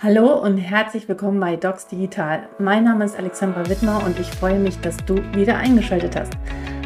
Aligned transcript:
Hallo 0.00 0.32
und 0.40 0.58
herzlich 0.58 1.08
willkommen 1.08 1.40
bei 1.40 1.56
Docs 1.56 1.88
Digital. 1.88 2.48
Mein 2.60 2.84
Name 2.84 3.04
ist 3.04 3.18
Alexandra 3.18 3.68
Wittmer 3.68 4.00
und 4.06 4.16
ich 4.20 4.28
freue 4.28 4.60
mich, 4.60 4.78
dass 4.78 4.96
du 4.98 5.16
wieder 5.34 5.56
eingeschaltet 5.56 6.14
hast. 6.14 6.34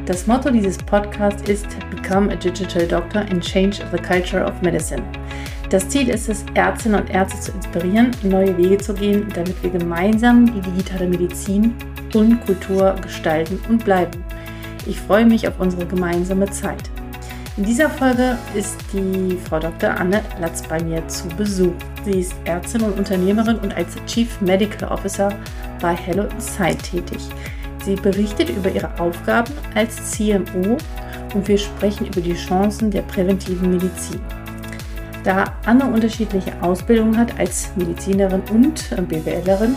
Das 0.06 0.26
Motto 0.26 0.48
dieses 0.48 0.78
Podcasts 0.78 1.46
ist 1.46 1.66
Become 1.90 2.32
a 2.32 2.36
Digital 2.36 2.88
Doctor 2.88 3.20
and 3.20 3.44
Change 3.44 3.80
the 3.92 3.98
Culture 3.98 4.42
of 4.42 4.62
Medicine. 4.62 5.02
Das 5.68 5.86
Ziel 5.90 6.08
ist 6.08 6.30
es, 6.30 6.42
Ärztinnen 6.54 7.02
und 7.02 7.10
Ärzte 7.10 7.38
zu 7.38 7.52
inspirieren, 7.52 8.12
neue 8.22 8.56
Wege 8.56 8.78
zu 8.78 8.94
gehen, 8.94 9.28
damit 9.34 9.62
wir 9.62 9.68
gemeinsam 9.68 10.46
die 10.46 10.62
digitale 10.62 11.06
Medizin 11.06 11.74
und 12.14 12.42
Kultur 12.46 12.94
gestalten 13.02 13.60
und 13.68 13.84
bleiben. 13.84 14.24
Ich 14.86 14.98
freue 14.98 15.26
mich 15.26 15.46
auf 15.46 15.60
unsere 15.60 15.84
gemeinsame 15.84 16.48
Zeit. 16.48 16.88
In 17.58 17.64
dieser 17.64 17.90
Folge 17.90 18.38
ist 18.54 18.78
die 18.94 19.36
Frau 19.36 19.58
Dr. 19.58 19.90
Anne 19.90 20.22
Latz 20.40 20.62
bei 20.66 20.82
mir 20.82 21.06
zu 21.08 21.28
Besuch. 21.36 21.74
Sie 22.04 22.18
ist 22.18 22.34
Ärztin 22.44 22.82
und 22.82 22.98
Unternehmerin 22.98 23.58
und 23.58 23.76
als 23.76 23.94
Chief 24.06 24.40
Medical 24.40 24.88
Officer 24.88 25.28
bei 25.80 25.94
Hello 25.94 26.24
Insight 26.24 26.82
tätig. 26.82 27.20
Sie 27.84 27.94
berichtet 27.94 28.50
über 28.50 28.70
ihre 28.70 28.98
Aufgaben 28.98 29.52
als 29.74 30.12
CMO 30.12 30.76
und 31.34 31.46
wir 31.46 31.58
sprechen 31.58 32.06
über 32.06 32.20
die 32.20 32.34
Chancen 32.34 32.90
der 32.90 33.02
präventiven 33.02 33.70
Medizin. 33.70 34.20
Da 35.22 35.44
Anne 35.64 35.84
unterschiedliche 35.84 36.52
Ausbildungen 36.60 37.16
hat 37.16 37.38
als 37.38 37.70
Medizinerin 37.76 38.42
und 38.50 38.90
BWLerin, 39.08 39.76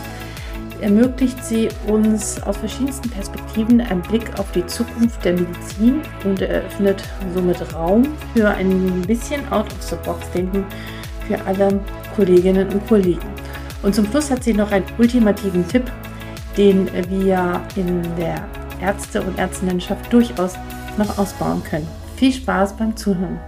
ermöglicht 0.80 1.42
sie 1.44 1.68
uns 1.86 2.42
aus 2.42 2.56
verschiedensten 2.56 3.08
Perspektiven 3.10 3.80
einen 3.80 4.02
Blick 4.02 4.38
auf 4.38 4.50
die 4.52 4.66
Zukunft 4.66 5.24
der 5.24 5.34
Medizin 5.34 6.00
und 6.24 6.40
eröffnet 6.42 7.02
somit 7.34 7.72
Raum 7.72 8.06
für 8.34 8.48
ein 8.48 9.02
bisschen 9.02 9.40
Out-of-the-Box-Denken 9.52 10.64
für 11.26 11.40
alle 11.46 11.80
Kolleginnen 12.16 12.68
und 12.70 12.86
Kollegen. 12.88 13.28
Und 13.82 13.94
zum 13.94 14.06
Schluss 14.06 14.30
hat 14.30 14.42
sie 14.42 14.54
noch 14.54 14.72
einen 14.72 14.86
ultimativen 14.98 15.68
Tipp, 15.68 15.84
den 16.56 16.90
wir 17.10 17.62
in 17.76 18.02
der 18.16 18.48
Ärzte- 18.80 19.22
und 19.22 19.38
Ärztinnenschaft 19.38 20.12
durchaus 20.12 20.54
noch 20.96 21.18
ausbauen 21.18 21.62
können. 21.62 21.86
Viel 22.16 22.32
Spaß 22.32 22.76
beim 22.78 22.96
Zuhören. 22.96 23.38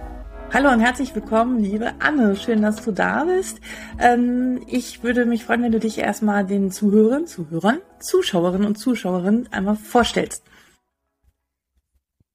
Hallo 0.53 0.71
und 0.71 0.79
herzlich 0.79 1.13
willkommen, 1.13 1.59
liebe 1.59 1.93
Anne. 1.99 2.35
Schön, 2.35 2.61
dass 2.61 2.83
du 2.83 2.91
da 2.91 3.23
bist. 3.25 3.59
Ähm, 3.99 4.61
ich 4.67 5.03
würde 5.03 5.25
mich 5.25 5.45
freuen, 5.45 5.63
wenn 5.63 5.71
du 5.71 5.79
dich 5.79 5.97
erstmal 5.97 6.45
den 6.45 6.71
Zuhörern, 6.71 7.27
Zuhörern, 7.27 7.79
Zuschauerinnen 7.99 8.65
und 8.65 8.75
Zuschauerinnen 8.77 9.51
einmal 9.51 9.75
vorstellst. 9.75 10.43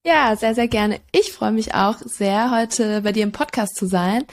Ja, 0.06 0.36
sehr, 0.36 0.55
sehr 0.55 0.68
gerne. 0.68 1.00
Ich 1.12 1.32
freue 1.32 1.52
mich 1.52 1.74
auch 1.74 1.98
sehr, 1.98 2.50
heute 2.50 3.02
bei 3.02 3.12
dir 3.12 3.22
im 3.22 3.32
Podcast 3.32 3.74
zu 3.74 3.86
sein. 3.86 4.24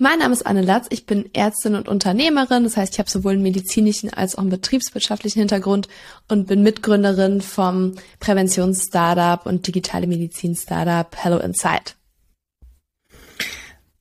Mein 0.00 0.20
Name 0.20 0.32
ist 0.32 0.46
Anne 0.46 0.62
Latz, 0.62 0.86
ich 0.90 1.06
bin 1.06 1.28
Ärztin 1.34 1.74
und 1.74 1.88
Unternehmerin, 1.88 2.62
das 2.62 2.76
heißt, 2.76 2.92
ich 2.92 3.00
habe 3.00 3.10
sowohl 3.10 3.32
einen 3.32 3.42
medizinischen 3.42 4.14
als 4.14 4.36
auch 4.36 4.42
einen 4.42 4.50
betriebswirtschaftlichen 4.50 5.40
Hintergrund 5.40 5.88
und 6.28 6.46
bin 6.46 6.62
Mitgründerin 6.62 7.40
vom 7.40 7.94
Präventions-Startup 8.20 9.44
und 9.44 9.66
digitale 9.66 10.06
Medizin-Startup 10.06 11.08
Hello 11.16 11.38
Insight. 11.38 11.96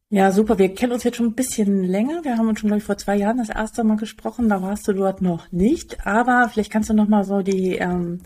Ja, 0.10 0.32
super. 0.32 0.60
Wir 0.60 0.72
kennen 0.76 0.94
uns 0.94 1.04
jetzt 1.04 1.18
schon 1.18 1.26
ein 1.26 1.34
bisschen 1.34 1.84
länger. 1.84 2.24
Wir 2.24 2.38
haben 2.38 2.48
uns 2.48 2.60
schon, 2.60 2.68
glaube 2.68 2.78
ich, 2.78 2.86
vor 2.86 3.00
zwei 3.00 3.16
Jahren 3.16 3.40
das 3.40 3.50
erste 3.50 3.84
Mal 3.84 3.98
gesprochen. 3.98 4.50
Da 4.50 4.62
warst 4.62 4.88
du 4.88 4.94
dort 4.94 5.24
noch 5.24 5.52
nicht. 5.52 6.06
Aber 6.06 6.48
vielleicht 6.48 6.72
kannst 6.72 6.92
du 6.92 6.94
noch 6.94 7.08
mal 7.08 7.24
so 7.24 7.42
die 7.42 7.76
ähm, 7.76 8.22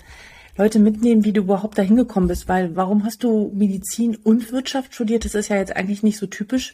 Leute 0.58 0.78
mitnehmen, 0.78 1.23
wie 1.23 1.31
du 1.31 1.41
überhaupt 1.41 1.78
da 1.78 1.81
hingekommen 1.81 2.28
bist. 2.28 2.47
Weil 2.50 2.75
warum 2.75 3.06
hast 3.06 3.23
du 3.23 3.52
Medizin 3.56 4.16
und 4.17 4.52
Wirtschaft 4.52 4.94
studiert? 4.94 5.25
Das 5.25 5.33
ist 5.33 5.47
ja 5.47 5.56
jetzt 5.56 5.75
eigentlich 5.75 6.03
nicht 6.03 6.19
so 6.19 6.28
typisch. 6.28 6.73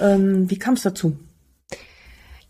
Ähm, 0.00 0.50
wie 0.50 0.58
kam 0.58 0.74
es 0.74 0.82
dazu? 0.82 1.16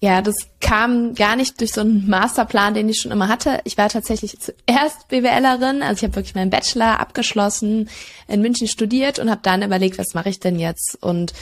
Ja, 0.01 0.23
das 0.23 0.37
kam 0.61 1.15
gar 1.15 1.35
nicht 1.35 1.61
durch 1.61 1.73
so 1.73 1.81
einen 1.81 2.09
Masterplan, 2.09 2.75
den 2.75 2.89
ich 2.89 3.01
schon 3.01 3.11
immer 3.11 3.27
hatte. 3.27 3.61
Ich 3.65 3.77
war 3.77 3.89
tatsächlich 3.89 4.39
zuerst 4.39 5.09
BWLerin, 5.09 5.83
also 5.83 5.99
ich 5.99 6.05
habe 6.05 6.15
wirklich 6.15 6.37
meinen 6.37 6.51
Bachelor 6.51 7.01
abgeschlossen, 7.01 7.89
in 8.29 8.41
München 8.41 8.69
studiert 8.69 9.19
und 9.19 9.29
habe 9.29 9.41
dann 9.43 9.63
überlegt, 9.63 9.99
was 9.99 10.15
mache 10.15 10.29
ich 10.29 10.39
denn 10.39 10.61
jetzt? 10.61 10.97
Und 11.01 11.33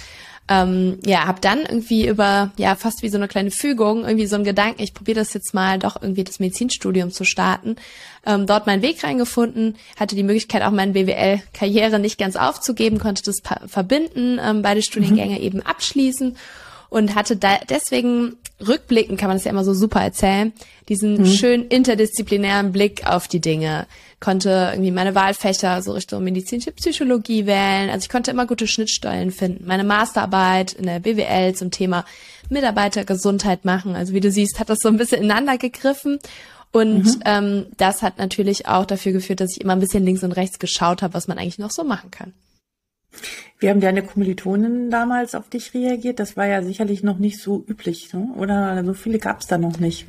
ähm, 0.48 0.98
ja, 1.04 1.26
habe 1.26 1.40
dann 1.40 1.60
irgendwie 1.60 2.06
über, 2.06 2.52
ja, 2.56 2.76
fast 2.76 3.02
wie 3.02 3.08
so 3.08 3.16
eine 3.16 3.26
kleine 3.26 3.50
Fügung, 3.50 4.04
irgendwie 4.04 4.26
so 4.26 4.36
einen 4.36 4.44
Gedanken, 4.44 4.82
ich 4.82 4.94
probiere 4.94 5.18
das 5.18 5.34
jetzt 5.34 5.54
mal 5.54 5.78
doch 5.78 6.00
irgendwie 6.00 6.22
das 6.22 6.38
Medizinstudium 6.38 7.10
zu 7.10 7.24
starten, 7.24 7.76
ähm, 8.24 8.46
dort 8.46 8.66
meinen 8.66 8.82
Weg 8.82 9.02
reingefunden, 9.02 9.76
hatte 9.98 10.14
die 10.14 10.22
Möglichkeit 10.22 10.62
auch 10.62 10.70
meine 10.70 10.92
BWL-Karriere 10.92 11.98
nicht 11.98 12.18
ganz 12.18 12.36
aufzugeben, 12.36 12.98
konnte 12.98 13.22
das 13.24 13.42
verbinden, 13.66 14.38
ähm, 14.40 14.62
beide 14.62 14.82
Studiengänge 14.82 15.36
mhm. 15.36 15.42
eben 15.42 15.62
abschließen 15.62 16.36
und 16.90 17.14
hatte 17.16 17.36
da 17.36 17.58
deswegen 17.68 18.36
rückblickend 18.66 19.18
kann 19.18 19.28
man 19.28 19.36
das 19.36 19.44
ja 19.44 19.50
immer 19.50 19.64
so 19.64 19.74
super 19.74 20.00
erzählen, 20.00 20.52
diesen 20.88 21.18
mhm. 21.18 21.26
schön 21.26 21.66
interdisziplinären 21.66 22.72
Blick 22.72 23.06
auf 23.06 23.28
die 23.28 23.40
Dinge. 23.40 23.86
Konnte 24.26 24.70
irgendwie 24.72 24.90
meine 24.90 25.14
Wahlfächer 25.14 25.80
so 25.82 25.92
Richtung 25.92 26.24
medizinische 26.24 26.72
Psychologie 26.72 27.46
wählen. 27.46 27.90
Also 27.90 28.06
ich 28.06 28.08
konnte 28.08 28.32
immer 28.32 28.44
gute 28.44 28.66
Schnittstellen 28.66 29.30
finden. 29.30 29.68
Meine 29.68 29.84
Masterarbeit 29.84 30.72
in 30.72 30.86
der 30.86 30.98
BWL 30.98 31.54
zum 31.54 31.70
Thema 31.70 32.04
Mitarbeitergesundheit 32.50 33.64
machen. 33.64 33.94
Also 33.94 34.14
wie 34.14 34.20
du 34.20 34.32
siehst, 34.32 34.58
hat 34.58 34.68
das 34.68 34.80
so 34.80 34.88
ein 34.88 34.96
bisschen 34.96 35.22
ineinander 35.22 35.58
gegriffen. 35.58 36.18
Und 36.72 37.04
mhm. 37.04 37.22
ähm, 37.24 37.66
das 37.76 38.02
hat 38.02 38.18
natürlich 38.18 38.66
auch 38.66 38.84
dafür 38.84 39.12
geführt, 39.12 39.38
dass 39.38 39.52
ich 39.52 39.60
immer 39.60 39.74
ein 39.74 39.80
bisschen 39.80 40.04
links 40.04 40.24
und 40.24 40.32
rechts 40.32 40.58
geschaut 40.58 41.02
habe, 41.02 41.14
was 41.14 41.28
man 41.28 41.38
eigentlich 41.38 41.60
noch 41.60 41.70
so 41.70 41.84
machen 41.84 42.10
kann. 42.10 42.32
Wie 43.60 43.70
haben 43.70 43.80
deine 43.80 44.02
Kommilitonen 44.02 44.90
damals 44.90 45.36
auf 45.36 45.48
dich 45.50 45.72
reagiert? 45.72 46.18
Das 46.18 46.36
war 46.36 46.48
ja 46.48 46.64
sicherlich 46.64 47.04
noch 47.04 47.18
nicht 47.18 47.38
so 47.40 47.64
üblich, 47.68 48.12
ne? 48.12 48.30
oder 48.36 48.84
so 48.84 48.92
viele 48.92 49.20
gab 49.20 49.42
es 49.42 49.46
da 49.46 49.56
noch 49.56 49.78
nicht. 49.78 50.06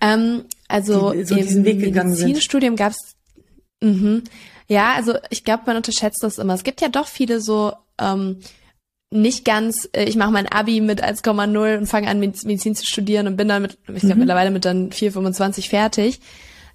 Ähm, 0.00 0.44
also 0.68 1.12
die, 1.12 1.24
so 1.24 1.34
im 1.36 1.62
Medizinstudium 1.62 2.76
gab 2.76 2.92
es 2.92 3.14
mhm. 3.82 4.24
ja, 4.68 4.94
also 4.94 5.14
ich 5.30 5.44
glaube, 5.44 5.64
man 5.66 5.76
unterschätzt 5.76 6.22
das 6.22 6.38
immer. 6.38 6.54
Es 6.54 6.64
gibt 6.64 6.80
ja 6.80 6.88
doch 6.88 7.06
viele 7.06 7.40
so 7.40 7.72
ähm, 7.98 8.38
nicht 9.10 9.44
ganz, 9.44 9.88
äh, 9.92 10.04
ich 10.04 10.16
mache 10.16 10.30
mein 10.30 10.46
Abi 10.46 10.80
mit 10.80 11.02
1,0 11.02 11.78
und 11.78 11.86
fange 11.86 12.08
an 12.08 12.20
Medizin 12.20 12.74
zu 12.74 12.84
studieren 12.84 13.26
und 13.26 13.36
bin 13.36 13.48
dann 13.48 13.62
mit, 13.62 13.78
ich 13.88 14.00
glaube 14.00 14.14
mhm. 14.14 14.20
mittlerweile 14.20 14.50
mit 14.50 14.64
dann 14.64 14.90
4,25 14.90 15.68
fertig. 15.68 16.20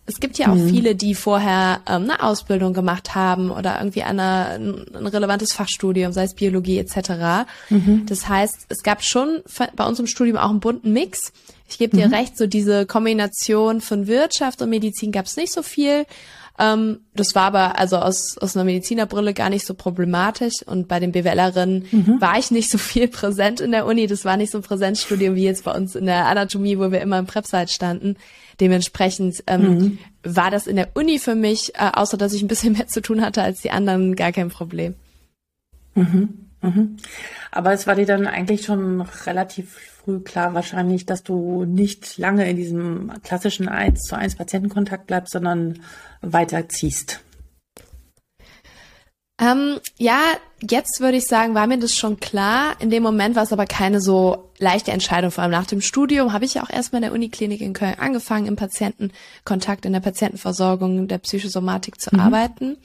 Es 0.06 0.19
gibt 0.19 0.38
ja 0.38 0.52
auch 0.52 0.56
mhm. 0.56 0.69
viele, 0.69 0.96
die 0.96 1.16
vorher 1.16 1.80
ähm, 1.88 2.03
eine 2.03 2.22
Ausbildung 2.22 2.74
gemacht 2.74 3.16
haben 3.16 3.50
oder 3.52 3.78
irgendwie 3.80 4.03
eine, 4.03 4.50
ein 4.50 5.08
relevantes 5.08 5.53
Fachstudium, 5.53 6.12
sei 6.12 6.24
es 6.24 6.34
Biologie 6.34 6.78
etc. 6.80 7.47
Mhm. 7.69 8.06
Das 8.08 8.28
heißt, 8.28 8.66
es 8.68 8.84
gab 8.84 9.02
schon 9.02 9.41
bei 9.75 9.86
uns 9.86 10.00
im 10.00 10.08
Studium 10.08 10.38
auch 10.38 10.50
einen 10.50 10.59
bunten 10.59 10.91
Mix. 10.91 11.31
Ich 11.69 11.78
gebe 11.78 11.96
dir 11.96 12.08
mhm. 12.08 12.14
recht, 12.14 12.38
so 12.38 12.47
diese 12.47 12.86
Kombination 12.86 13.80
von 13.80 14.08
Wirtschaft 14.08 14.62
und 14.62 14.69
Medizin 14.69 15.14
gab 15.14 15.25
es 15.25 15.38
nicht 15.38 15.53
so 15.53 15.64
viel. 15.64 16.06
Ähm, 16.59 17.00
das 17.16 17.34
war 17.34 17.44
aber 17.44 17.80
also 17.80 17.97
aus, 17.97 18.38
aus 18.38 18.56
einer 18.56 18.66
Medizinerbrille 18.66 19.34
gar 19.34 19.50
nicht 19.50 19.66
so 19.66 19.74
problematisch 19.74 20.56
und 20.66 20.88
bei 20.88 21.00
den 21.00 21.12
BWLerinnen 21.12 21.88
mhm. 21.90 22.22
war 22.22 22.38
ich 22.38 22.52
nicht 22.52 22.70
so 22.70 22.78
viel 22.78 23.08
präsent 23.09 23.62
in 23.62 23.72
der 23.72 23.85
Uni. 23.85 24.08
Das 24.08 24.25
war 24.25 24.35
nicht 24.35 24.52
so 24.52 24.59
ein 24.59 24.64
Präsenzstudium 24.64 25.35
wie 25.35 25.46
jetzt 25.46 25.64
bei 25.64 25.72
uns 25.72 25.96
in 25.96 26.06
der 26.06 26.28
Anatomie, 26.28 26.78
wo 26.78 26.91
wir 26.91 27.02
immer 27.02 27.20
im 27.20 27.25
Prepsite 27.25 27.72
standen. 27.72 28.18
Dementsprechend 28.59 29.44
ähm, 29.47 29.62
mhm. 29.62 29.97
war 30.24 30.52
das 30.52 30.68
in 30.68 30.75
der 30.75 30.90
Uni 30.96 31.19
für 31.19 31.36
mich, 31.36 31.75
äh, 31.75 31.90
außer 31.94 32.18
dass 32.18 32.34
ich 32.34 32.41
ein 32.41 32.47
bisschen 32.47 32.74
mehr 32.78 32.88
zu 32.88 33.02
tun 33.02 33.22
hatte 33.22 33.44
als 33.44 33.62
die 33.62 33.72
anderen, 33.72 34.16
gar 34.16 34.31
kein 34.31 34.50
Problem. 34.50 34.96
Mhm. 35.96 36.30
Mhm. 36.62 36.97
Aber 37.52 37.74
es 37.74 37.88
war 37.88 37.96
dir 37.96 38.06
dann 38.06 38.25
eigentlich 38.25 38.64
schon 38.64 39.02
relativ 39.02 39.78
früh 40.03 40.19
klar 40.19 40.53
wahrscheinlich, 40.53 41.06
dass 41.06 41.24
du 41.24 41.66
nicht 41.66 42.18
lange 42.18 42.50
in 42.50 42.56
diesem 42.56 43.12
klassischen 43.24 43.68
1 43.68 44.02
zu 44.02 44.18
1 44.18 44.36
Patientenkontakt 44.36 45.08
bleibst, 45.08 45.34
sondern 45.34 45.80
weiterziehst. 46.22 47.22
Ähm, 49.43 49.79
ja, 49.97 50.21
jetzt 50.61 51.01
würde 51.01 51.17
ich 51.17 51.25
sagen, 51.25 51.53
war 51.53 51.67
mir 51.67 51.77
das 51.77 51.95
schon 51.95 52.19
klar. 52.19 52.75
In 52.79 52.89
dem 52.89 53.03
Moment 53.03 53.35
war 53.35 53.43
es 53.43 53.51
aber 53.51 53.65
keine 53.65 53.99
so 53.99 54.51
leichte 54.57 54.91
Entscheidung. 54.91 55.31
Vor 55.31 55.43
allem 55.43 55.51
nach 55.51 55.65
dem 55.65 55.81
Studium 55.81 56.31
habe 56.31 56.45
ich 56.45 56.53
ja 56.53 56.63
auch 56.63 56.69
erstmal 56.69 57.01
in 57.01 57.09
der 57.09 57.13
Uniklinik 57.13 57.59
in 57.59 57.73
Köln 57.73 57.95
angefangen, 57.99 58.45
im 58.45 58.55
Patientenkontakt, 58.55 59.85
in 59.85 59.93
der 59.93 59.99
Patientenversorgung, 59.99 61.07
der 61.07 61.17
Psychosomatik 61.17 61.99
zu 61.99 62.11
mhm. 62.13 62.22
arbeiten. 62.22 62.78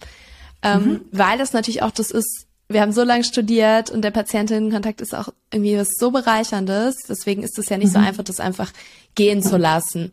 Ähm, 0.63 0.85
mhm. 0.85 1.01
Weil 1.13 1.39
das 1.39 1.53
natürlich 1.53 1.83
auch 1.83 1.93
das 1.93 2.11
ist, 2.11 2.47
wir 2.69 2.81
haben 2.81 2.93
so 2.93 3.05
lange 3.05 3.25
studiert 3.25 3.91
und 3.91 4.03
der 4.03 4.11
Patientinnenkontakt 4.11 5.01
ist 5.01 5.15
auch 5.15 5.29
irgendwie 5.53 5.79
was 5.79 5.91
so 5.97 6.11
bereicherndes. 6.11 6.97
Deswegen 7.09 7.45
ist 7.45 7.59
es 7.59 7.69
ja 7.69 7.79
nicht 7.79 7.89
mhm. 7.89 7.93
so 7.93 7.99
einfach, 8.01 8.25
das 8.25 8.41
einfach 8.41 8.73
gehen 9.15 9.43
zu 9.43 9.57
lassen. 9.57 10.13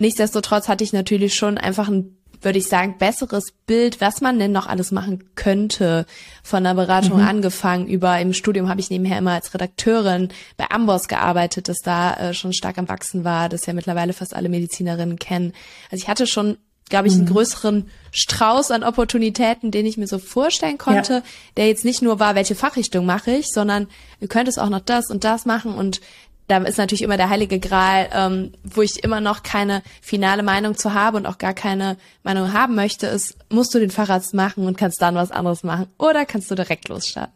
Nichtsdestotrotz 0.00 0.68
hatte 0.68 0.84
ich 0.84 0.92
natürlich 0.92 1.34
schon 1.34 1.58
einfach 1.58 1.88
ein 1.88 2.17
würde 2.40 2.58
ich 2.58 2.66
sagen, 2.66 2.96
besseres 2.98 3.52
Bild, 3.66 4.00
was 4.00 4.20
man 4.20 4.38
denn 4.38 4.52
noch 4.52 4.66
alles 4.66 4.90
machen 4.90 5.30
könnte. 5.34 6.06
Von 6.42 6.64
der 6.64 6.74
Beratung 6.74 7.18
mhm. 7.18 7.26
angefangen 7.26 7.86
über 7.86 8.18
im 8.18 8.32
Studium 8.32 8.68
habe 8.68 8.80
ich 8.80 8.90
nebenher 8.90 9.18
immer 9.18 9.32
als 9.32 9.52
Redakteurin 9.54 10.28
bei 10.56 10.70
Amboss 10.70 11.08
gearbeitet, 11.08 11.68
das 11.68 11.78
da 11.78 12.14
äh, 12.14 12.34
schon 12.34 12.52
stark 12.52 12.78
am 12.78 12.88
Wachsen 12.88 13.24
war, 13.24 13.48
das 13.48 13.66
ja 13.66 13.72
mittlerweile 13.72 14.12
fast 14.12 14.34
alle 14.34 14.48
Medizinerinnen 14.48 15.18
kennen. 15.18 15.52
Also 15.90 16.02
ich 16.02 16.08
hatte 16.08 16.26
schon 16.26 16.56
glaube 16.88 17.08
ich, 17.08 17.14
einen 17.14 17.24
mhm. 17.24 17.32
größeren 17.32 17.90
Strauß 18.12 18.70
an 18.70 18.82
Opportunitäten, 18.82 19.70
den 19.70 19.86
ich 19.86 19.96
mir 19.96 20.06
so 20.06 20.18
vorstellen 20.18 20.78
konnte, 20.78 21.12
ja. 21.12 21.22
der 21.56 21.66
jetzt 21.68 21.84
nicht 21.84 22.02
nur 22.02 22.18
war, 22.18 22.34
welche 22.34 22.54
Fachrichtung 22.54 23.04
mache 23.06 23.32
ich, 23.32 23.48
sondern 23.48 23.88
du 24.20 24.26
könntest 24.26 24.58
auch 24.58 24.70
noch 24.70 24.80
das 24.80 25.10
und 25.10 25.24
das 25.24 25.44
machen 25.44 25.74
und 25.74 26.00
da 26.48 26.58
ist 26.58 26.78
natürlich 26.78 27.02
immer 27.02 27.16
der 27.16 27.28
heilige 27.28 27.60
Gral, 27.60 28.08
ähm, 28.12 28.52
wo 28.64 28.82
ich 28.82 29.04
immer 29.04 29.20
noch 29.20 29.42
keine 29.42 29.82
finale 30.00 30.42
Meinung 30.42 30.76
zu 30.76 30.94
habe 30.94 31.18
und 31.18 31.26
auch 31.26 31.38
gar 31.38 31.54
keine 31.54 31.96
Meinung 32.22 32.52
haben 32.52 32.74
möchte, 32.74 33.06
ist, 33.06 33.36
musst 33.50 33.74
du 33.74 33.78
den 33.78 33.90
Facharzt 33.90 34.34
machen 34.34 34.66
und 34.66 34.76
kannst 34.76 35.00
dann 35.00 35.14
was 35.14 35.30
anderes 35.30 35.62
machen 35.62 35.86
oder 35.98 36.24
kannst 36.24 36.50
du 36.50 36.54
direkt 36.54 36.88
losstarten? 36.88 37.34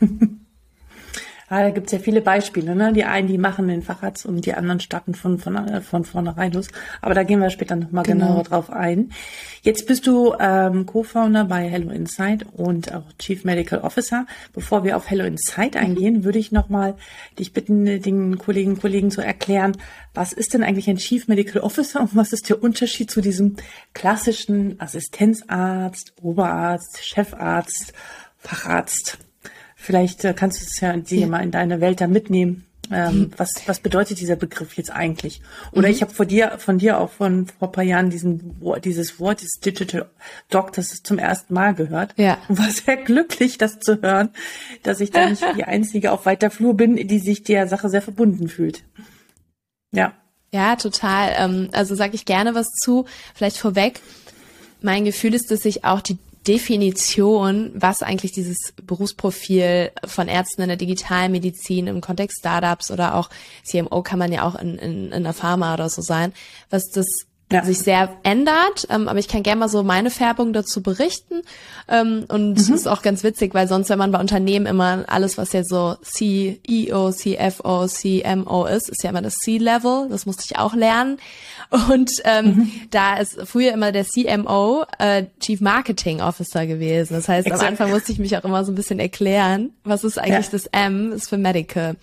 Ja, 1.50 1.62
da 1.62 1.70
gibt's 1.70 1.92
ja 1.92 1.98
viele 1.98 2.22
Beispiele. 2.22 2.74
Ne? 2.74 2.92
Die 2.92 3.04
einen, 3.04 3.28
die 3.28 3.38
machen 3.38 3.68
den 3.68 3.82
Facharzt 3.82 4.24
und 4.24 4.46
die 4.46 4.54
anderen 4.54 4.80
starten 4.80 5.14
von, 5.14 5.38
von, 5.38 5.56
äh, 5.56 5.80
von 5.82 6.04
vornherein 6.04 6.52
los. 6.52 6.68
Aber 7.02 7.14
da 7.14 7.22
gehen 7.22 7.40
wir 7.40 7.50
später 7.50 7.76
nochmal 7.76 8.04
genau. 8.04 8.28
genauer 8.28 8.44
drauf 8.44 8.70
ein. 8.70 9.10
Jetzt 9.62 9.86
bist 9.86 10.06
du 10.06 10.34
ähm, 10.38 10.86
Co-Founder 10.86 11.44
bei 11.44 11.68
Hello 11.68 11.90
Insight 11.90 12.46
und 12.52 12.94
auch 12.94 13.12
Chief 13.18 13.44
Medical 13.44 13.80
Officer. 13.80 14.26
Bevor 14.52 14.84
wir 14.84 14.96
auf 14.96 15.10
Hello 15.10 15.24
Insight 15.24 15.76
eingehen, 15.76 16.24
würde 16.24 16.38
ich 16.38 16.50
nochmal 16.50 16.96
dich 17.38 17.52
bitten, 17.52 17.84
den 17.84 18.38
Kolleginnen 18.38 18.74
und 18.74 18.80
Kollegen 18.80 19.10
zu 19.10 19.20
erklären, 19.20 19.76
was 20.14 20.32
ist 20.32 20.54
denn 20.54 20.62
eigentlich 20.62 20.88
ein 20.88 20.96
Chief 20.96 21.28
Medical 21.28 21.62
Officer 21.62 22.00
und 22.00 22.16
was 22.16 22.32
ist 22.32 22.48
der 22.48 22.62
Unterschied 22.62 23.10
zu 23.10 23.20
diesem 23.20 23.56
klassischen 23.92 24.80
Assistenzarzt, 24.80 26.14
Oberarzt, 26.22 27.04
Chefarzt, 27.04 27.92
Facharzt? 28.38 29.18
Vielleicht 29.84 30.24
äh, 30.24 30.32
kannst 30.32 30.60
du 30.60 30.64
es 30.64 30.80
ja 30.80 30.96
dir 30.96 31.18
ja. 31.20 31.26
mal 31.26 31.42
in 31.42 31.50
deine 31.50 31.82
Welt 31.82 32.00
da 32.00 32.06
mitnehmen. 32.06 32.64
Ähm, 32.90 33.18
mhm. 33.18 33.30
was, 33.36 33.50
was 33.66 33.80
bedeutet 33.80 34.18
dieser 34.18 34.36
Begriff 34.36 34.78
jetzt 34.78 34.90
eigentlich? 34.90 35.42
Oder 35.72 35.88
mhm. 35.88 35.94
ich 35.94 36.00
habe 36.00 36.12
von 36.12 36.26
dir, 36.26 36.56
von 36.58 36.78
dir 36.78 37.00
auch 37.00 37.10
von 37.10 37.46
vor 37.46 37.68
ein 37.68 37.72
paar 37.72 37.84
Jahren 37.84 38.08
diesen, 38.08 38.56
dieses 38.82 39.20
Wort, 39.20 39.42
dieses 39.42 39.60
Digital 39.60 40.08
Doctors 40.48 41.02
zum 41.02 41.18
ersten 41.18 41.52
Mal 41.52 41.74
gehört. 41.74 42.14
Ja. 42.16 42.38
Und 42.48 42.58
war 42.58 42.70
sehr 42.70 42.96
glücklich, 42.96 43.58
das 43.58 43.78
zu 43.78 44.00
hören, 44.00 44.30
dass 44.82 45.00
ich 45.00 45.10
da 45.10 45.28
nicht 45.28 45.44
die 45.56 45.64
Einzige 45.64 46.12
auf 46.12 46.24
weiter 46.24 46.50
Flur 46.50 46.74
bin, 46.74 46.96
die 46.96 47.18
sich 47.18 47.42
der 47.42 47.68
Sache 47.68 47.90
sehr 47.90 48.02
verbunden 48.02 48.48
fühlt. 48.48 48.84
Ja. 49.92 50.14
Ja, 50.50 50.76
total. 50.76 51.34
Ähm, 51.36 51.68
also 51.72 51.94
sage 51.94 52.14
ich 52.14 52.24
gerne 52.24 52.54
was 52.54 52.70
zu. 52.70 53.04
Vielleicht 53.34 53.58
vorweg. 53.58 54.00
Mein 54.80 55.04
Gefühl 55.04 55.34
ist, 55.34 55.50
dass 55.50 55.60
sich 55.60 55.84
auch 55.84 56.00
die 56.00 56.16
Definition, 56.46 57.72
was 57.74 58.02
eigentlich 58.02 58.32
dieses 58.32 58.74
Berufsprofil 58.82 59.92
von 60.04 60.28
Ärzten 60.28 60.62
in 60.62 60.68
der 60.68 60.76
Digitalmedizin 60.76 61.86
im 61.86 62.00
Kontext 62.00 62.40
Startups 62.40 62.90
oder 62.90 63.14
auch 63.14 63.30
CMO 63.64 64.02
kann 64.02 64.18
man 64.18 64.32
ja 64.32 64.42
auch 64.46 64.54
in, 64.54 64.76
in, 64.76 65.12
in 65.12 65.22
der 65.22 65.32
Pharma 65.32 65.74
oder 65.74 65.88
so 65.88 66.02
sein, 66.02 66.32
was 66.70 66.90
das 66.90 67.06
ja. 67.54 67.64
sich 67.64 67.78
sehr 67.78 68.16
ändert. 68.22 68.86
Ähm, 68.90 69.08
aber 69.08 69.18
ich 69.18 69.28
kann 69.28 69.42
gerne 69.42 69.60
mal 69.60 69.68
so 69.68 69.82
meine 69.82 70.10
Färbung 70.10 70.52
dazu 70.52 70.82
berichten. 70.82 71.42
Ähm, 71.88 72.24
und 72.28 72.58
es 72.58 72.68
mhm. 72.68 72.74
ist 72.74 72.88
auch 72.88 73.02
ganz 73.02 73.24
witzig, 73.24 73.54
weil 73.54 73.68
sonst, 73.68 73.88
wenn 73.88 73.98
man 73.98 74.12
bei 74.12 74.20
Unternehmen 74.20 74.66
immer 74.66 75.04
alles, 75.06 75.38
was 75.38 75.52
ja 75.52 75.64
so 75.64 75.96
CEO, 76.02 77.10
CFO, 77.12 77.86
CMO 77.86 78.66
ist, 78.66 78.88
ist 78.88 79.02
ja 79.02 79.10
immer 79.10 79.22
das 79.22 79.36
C-Level. 79.36 80.08
Das 80.10 80.26
musste 80.26 80.44
ich 80.46 80.58
auch 80.58 80.74
lernen. 80.74 81.18
Und 81.70 82.10
ähm, 82.24 82.46
mhm. 82.46 82.72
da 82.90 83.16
ist 83.16 83.38
früher 83.44 83.72
immer 83.72 83.92
der 83.92 84.04
CMO 84.04 84.84
äh, 84.98 85.24
Chief 85.40 85.60
Marketing 85.60 86.20
Officer 86.20 86.66
gewesen. 86.66 87.14
Das 87.14 87.28
heißt, 87.28 87.46
Exakt. 87.46 87.62
am 87.62 87.68
Anfang 87.68 87.90
musste 87.90 88.12
ich 88.12 88.18
mich 88.18 88.36
auch 88.36 88.44
immer 88.44 88.64
so 88.64 88.72
ein 88.72 88.74
bisschen 88.74 88.98
erklären, 88.98 89.70
was 89.84 90.04
ist 90.04 90.18
eigentlich 90.18 90.46
ja. 90.46 90.52
das 90.52 90.66
M, 90.66 91.12
ist 91.12 91.28
für 91.28 91.38
Medical. 91.38 91.96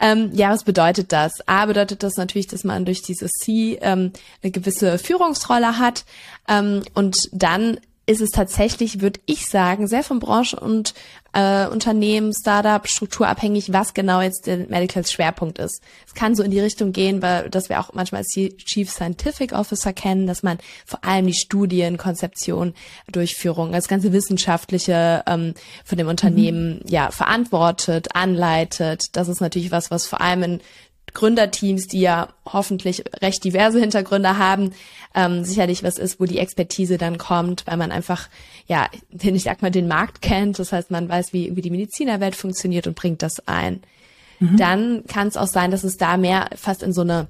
Ähm, 0.00 0.30
ja, 0.32 0.50
was 0.50 0.64
bedeutet 0.64 1.12
das? 1.12 1.46
A, 1.46 1.66
bedeutet 1.66 2.02
das 2.02 2.16
natürlich, 2.16 2.46
dass 2.46 2.64
man 2.64 2.84
durch 2.84 3.02
dieses 3.02 3.30
C 3.32 3.78
ähm, 3.82 4.12
eine 4.42 4.50
gewisse 4.50 4.98
Führungsrolle 4.98 5.78
hat 5.78 6.04
ähm, 6.48 6.82
und 6.94 7.28
dann 7.32 7.78
ist 8.10 8.20
es 8.20 8.30
tatsächlich, 8.30 9.00
würde 9.00 9.20
ich 9.26 9.48
sagen, 9.48 9.86
sehr 9.86 10.02
von 10.02 10.18
Branche 10.18 10.58
und 10.58 10.94
äh, 11.32 11.68
Unternehmen, 11.68 12.32
Startup, 12.32 12.86
strukturabhängig, 12.88 13.72
was 13.72 13.94
genau 13.94 14.20
jetzt 14.20 14.48
der 14.48 14.58
Medical 14.68 15.06
Schwerpunkt 15.06 15.60
ist. 15.60 15.80
Es 16.08 16.14
kann 16.14 16.34
so 16.34 16.42
in 16.42 16.50
die 16.50 16.58
Richtung 16.58 16.90
gehen, 16.92 17.22
weil 17.22 17.48
dass 17.50 17.68
wir 17.68 17.78
auch 17.78 17.92
manchmal 17.94 18.22
als 18.22 18.30
Chief 18.30 18.90
Scientific 18.90 19.52
Officer 19.52 19.92
kennen, 19.92 20.26
dass 20.26 20.42
man 20.42 20.58
vor 20.84 21.04
allem 21.04 21.28
die 21.28 21.34
Studien, 21.34 21.98
Konzeption, 21.98 22.74
Durchführung, 23.12 23.70
das 23.70 23.86
ganze 23.86 24.12
Wissenschaftliche 24.12 25.22
ähm, 25.28 25.54
von 25.84 25.96
dem 25.96 26.08
Unternehmen 26.08 26.80
mhm. 26.80 26.88
ja 26.88 27.12
verantwortet, 27.12 28.08
anleitet. 28.16 29.04
Das 29.12 29.28
ist 29.28 29.40
natürlich 29.40 29.70
was, 29.70 29.92
was 29.92 30.06
vor 30.06 30.20
allem 30.20 30.42
in 30.42 30.60
Gründerteams, 31.14 31.86
die 31.86 32.00
ja 32.00 32.28
hoffentlich 32.44 33.04
recht 33.20 33.44
diverse 33.44 33.80
Hintergründe 33.80 34.38
haben, 34.38 34.72
ähm, 35.14 35.44
sicherlich 35.44 35.82
was 35.82 35.98
ist, 35.98 36.20
wo 36.20 36.24
die 36.24 36.38
Expertise 36.38 36.98
dann 36.98 37.18
kommt, 37.18 37.66
weil 37.66 37.76
man 37.76 37.92
einfach, 37.92 38.28
ja, 38.66 38.88
den, 39.10 39.34
ich 39.34 39.44
sag 39.44 39.62
mal, 39.62 39.70
den 39.70 39.88
Markt 39.88 40.22
kennt. 40.22 40.58
Das 40.58 40.72
heißt, 40.72 40.90
man 40.90 41.08
weiß, 41.08 41.32
wie, 41.32 41.56
wie 41.56 41.62
die 41.62 41.70
Medizinerwelt 41.70 42.36
funktioniert 42.36 42.86
und 42.86 42.96
bringt 42.96 43.22
das 43.22 43.46
ein. 43.46 43.80
Mhm. 44.38 44.56
Dann 44.56 45.04
kann 45.06 45.28
es 45.28 45.36
auch 45.36 45.46
sein, 45.46 45.70
dass 45.70 45.84
es 45.84 45.96
da 45.96 46.16
mehr 46.16 46.48
fast 46.54 46.82
in 46.82 46.92
so 46.92 47.02
eine 47.02 47.28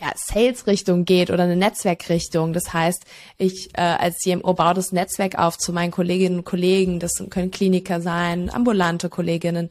ja, 0.00 0.12
Sales-Richtung 0.14 1.04
geht 1.04 1.30
oder 1.30 1.44
eine 1.44 1.56
Netzwerkrichtung. 1.56 2.52
Das 2.52 2.72
heißt, 2.72 3.04
ich 3.38 3.70
äh, 3.74 3.80
als 3.80 4.18
CMO 4.18 4.54
baue 4.54 4.74
das 4.74 4.92
Netzwerk 4.92 5.38
auf 5.38 5.58
zu 5.58 5.72
meinen 5.72 5.90
Kolleginnen 5.90 6.38
und 6.38 6.44
Kollegen. 6.44 7.00
Das 7.00 7.12
können 7.30 7.50
Kliniker 7.50 8.00
sein, 8.00 8.50
ambulante 8.50 9.08
Kolleginnen, 9.08 9.70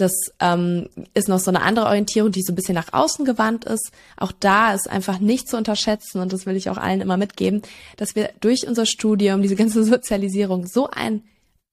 das 0.00 0.32
ähm, 0.40 0.88
ist 1.14 1.28
noch 1.28 1.38
so 1.38 1.50
eine 1.50 1.62
andere 1.62 1.86
Orientierung, 1.86 2.32
die 2.32 2.42
so 2.42 2.52
ein 2.52 2.56
bisschen 2.56 2.74
nach 2.74 2.92
außen 2.92 3.24
gewandt 3.24 3.64
ist. 3.64 3.90
Auch 4.16 4.32
da 4.32 4.74
ist 4.74 4.88
einfach 4.88 5.20
nicht 5.20 5.48
zu 5.48 5.56
unterschätzen 5.56 6.20
und 6.20 6.32
das 6.32 6.46
will 6.46 6.56
ich 6.56 6.70
auch 6.70 6.78
allen 6.78 7.00
immer 7.00 7.16
mitgeben, 7.16 7.62
dass 7.96 8.14
wir 8.14 8.30
durch 8.40 8.66
unser 8.66 8.86
Studium, 8.86 9.42
diese 9.42 9.56
ganze 9.56 9.84
Sozialisierung 9.90 10.66
so 10.66 10.88
ein 10.90 11.22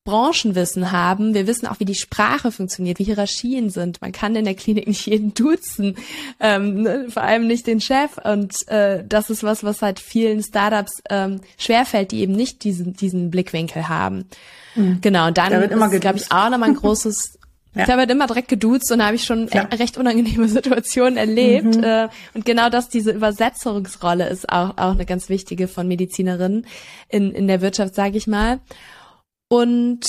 Branchenwissen 0.07 0.93
haben. 0.93 1.33
Wir 1.33 1.47
wissen 1.47 1.67
auch, 1.67 1.81
wie 1.81 1.85
die 1.85 1.93
Sprache 1.93 2.53
funktioniert, 2.53 2.97
wie 2.97 3.03
Hierarchien 3.03 3.69
sind. 3.69 4.01
Man 4.01 4.13
kann 4.13 4.37
in 4.37 4.45
der 4.45 4.55
Klinik 4.55 4.87
nicht 4.87 5.05
jeden 5.05 5.33
duzen, 5.33 5.97
ähm, 6.39 6.83
ne? 6.83 7.07
vor 7.09 7.23
allem 7.23 7.45
nicht 7.45 7.67
den 7.67 7.81
Chef. 7.81 8.17
Und 8.23 8.65
äh, 8.69 9.03
das 9.05 9.29
ist 9.29 9.43
was, 9.43 9.65
was 9.65 9.81
halt 9.81 9.99
vielen 9.99 10.41
Startups 10.41 11.01
ähm, 11.09 11.41
schwerfällt, 11.57 12.11
die 12.11 12.21
eben 12.21 12.31
nicht 12.31 12.63
diesen, 12.63 12.93
diesen 12.93 13.29
Blickwinkel 13.31 13.89
haben. 13.89 14.29
Mhm. 14.75 14.99
Genau, 15.01 15.27
und 15.27 15.37
dann 15.37 15.51
da 15.51 15.87
ist, 15.87 16.01
glaube 16.01 16.19
ich, 16.19 16.31
auch 16.31 16.49
nochmal 16.49 16.69
ein 16.69 16.75
großes 16.77 17.36
ja. 17.77 17.83
Ich 17.83 17.89
habe 17.89 18.01
halt 18.01 18.11
immer 18.11 18.27
direkt 18.27 18.47
geduzt 18.47 18.91
und 18.91 18.99
da 18.99 19.05
habe 19.07 19.15
ich 19.15 19.23
schon 19.23 19.47
ja. 19.53 19.63
recht 19.63 19.97
unangenehme 19.97 20.47
Situationen 20.49 21.17
erlebt. 21.17 21.77
Mhm. 21.77 21.83
Äh, 21.83 22.09
und 22.33 22.45
genau 22.45 22.69
das, 22.69 22.89
diese 22.89 23.11
Übersetzungsrolle 23.11 24.27
ist 24.27 24.49
auch, 24.49 24.77
auch 24.77 24.91
eine 24.91 25.05
ganz 25.05 25.29
wichtige 25.29 25.67
von 25.67 25.87
Medizinerinnen 25.87 26.65
in, 27.09 27.31
in 27.31 27.47
der 27.47 27.61
Wirtschaft, 27.61 27.95
sage 27.95 28.17
ich 28.17 28.27
mal. 28.27 28.59
Und 29.49 30.05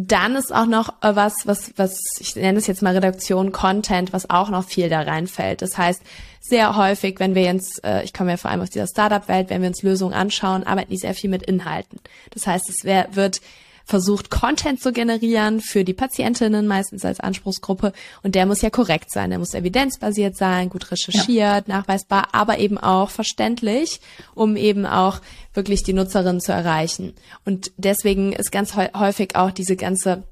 dann 0.00 0.36
ist 0.36 0.54
auch 0.54 0.66
noch 0.66 1.02
äh, 1.02 1.16
was, 1.16 1.34
was, 1.44 1.72
was, 1.76 1.98
ich 2.20 2.36
nenne 2.36 2.58
es 2.58 2.68
jetzt 2.68 2.82
mal 2.82 2.94
Redaktion, 2.94 3.50
Content, 3.50 4.12
was 4.12 4.30
auch 4.30 4.48
noch 4.48 4.64
viel 4.64 4.88
da 4.88 5.00
reinfällt. 5.00 5.60
Das 5.60 5.76
heißt, 5.76 6.02
sehr 6.40 6.76
häufig, 6.76 7.18
wenn 7.18 7.34
wir 7.34 7.42
jetzt, 7.42 7.84
äh, 7.84 8.04
ich 8.04 8.12
komme 8.12 8.30
ja 8.30 8.36
vor 8.36 8.50
allem 8.50 8.60
aus 8.60 8.70
dieser 8.70 8.86
Startup-Welt, 8.86 9.50
wenn 9.50 9.60
wir 9.60 9.68
uns 9.68 9.82
Lösungen 9.82 10.14
anschauen, 10.14 10.62
arbeiten 10.62 10.90
die 10.90 10.98
sehr 10.98 11.14
viel 11.14 11.30
mit 11.30 11.42
Inhalten. 11.42 11.98
Das 12.30 12.46
heißt, 12.46 12.68
es 12.68 12.84
wär, 12.84 13.08
wird 13.12 13.40
versucht, 13.88 14.30
Content 14.30 14.82
zu 14.82 14.92
generieren 14.92 15.60
für 15.60 15.82
die 15.82 15.94
Patientinnen, 15.94 16.66
meistens 16.66 17.06
als 17.06 17.20
Anspruchsgruppe. 17.20 17.94
Und 18.22 18.34
der 18.34 18.44
muss 18.44 18.60
ja 18.60 18.68
korrekt 18.68 19.10
sein. 19.10 19.30
Der 19.30 19.38
muss 19.38 19.54
evidenzbasiert 19.54 20.36
sein, 20.36 20.68
gut 20.68 20.92
recherchiert, 20.92 21.66
ja. 21.66 21.74
nachweisbar, 21.74 22.28
aber 22.32 22.58
eben 22.58 22.76
auch 22.76 23.08
verständlich, 23.08 24.00
um 24.34 24.56
eben 24.56 24.84
auch 24.84 25.20
wirklich 25.54 25.84
die 25.84 25.94
Nutzerin 25.94 26.40
zu 26.40 26.52
erreichen. 26.52 27.14
Und 27.46 27.72
deswegen 27.78 28.34
ist 28.34 28.52
ganz 28.52 28.76
häufig 28.76 29.36
auch 29.36 29.52
diese 29.52 29.74
ganze 29.74 30.24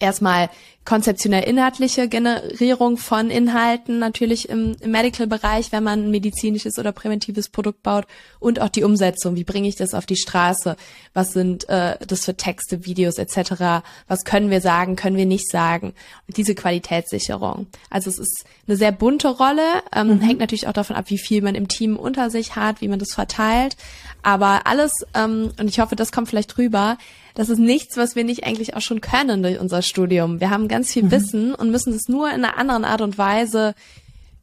erstmal 0.00 0.50
konzeptionell 0.84 1.44
inhaltliche 1.44 2.08
Generierung 2.08 2.96
von 2.96 3.30
Inhalten 3.30 3.98
natürlich 3.98 4.48
im, 4.48 4.74
im 4.80 4.90
Medical-Bereich, 4.90 5.72
wenn 5.72 5.84
man 5.84 6.06
ein 6.06 6.10
medizinisches 6.10 6.78
oder 6.78 6.90
präventives 6.90 7.50
Produkt 7.50 7.82
baut 7.82 8.06
und 8.40 8.60
auch 8.60 8.70
die 8.70 8.82
Umsetzung. 8.82 9.36
Wie 9.36 9.44
bringe 9.44 9.68
ich 9.68 9.76
das 9.76 9.94
auf 9.94 10.06
die 10.06 10.16
Straße? 10.16 10.76
Was 11.12 11.32
sind 11.32 11.68
äh, 11.68 11.96
das 12.04 12.24
für 12.24 12.34
Texte, 12.34 12.86
Videos 12.86 13.18
etc.? 13.18 13.84
Was 14.08 14.24
können 14.24 14.50
wir 14.50 14.62
sagen, 14.62 14.96
können 14.96 15.16
wir 15.16 15.26
nicht 15.26 15.48
sagen? 15.50 15.92
Und 16.26 16.36
diese 16.38 16.54
Qualitätssicherung. 16.54 17.66
Also 17.90 18.08
es 18.08 18.18
ist 18.18 18.44
eine 18.66 18.76
sehr 18.76 18.90
bunte 18.90 19.28
Rolle, 19.28 19.82
ähm, 19.94 20.08
mhm. 20.08 20.20
hängt 20.22 20.40
natürlich 20.40 20.66
auch 20.66 20.72
davon 20.72 20.96
ab, 20.96 21.04
wie 21.08 21.18
viel 21.18 21.42
man 21.42 21.54
im 21.54 21.68
Team 21.68 21.96
unter 21.96 22.30
sich 22.30 22.56
hat, 22.56 22.80
wie 22.80 22.88
man 22.88 22.98
das 22.98 23.12
verteilt. 23.12 23.76
Aber 24.22 24.66
alles, 24.66 24.92
ähm, 25.14 25.52
und 25.60 25.68
ich 25.68 25.78
hoffe, 25.78 25.94
das 25.94 26.10
kommt 26.10 26.28
vielleicht 26.28 26.56
rüber, 26.58 26.96
das 27.40 27.48
ist 27.48 27.58
nichts, 27.58 27.96
was 27.96 28.16
wir 28.16 28.24
nicht 28.24 28.44
eigentlich 28.44 28.76
auch 28.76 28.82
schon 28.82 29.00
können 29.00 29.42
durch 29.42 29.58
unser 29.58 29.80
Studium. 29.80 30.40
Wir 30.40 30.50
haben 30.50 30.68
ganz 30.68 30.92
viel 30.92 31.04
mhm. 31.04 31.10
Wissen 31.10 31.54
und 31.54 31.70
müssen 31.70 31.94
es 31.94 32.06
nur 32.06 32.28
in 32.28 32.44
einer 32.44 32.58
anderen 32.58 32.84
Art 32.84 33.00
und 33.00 33.16
Weise 33.16 33.74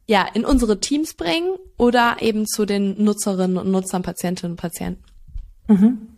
ja, 0.08 0.26
in 0.34 0.44
unsere 0.44 0.80
Teams 0.80 1.14
bringen 1.14 1.54
oder 1.76 2.16
eben 2.18 2.44
zu 2.44 2.66
den 2.66 3.00
Nutzerinnen 3.04 3.56
und 3.56 3.70
Nutzern, 3.70 4.02
Patientinnen 4.02 4.54
und 4.54 4.56
Patienten. 4.56 5.04
Mhm. 5.68 6.08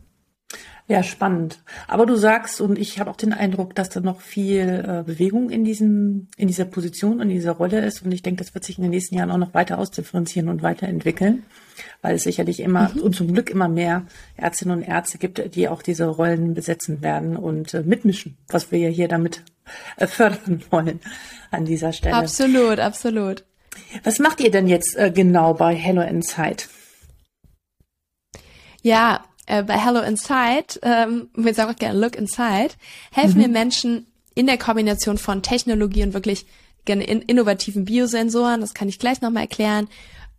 Ja, 0.90 1.05
spannend. 1.05 1.61
Aber 1.87 2.05
du 2.05 2.17
sagst, 2.17 2.61
und 2.61 2.76
ich 2.76 2.99
habe 2.99 3.11
auch 3.11 3.17
den 3.17 3.33
Eindruck, 3.33 3.76
dass 3.76 3.90
da 3.90 4.00
noch 4.00 4.21
viel 4.21 4.85
äh, 4.85 5.05
Bewegung 5.05 5.49
in 5.49 5.62
diesem, 5.62 6.26
in 6.37 6.49
dieser 6.49 6.64
Position 6.64 7.21
und 7.21 7.31
in 7.31 7.37
dieser 7.37 7.52
Rolle 7.52 7.79
ist. 7.85 8.02
Und 8.05 8.11
ich 8.11 8.23
denke, 8.23 8.43
das 8.43 8.55
wird 8.55 8.64
sich 8.64 8.76
in 8.76 8.83
den 8.83 8.90
nächsten 8.90 9.14
Jahren 9.14 9.31
auch 9.31 9.38
noch 9.38 9.55
weiter 9.55 9.79
ausdifferenzieren 9.79 10.49
und 10.49 10.64
weiterentwickeln, 10.64 11.45
weil 12.02 12.17
es 12.17 12.25
sicherlich 12.25 12.59
immer 12.59 12.90
mhm. 12.93 13.02
und 13.02 13.14
zum 13.14 13.33
Glück 13.33 13.50
immer 13.50 13.69
mehr 13.69 14.05
Ärztinnen 14.37 14.79
und 14.79 14.83
Ärzte 14.83 15.19
gibt, 15.19 15.55
die 15.55 15.69
auch 15.69 15.83
diese 15.83 16.07
Rollen 16.07 16.55
besetzen 16.55 17.02
werden 17.02 17.37
und 17.37 17.73
äh, 17.73 17.85
mitmischen, 17.85 18.37
was 18.49 18.73
wir 18.73 18.81
ja 18.81 18.88
hier 18.88 19.07
damit 19.07 19.45
äh, 19.97 20.09
fördern 20.09 20.61
wollen 20.71 20.99
an 21.52 21.67
dieser 21.67 21.93
Stelle. 21.93 22.17
Absolut, 22.17 22.81
absolut. 22.81 23.45
Was 24.02 24.19
macht 24.19 24.40
ihr 24.40 24.50
denn 24.50 24.67
jetzt 24.67 24.99
genau 25.14 25.55
bei 25.55 25.76
Hello 25.76 26.02
Insight? 26.02 26.69
Ja, 28.83 29.25
äh, 29.50 29.64
bei 29.64 29.76
Hello 29.76 30.00
Inside, 30.00 30.80
ähm, 30.83 31.28
wir 31.35 31.54
sagen 31.54 31.73
auch 31.73 31.76
gerne 31.76 31.99
Look 31.99 32.16
Inside, 32.16 32.71
helfen 33.11 33.37
mhm. 33.37 33.40
wir 33.40 33.49
Menschen 33.49 34.07
in 34.35 34.47
der 34.47 34.59
Kombination 34.59 35.19
von 35.19 35.42
Technologie 35.42 36.04
und 36.04 36.14
wirklich 36.14 36.47
gerne 36.85 37.04
in, 37.04 37.21
innovativen 37.23 37.85
Biosensoren, 37.85 38.61
das 38.61 38.75
kann 38.75 38.88
ich 38.88 38.99
gleich 38.99 39.21
nochmal 39.21 39.42
erklären, 39.42 39.88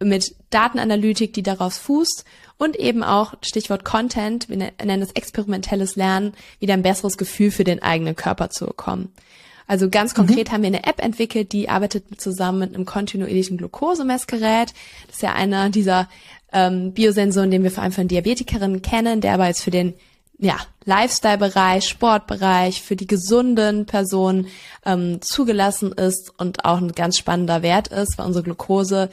mit 0.01 0.34
Datenanalytik, 0.50 1.34
die 1.34 1.44
darauf 1.44 1.74
fußt 1.74 2.25
und 2.58 2.75
eben 2.77 3.03
auch 3.03 3.36
Stichwort 3.41 3.84
Content, 3.84 4.50
wir 4.50 4.58
ne-, 4.58 4.74
nennen 4.84 5.03
es 5.03 5.12
experimentelles 5.12 5.96
Lernen, 5.96 6.34
wieder 6.60 6.74
ein 6.74 6.82
besseres 6.82 7.18
Gefühl 7.18 7.51
für 7.51 7.65
den 7.65 7.84
eigenen 7.84 8.15
Körper 8.15 8.50
zu 8.50 8.65
bekommen. 8.65 9.12
Also 9.68 9.89
ganz 9.89 10.13
konkret 10.13 10.50
mhm. 10.50 10.53
haben 10.53 10.62
wir 10.63 10.68
eine 10.68 10.86
App 10.86 11.01
entwickelt, 11.01 11.51
die 11.53 11.70
arbeitet 11.70 12.20
zusammen 12.20 12.60
mit 12.60 12.75
einem 12.75 12.86
kontinuierlichen 12.86 13.58
Glukosemessgerät. 13.58 14.74
Das 15.08 15.18
ist 15.18 15.22
ja 15.22 15.34
einer 15.34 15.70
dieser 15.70 16.10
ähm, 16.51 16.93
Biosensoren, 16.93 17.51
den 17.51 17.63
wir 17.63 17.72
vor 17.72 17.84
allem 17.84 17.91
von 17.91 18.08
Diabetikerinnen 18.08 18.81
kennen, 18.81 19.22
der 19.22 19.34
aber 19.34 19.48
jetzt 19.48 19.63
für 19.63 19.72
den 19.72 19.93
ja, 20.41 20.58
Lifestyle-Bereich, 20.86 21.88
Sportbereich, 21.88 22.81
für 22.81 22.96
die 22.96 23.05
gesunden 23.05 23.86
Personen 23.86 24.48
ähm, 24.86 25.22
zugelassen 25.22 25.91
ist 25.91 26.34
und 26.38 26.65
auch 26.65 26.79
ein 26.79 26.93
ganz 26.93 27.17
spannender 27.17 27.62
Wert 27.62 27.89
ist, 27.89 28.17
weil 28.17 28.25
unsere 28.25 28.43
Glucose, 28.43 29.10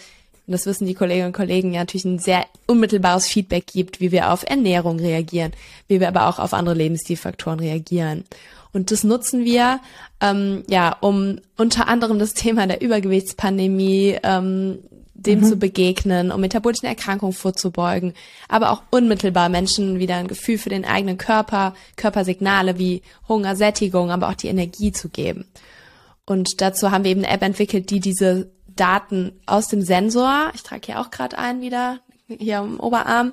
und 0.46 0.52
das 0.52 0.64
wissen 0.64 0.86
die 0.86 0.94
Kolleginnen 0.94 1.26
und 1.26 1.36
Kollegen, 1.36 1.74
ja 1.74 1.80
natürlich 1.80 2.06
ein 2.06 2.18
sehr 2.18 2.46
unmittelbares 2.66 3.26
Feedback 3.28 3.66
gibt, 3.66 4.00
wie 4.00 4.10
wir 4.10 4.32
auf 4.32 4.48
Ernährung 4.48 4.98
reagieren, 4.98 5.52
wie 5.86 6.00
wir 6.00 6.08
aber 6.08 6.28
auch 6.28 6.38
auf 6.38 6.54
andere 6.54 6.74
Lebensstilfaktoren 6.74 7.60
reagieren. 7.60 8.24
Und 8.72 8.90
das 8.90 9.04
nutzen 9.04 9.44
wir, 9.44 9.80
ähm, 10.22 10.64
ja, 10.68 10.96
um 11.00 11.40
unter 11.58 11.88
anderem 11.88 12.18
das 12.18 12.32
Thema 12.32 12.66
der 12.66 12.80
Übergewichtspandemie 12.80 14.18
ähm, 14.22 14.78
dem 15.18 15.40
mhm. 15.40 15.44
zu 15.44 15.56
begegnen, 15.56 16.30
um 16.30 16.40
metabolischen 16.40 16.86
Erkrankungen 16.86 17.34
vorzubeugen, 17.34 18.14
aber 18.48 18.70
auch 18.70 18.82
unmittelbar 18.90 19.48
Menschen 19.48 19.98
wieder 19.98 20.16
ein 20.16 20.28
Gefühl 20.28 20.58
für 20.58 20.70
den 20.70 20.84
eigenen 20.84 21.18
Körper, 21.18 21.74
Körpersignale 21.96 22.78
wie 22.78 23.02
Hunger, 23.28 23.56
Sättigung, 23.56 24.10
aber 24.10 24.28
auch 24.28 24.34
die 24.34 24.48
Energie 24.48 24.92
zu 24.92 25.08
geben. 25.08 25.46
Und 26.24 26.60
dazu 26.60 26.92
haben 26.92 27.04
wir 27.04 27.10
eben 27.10 27.24
eine 27.24 27.34
App 27.34 27.42
entwickelt, 27.42 27.90
die 27.90 28.00
diese 28.00 28.50
Daten 28.68 29.32
aus 29.46 29.66
dem 29.66 29.82
Sensor, 29.82 30.52
ich 30.54 30.62
trage 30.62 30.86
hier 30.86 31.00
auch 31.00 31.10
gerade 31.10 31.36
ein 31.36 31.60
wieder, 31.60 31.98
hier 32.28 32.58
am 32.58 32.78
Oberarm, 32.78 33.32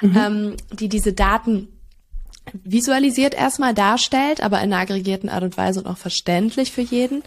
mhm. 0.00 0.16
ähm, 0.16 0.56
die 0.72 0.88
diese 0.88 1.12
Daten 1.12 1.68
visualisiert 2.52 3.34
erstmal 3.34 3.74
darstellt, 3.74 4.40
aber 4.40 4.58
in 4.62 4.72
einer 4.72 4.82
aggregierten 4.82 5.28
Art 5.28 5.42
und 5.42 5.56
Weise 5.56 5.80
und 5.80 5.86
auch 5.86 5.98
verständlich 5.98 6.72
für 6.72 6.80
jeden 6.80 7.22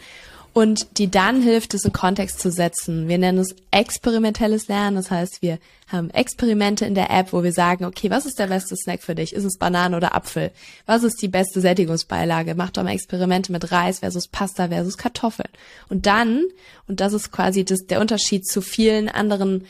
und 0.53 0.97
die 0.97 1.09
dann 1.09 1.41
hilft, 1.41 1.73
es 1.73 1.85
in 1.85 1.93
Kontext 1.93 2.39
zu 2.39 2.51
setzen. 2.51 3.07
Wir 3.07 3.17
nennen 3.17 3.37
es 3.37 3.55
experimentelles 3.71 4.67
Lernen. 4.67 4.95
Das 4.95 5.11
heißt, 5.11 5.41
wir 5.41 5.59
haben 5.87 6.09
Experimente 6.09 6.85
in 6.85 6.95
der 6.95 7.09
App, 7.09 7.33
wo 7.33 7.43
wir 7.43 7.53
sagen, 7.53 7.85
okay, 7.85 8.09
was 8.09 8.25
ist 8.25 8.39
der 8.39 8.47
beste 8.47 8.75
Snack 8.75 9.01
für 9.03 9.15
dich? 9.15 9.33
Ist 9.33 9.43
es 9.43 9.57
Banane 9.57 9.95
oder 9.95 10.15
Apfel? 10.15 10.51
Was 10.85 11.03
ist 11.03 11.21
die 11.21 11.27
beste 11.27 11.61
Sättigungsbeilage? 11.61 12.55
Mach 12.55 12.71
doch 12.71 12.83
mal 12.83 12.93
Experimente 12.93 13.51
mit 13.51 13.71
Reis 13.71 13.99
versus 13.99 14.27
Pasta 14.27 14.69
versus 14.69 14.97
Kartoffeln. 14.97 15.49
Und 15.87 16.05
dann, 16.05 16.43
und 16.87 16.99
das 16.99 17.13
ist 17.13 17.31
quasi 17.31 17.63
das, 17.63 17.85
der 17.85 18.01
Unterschied 18.01 18.47
zu 18.47 18.61
vielen 18.61 19.09
anderen 19.09 19.65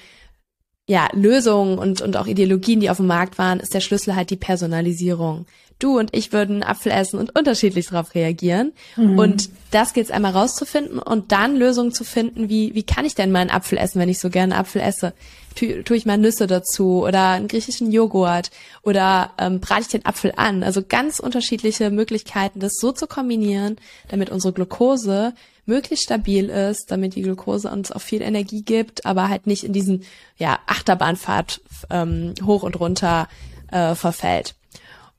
ja, 0.90 1.08
Lösungen 1.14 1.78
und, 1.78 2.02
und 2.02 2.18
auch 2.18 2.26
Ideologien, 2.26 2.80
die 2.80 2.90
auf 2.90 2.98
dem 2.98 3.06
Markt 3.06 3.38
waren, 3.38 3.60
ist 3.60 3.76
der 3.76 3.80
Schlüssel 3.80 4.16
halt 4.16 4.32
die 4.32 4.38
Personalisierung 4.38 5.46
du 5.80 5.98
und 5.98 6.16
ich 6.16 6.32
würden 6.32 6.62
Apfel 6.62 6.92
essen 6.92 7.20
und 7.20 7.36
unterschiedlich 7.36 7.88
darauf 7.88 8.14
reagieren. 8.14 8.74
Mhm. 8.98 9.18
Und 9.18 9.50
das 9.72 9.94
gilt 9.94 10.08
es 10.08 10.12
einmal 10.12 10.34
rauszufinden 10.34 11.00
und 11.00 11.32
dann 11.32 11.56
Lösungen 11.56 11.94
zu 11.94 12.04
finden, 12.04 12.50
wie, 12.50 12.76
wie 12.76 12.84
kann 12.84 13.06
ich 13.06 13.16
denn 13.16 13.32
mal 13.32 13.40
einen 13.40 13.50
Apfel 13.50 13.78
essen, 13.78 14.00
wenn 14.00 14.10
ich 14.10 14.20
so 14.20 14.30
gerne 14.30 14.58
Apfel 14.58 14.82
esse? 14.82 15.14
Tue, 15.56 15.84
tue 15.84 15.98
ich 15.98 16.06
mal 16.06 16.18
Nüsse 16.18 16.48
dazu 16.48 17.04
oder 17.04 17.30
einen 17.30 17.48
griechischen 17.48 17.92
Joghurt 17.92 18.52
oder 18.84 19.32
ähm, 19.40 19.60
brate 19.60 19.82
ich 19.82 19.88
den 19.88 20.06
Apfel 20.06 20.34
an? 20.36 20.64
Also 20.64 20.84
ganz 20.88 21.20
unterschiedliche 21.20 21.90
Möglichkeiten, 21.90 22.60
das 22.60 22.74
so 22.80 22.92
zu 22.92 23.08
kombinieren, 23.08 23.78
damit 24.10 24.30
unsere 24.30 24.54
Glucose 24.54 25.34
möglichst 25.70 26.04
stabil 26.04 26.50
ist, 26.50 26.92
damit 26.92 27.16
die 27.16 27.22
Glucose 27.22 27.72
uns 27.72 27.94
auch 27.94 28.02
viel 28.02 28.22
Energie 28.22 28.64
gibt, 28.64 29.06
aber 29.06 29.30
halt 29.30 29.48
nicht 29.48 29.64
in 29.64 29.72
diesen 29.72 30.04
ja, 30.38 30.60
Achterbahnfahrt 30.66 31.62
ähm, 31.90 32.34
hoch 32.46 32.64
und 32.64 32.78
runter 32.78 33.30
äh, 33.72 33.96
verfällt. 33.96 34.56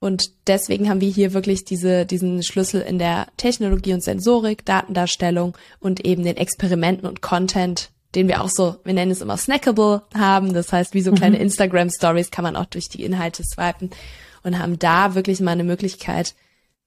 Und 0.01 0.31
deswegen 0.47 0.89
haben 0.89 1.01
wir 1.01 1.11
hier 1.11 1.35
wirklich 1.35 1.65
diese, 1.65 2.07
diesen 2.07 2.43
Schlüssel 2.43 2.81
in 2.81 2.99
der 2.99 3.29
Technologie 3.37 3.93
und 3.93 4.03
Sensorik, 4.03 4.65
Datendarstellung 4.65 5.57
und 5.79 6.05
eben 6.05 6.25
den 6.25 6.39
Experimenten 6.39 7.07
und 7.07 7.21
Content, 7.21 7.91
den 8.15 8.27
wir 8.27 8.43
auch 8.43 8.49
so, 8.49 8.77
wir 8.83 8.95
nennen 8.95 9.11
es 9.13 9.21
immer 9.21 9.37
snackable 9.37 10.03
haben. 10.15 10.55
Das 10.55 10.73
heißt, 10.73 10.95
wie 10.95 11.03
so 11.03 11.13
kleine 11.13 11.37
mhm. 11.37 11.43
Instagram 11.43 11.91
Stories 11.91 12.31
kann 12.31 12.45
man 12.45 12.57
auch 12.57 12.65
durch 12.65 12.89
die 12.89 13.05
Inhalte 13.05 13.45
swipen 13.45 13.91
und 14.43 14.59
haben 14.59 14.79
da 14.79 15.15
wirklich 15.15 15.41
mal 15.41 15.53
eine 15.53 15.65
Möglichkeit, 15.65 16.35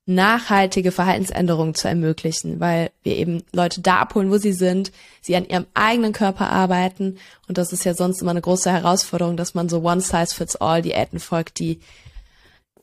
nachhaltige 0.06 0.92
Verhaltensänderungen 0.92 1.76
zu 1.76 1.88
ermöglichen, 1.88 2.60
weil 2.60 2.92
wir 3.04 3.16
eben 3.16 3.44
Leute 3.54 3.82
da 3.82 4.00
abholen, 4.00 4.32
wo 4.32 4.38
sie 4.38 4.52
sind, 4.52 4.92
sie 5.22 5.36
an 5.36 5.46
ihrem 5.46 5.66
eigenen 5.74 6.12
Körper 6.12 6.50
arbeiten 6.50 7.18
und 7.48 7.58
das 7.58 7.72
ist 7.72 7.86
ja 7.86 7.94
sonst 7.94 8.22
immer 8.22 8.32
eine 8.32 8.42
große 8.42 8.72
Herausforderung, 8.72 9.38
dass 9.38 9.54
man 9.54 9.70
so 9.70 9.82
One 9.82 10.02
Size 10.02 10.36
Fits 10.36 10.58
All 10.58 10.82
Diäten 10.82 11.20
folgt, 11.20 11.60
die 11.60 11.80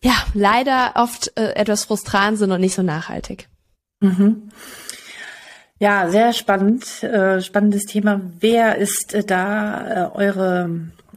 ja 0.03 0.15
leider 0.33 0.93
oft 0.95 1.33
äh, 1.37 1.53
etwas 1.53 1.85
frustrant 1.85 2.39
sind 2.39 2.53
und 2.53 2.61
nicht 2.61 2.75
so 2.75 2.83
nachhaltig. 2.83 3.49
Mhm. 4.01 4.51
Ja, 5.79 6.11
sehr 6.11 6.35
spannend, 6.35 7.03
äh, 7.03 7.41
spannendes 7.41 7.85
Thema. 7.87 8.21
Wer 8.39 8.77
ist 8.77 9.15
äh, 9.15 9.25
da 9.25 10.09
äh, 10.09 10.11
eure, 10.15 10.69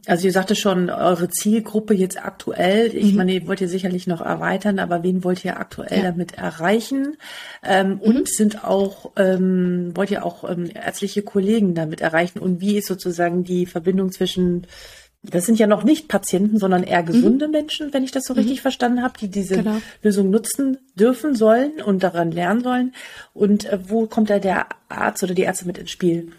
also 0.06 0.26
ihr 0.26 0.32
sagte 0.32 0.54
schon, 0.54 0.90
eure 0.90 1.28
Zielgruppe 1.28 1.94
jetzt 1.94 2.22
aktuell? 2.22 2.94
Ich 2.94 3.12
mhm. 3.12 3.16
meine, 3.16 3.32
ihr 3.32 3.46
wollt 3.46 3.60
ihr 3.60 3.68
sicherlich 3.68 4.06
noch 4.06 4.20
erweitern, 4.20 4.78
aber 4.78 5.02
wen 5.02 5.24
wollt 5.24 5.44
ihr 5.44 5.58
aktuell 5.58 5.98
ja. 5.98 6.04
damit 6.04 6.36
erreichen? 6.36 7.16
Ähm, 7.62 7.94
mhm. 7.94 8.00
Und 8.00 8.28
sind 8.28 8.64
auch, 8.64 9.12
ähm, 9.16 9.92
wollt 9.94 10.10
ihr 10.10 10.24
auch 10.24 10.48
ähm, 10.48 10.70
ärztliche 10.72 11.22
Kollegen 11.22 11.74
damit 11.74 12.00
erreichen? 12.00 12.38
Und 12.38 12.60
wie 12.60 12.76
ist 12.76 12.86
sozusagen 12.86 13.44
die 13.44 13.66
Verbindung 13.66 14.12
zwischen 14.12 14.66
das 15.26 15.46
sind 15.46 15.58
ja 15.58 15.66
noch 15.66 15.84
nicht 15.84 16.08
Patienten, 16.08 16.58
sondern 16.58 16.82
eher 16.82 17.00
mhm. 17.02 17.06
gesunde 17.06 17.46
mhm. 17.46 17.52
Menschen, 17.52 17.94
wenn 17.94 18.04
ich 18.04 18.12
das 18.12 18.24
so 18.24 18.34
richtig 18.34 18.58
mhm. 18.58 18.62
verstanden 18.62 19.02
habe, 19.02 19.18
die 19.18 19.28
diese 19.28 19.56
genau. 19.56 19.80
Lösung 20.02 20.30
nutzen 20.30 20.78
dürfen 20.96 21.34
sollen 21.34 21.80
und 21.82 22.02
daran 22.02 22.30
lernen 22.30 22.62
sollen. 22.62 22.94
Und 23.32 23.64
äh, 23.64 23.78
wo 23.88 24.06
kommt 24.06 24.28
da 24.28 24.38
der 24.38 24.66
Arzt 24.88 25.22
oder 25.22 25.34
die 25.34 25.42
Ärzte 25.42 25.66
mit 25.66 25.78
ins 25.78 25.90
Spiel? 25.90 26.32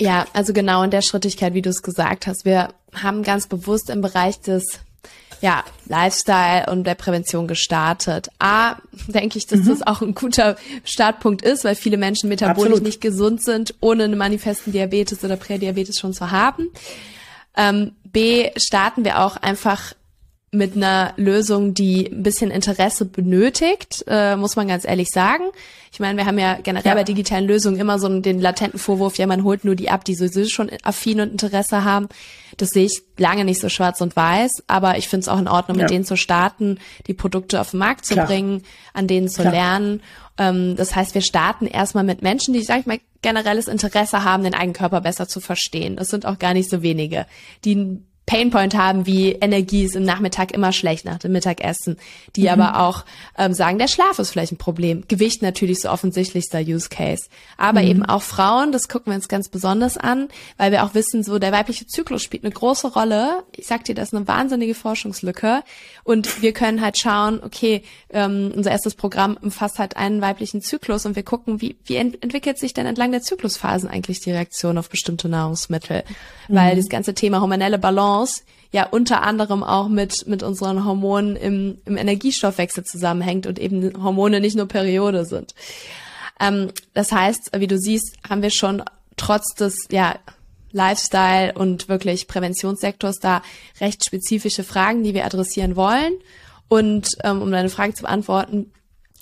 Ja, 0.00 0.26
also 0.32 0.52
genau 0.52 0.82
in 0.82 0.90
der 0.90 1.02
Schrittigkeit, 1.02 1.54
wie 1.54 1.62
du 1.62 1.70
es 1.70 1.82
gesagt 1.82 2.26
hast. 2.26 2.44
Wir 2.44 2.68
haben 2.94 3.22
ganz 3.22 3.48
bewusst 3.48 3.90
im 3.90 4.00
Bereich 4.00 4.40
des 4.40 4.64
ja, 5.40 5.64
Lifestyle 5.86 6.66
und 6.70 6.84
der 6.84 6.94
Prävention 6.94 7.46
gestartet. 7.46 8.28
A, 8.38 8.76
denke 9.06 9.38
ich, 9.38 9.46
dass 9.46 9.60
mhm. 9.60 9.68
das 9.68 9.86
auch 9.86 10.00
ein 10.02 10.14
guter 10.14 10.56
Startpunkt 10.84 11.42
ist, 11.42 11.64
weil 11.64 11.74
viele 11.74 11.96
Menschen 11.96 12.28
metabolisch 12.28 12.72
Absolut. 12.72 12.82
nicht 12.82 13.00
gesund 13.00 13.42
sind, 13.42 13.74
ohne 13.80 14.04
einen 14.04 14.18
manifesten 14.18 14.72
Diabetes 14.72 15.22
oder 15.24 15.36
Prädiabetes 15.36 15.98
schon 15.98 16.12
zu 16.12 16.30
haben. 16.30 16.70
Ähm, 17.56 17.92
B, 18.04 18.50
starten 18.56 19.04
wir 19.04 19.20
auch 19.20 19.36
einfach 19.36 19.94
mit 20.50 20.76
einer 20.76 21.12
Lösung, 21.16 21.74
die 21.74 22.06
ein 22.06 22.22
bisschen 22.22 22.50
Interesse 22.50 23.04
benötigt, 23.04 24.04
äh, 24.06 24.34
muss 24.36 24.56
man 24.56 24.68
ganz 24.68 24.86
ehrlich 24.86 25.08
sagen. 25.08 25.44
Ich 25.92 26.00
meine, 26.00 26.16
wir 26.16 26.26
haben 26.26 26.38
ja 26.38 26.58
generell 26.62 26.92
ja. 26.92 26.94
bei 26.94 27.04
digitalen 27.04 27.46
Lösungen 27.46 27.78
immer 27.78 27.98
so 27.98 28.08
den 28.20 28.40
latenten 28.40 28.78
Vorwurf, 28.78 29.18
ja, 29.18 29.26
man 29.26 29.44
holt 29.44 29.64
nur 29.64 29.74
die 29.74 29.90
ab, 29.90 30.04
die 30.04 30.14
sowieso 30.14 30.46
schon 30.46 30.70
affin 30.82 31.20
und 31.20 31.32
Interesse 31.32 31.84
haben. 31.84 32.08
Das 32.56 32.70
sehe 32.70 32.86
ich 32.86 33.02
lange 33.18 33.44
nicht 33.44 33.60
so 33.60 33.68
schwarz 33.68 34.00
und 34.00 34.16
weiß, 34.16 34.64
aber 34.66 34.96
ich 34.96 35.08
finde 35.08 35.22
es 35.22 35.28
auch 35.28 35.38
in 35.38 35.48
Ordnung, 35.48 35.76
ja. 35.78 35.84
mit 35.84 35.90
denen 35.90 36.04
zu 36.04 36.16
starten, 36.16 36.78
die 37.06 37.14
Produkte 37.14 37.60
auf 37.60 37.72
den 37.72 37.78
Markt 37.78 38.06
zu 38.06 38.14
Klar. 38.14 38.26
bringen, 38.26 38.62
an 38.94 39.06
denen 39.06 39.28
zu 39.28 39.42
Klar. 39.42 39.52
lernen. 39.52 40.02
Ähm, 40.38 40.76
das 40.76 40.96
heißt, 40.96 41.14
wir 41.14 41.22
starten 41.22 41.66
erstmal 41.66 42.04
mit 42.04 42.22
Menschen, 42.22 42.54
die, 42.54 42.62
sag 42.62 42.80
ich 42.80 42.86
mal, 42.86 43.00
generelles 43.20 43.68
Interesse 43.68 44.24
haben, 44.24 44.44
den 44.44 44.54
eigenen 44.54 44.74
Körper 44.74 45.00
besser 45.00 45.28
zu 45.28 45.40
verstehen. 45.40 45.96
Das 45.96 46.08
sind 46.08 46.24
auch 46.24 46.38
gar 46.38 46.54
nicht 46.54 46.70
so 46.70 46.82
wenige, 46.82 47.26
die 47.64 48.00
Painpoint 48.28 48.76
haben, 48.76 49.06
wie 49.06 49.32
Energie 49.32 49.84
ist 49.84 49.96
im 49.96 50.04
Nachmittag 50.04 50.52
immer 50.52 50.72
schlecht 50.72 51.06
nach 51.06 51.18
dem 51.18 51.32
Mittagessen, 51.32 51.96
die 52.36 52.42
mhm. 52.42 52.48
aber 52.48 52.80
auch 52.80 53.06
ähm, 53.38 53.54
sagen, 53.54 53.78
der 53.78 53.88
Schlaf 53.88 54.18
ist 54.18 54.30
vielleicht 54.32 54.52
ein 54.52 54.58
Problem. 54.58 55.04
Gewicht 55.08 55.40
natürlich 55.40 55.80
so 55.80 55.88
offensichtlichster 55.88 56.60
Use 56.60 56.90
Case. 56.90 57.30
Aber 57.56 57.80
mhm. 57.80 57.88
eben 57.88 58.02
auch 58.04 58.20
Frauen, 58.20 58.70
das 58.70 58.88
gucken 58.88 59.12
wir 59.12 59.16
uns 59.16 59.28
ganz 59.28 59.48
besonders 59.48 59.96
an, 59.96 60.28
weil 60.58 60.72
wir 60.72 60.84
auch 60.84 60.92
wissen, 60.92 61.22
so 61.22 61.38
der 61.38 61.52
weibliche 61.52 61.86
Zyklus 61.86 62.22
spielt 62.22 62.44
eine 62.44 62.52
große 62.52 62.88
Rolle. 62.88 63.44
Ich 63.56 63.66
sag 63.66 63.84
dir, 63.84 63.94
das 63.94 64.08
ist 64.08 64.14
eine 64.14 64.28
wahnsinnige 64.28 64.74
Forschungslücke. 64.74 65.62
Und 66.04 66.42
wir 66.42 66.52
können 66.52 66.82
halt 66.82 66.98
schauen, 66.98 67.40
okay, 67.42 67.82
ähm, 68.10 68.52
unser 68.54 68.72
erstes 68.72 68.94
Programm 68.94 69.38
umfasst 69.40 69.78
halt 69.78 69.96
einen 69.96 70.20
weiblichen 70.20 70.60
Zyklus 70.60 71.06
und 71.06 71.16
wir 71.16 71.22
gucken, 71.22 71.62
wie, 71.62 71.76
wie 71.86 71.96
ent 71.96 72.22
entwickelt 72.22 72.58
sich 72.58 72.74
denn 72.74 72.84
entlang 72.84 73.10
der 73.10 73.22
Zyklusphasen 73.22 73.88
eigentlich 73.88 74.20
die 74.20 74.32
Reaktion 74.32 74.76
auf 74.76 74.90
bestimmte 74.90 75.30
Nahrungsmittel. 75.30 76.04
Mhm. 76.48 76.54
Weil 76.54 76.76
das 76.76 76.90
ganze 76.90 77.14
Thema 77.14 77.40
hormonelle 77.40 77.78
Balance 77.78 78.17
Balance 78.18 78.42
ja 78.70 78.86
unter 78.86 79.22
anderem 79.22 79.62
auch 79.62 79.88
mit, 79.88 80.26
mit 80.26 80.42
unseren 80.42 80.84
Hormonen 80.84 81.36
im, 81.36 81.78
im 81.86 81.96
Energiestoffwechsel 81.96 82.84
zusammenhängt 82.84 83.46
und 83.46 83.58
eben 83.58 84.02
Hormone 84.02 84.40
nicht 84.40 84.56
nur 84.56 84.68
Periode 84.68 85.24
sind. 85.24 85.54
Ähm, 86.38 86.70
das 86.92 87.10
heißt, 87.10 87.52
wie 87.58 87.66
du 87.66 87.78
siehst, 87.78 88.16
haben 88.28 88.42
wir 88.42 88.50
schon 88.50 88.82
trotz 89.16 89.54
des, 89.54 89.74
ja, 89.90 90.16
Lifestyle 90.70 91.54
und 91.54 91.88
wirklich 91.88 92.28
Präventionssektors 92.28 93.20
da 93.20 93.40
recht 93.80 94.04
spezifische 94.04 94.64
Fragen, 94.64 95.02
die 95.02 95.14
wir 95.14 95.24
adressieren 95.24 95.76
wollen. 95.76 96.12
Und 96.68 97.08
ähm, 97.24 97.40
um 97.40 97.50
deine 97.50 97.70
Frage 97.70 97.94
zu 97.94 98.02
beantworten, 98.02 98.70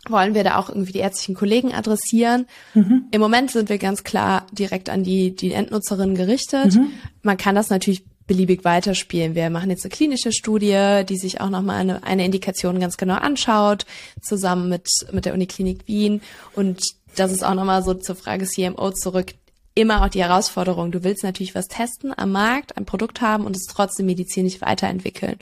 wollen 0.08 0.34
wir 0.34 0.42
da 0.42 0.56
auch 0.56 0.68
irgendwie 0.68 0.90
die 0.90 0.98
ärztlichen 0.98 1.36
Kollegen 1.36 1.72
adressieren. 1.72 2.46
Mhm. 2.74 3.04
Im 3.12 3.20
Moment 3.20 3.52
sind 3.52 3.68
wir 3.68 3.78
ganz 3.78 4.02
klar 4.02 4.48
direkt 4.50 4.90
an 4.90 5.04
die, 5.04 5.36
die 5.36 5.52
Endnutzerinnen 5.52 6.16
gerichtet. 6.16 6.74
Mhm. 6.74 6.90
Man 7.22 7.36
kann 7.36 7.54
das 7.54 7.70
natürlich 7.70 8.02
beliebig 8.26 8.64
weiterspielen. 8.64 9.34
Wir 9.34 9.50
machen 9.50 9.70
jetzt 9.70 9.84
eine 9.84 9.90
klinische 9.90 10.32
Studie, 10.32 11.02
die 11.08 11.16
sich 11.16 11.40
auch 11.40 11.50
nochmal 11.50 11.80
eine, 11.80 12.02
eine 12.02 12.24
Indikation 12.24 12.80
ganz 12.80 12.96
genau 12.96 13.14
anschaut, 13.14 13.86
zusammen 14.20 14.68
mit, 14.68 14.88
mit 15.12 15.24
der 15.24 15.34
Uniklinik 15.34 15.86
Wien. 15.86 16.20
Und 16.54 16.82
das 17.14 17.32
ist 17.32 17.44
auch 17.44 17.54
nochmal 17.54 17.82
so 17.82 17.94
zur 17.94 18.16
Frage 18.16 18.46
CMO 18.46 18.90
zurück. 18.92 19.34
Immer 19.74 20.04
auch 20.04 20.08
die 20.08 20.22
Herausforderung. 20.22 20.90
Du 20.90 21.04
willst 21.04 21.22
natürlich 21.22 21.54
was 21.54 21.68
testen 21.68 22.12
am 22.16 22.32
Markt, 22.32 22.76
ein 22.76 22.86
Produkt 22.86 23.20
haben 23.20 23.44
und 23.44 23.56
es 23.56 23.64
trotzdem 23.64 24.06
medizinisch 24.06 24.60
weiterentwickeln. 24.60 25.38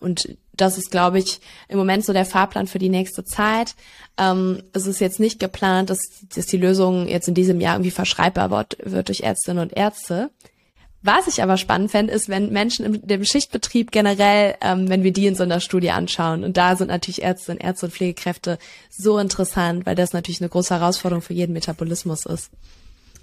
Und 0.00 0.36
das 0.56 0.78
ist, 0.78 0.90
glaube 0.90 1.18
ich, 1.18 1.40
im 1.68 1.78
Moment 1.78 2.04
so 2.04 2.12
der 2.12 2.26
Fahrplan 2.26 2.66
für 2.66 2.78
die 2.78 2.88
nächste 2.88 3.24
Zeit. 3.24 3.74
Ähm, 4.18 4.62
es 4.72 4.86
ist 4.86 5.00
jetzt 5.00 5.20
nicht 5.20 5.40
geplant, 5.40 5.90
dass, 5.90 5.98
dass 6.34 6.46
die 6.46 6.56
Lösung 6.56 7.08
jetzt 7.08 7.28
in 7.28 7.34
diesem 7.34 7.60
Jahr 7.60 7.74
irgendwie 7.74 7.90
verschreibbar 7.90 8.50
wird, 8.50 8.76
wird 8.82 9.08
durch 9.08 9.20
Ärztinnen 9.20 9.62
und 9.62 9.76
Ärzte. 9.76 10.30
Was 11.04 11.26
ich 11.26 11.42
aber 11.42 11.58
spannend 11.58 11.90
fände, 11.90 12.14
ist, 12.14 12.30
wenn 12.30 12.50
Menschen 12.50 12.86
im 12.86 13.06
dem 13.06 13.24
Schichtbetrieb 13.26 13.92
generell, 13.92 14.54
ähm, 14.62 14.88
wenn 14.88 15.02
wir 15.02 15.12
die 15.12 15.26
in 15.26 15.34
so 15.34 15.42
einer 15.42 15.60
Studie 15.60 15.90
anschauen. 15.90 16.44
Und 16.44 16.56
da 16.56 16.76
sind 16.76 16.88
natürlich 16.88 17.20
Ärzte 17.20 17.52
Ärzte 17.60 17.86
und 17.86 17.92
Pflegekräfte 17.92 18.58
so 18.88 19.18
interessant, 19.18 19.84
weil 19.84 19.96
das 19.96 20.14
natürlich 20.14 20.40
eine 20.40 20.48
große 20.48 20.72
Herausforderung 20.72 21.20
für 21.20 21.34
jeden 21.34 21.52
Metabolismus 21.52 22.24
ist. 22.24 22.50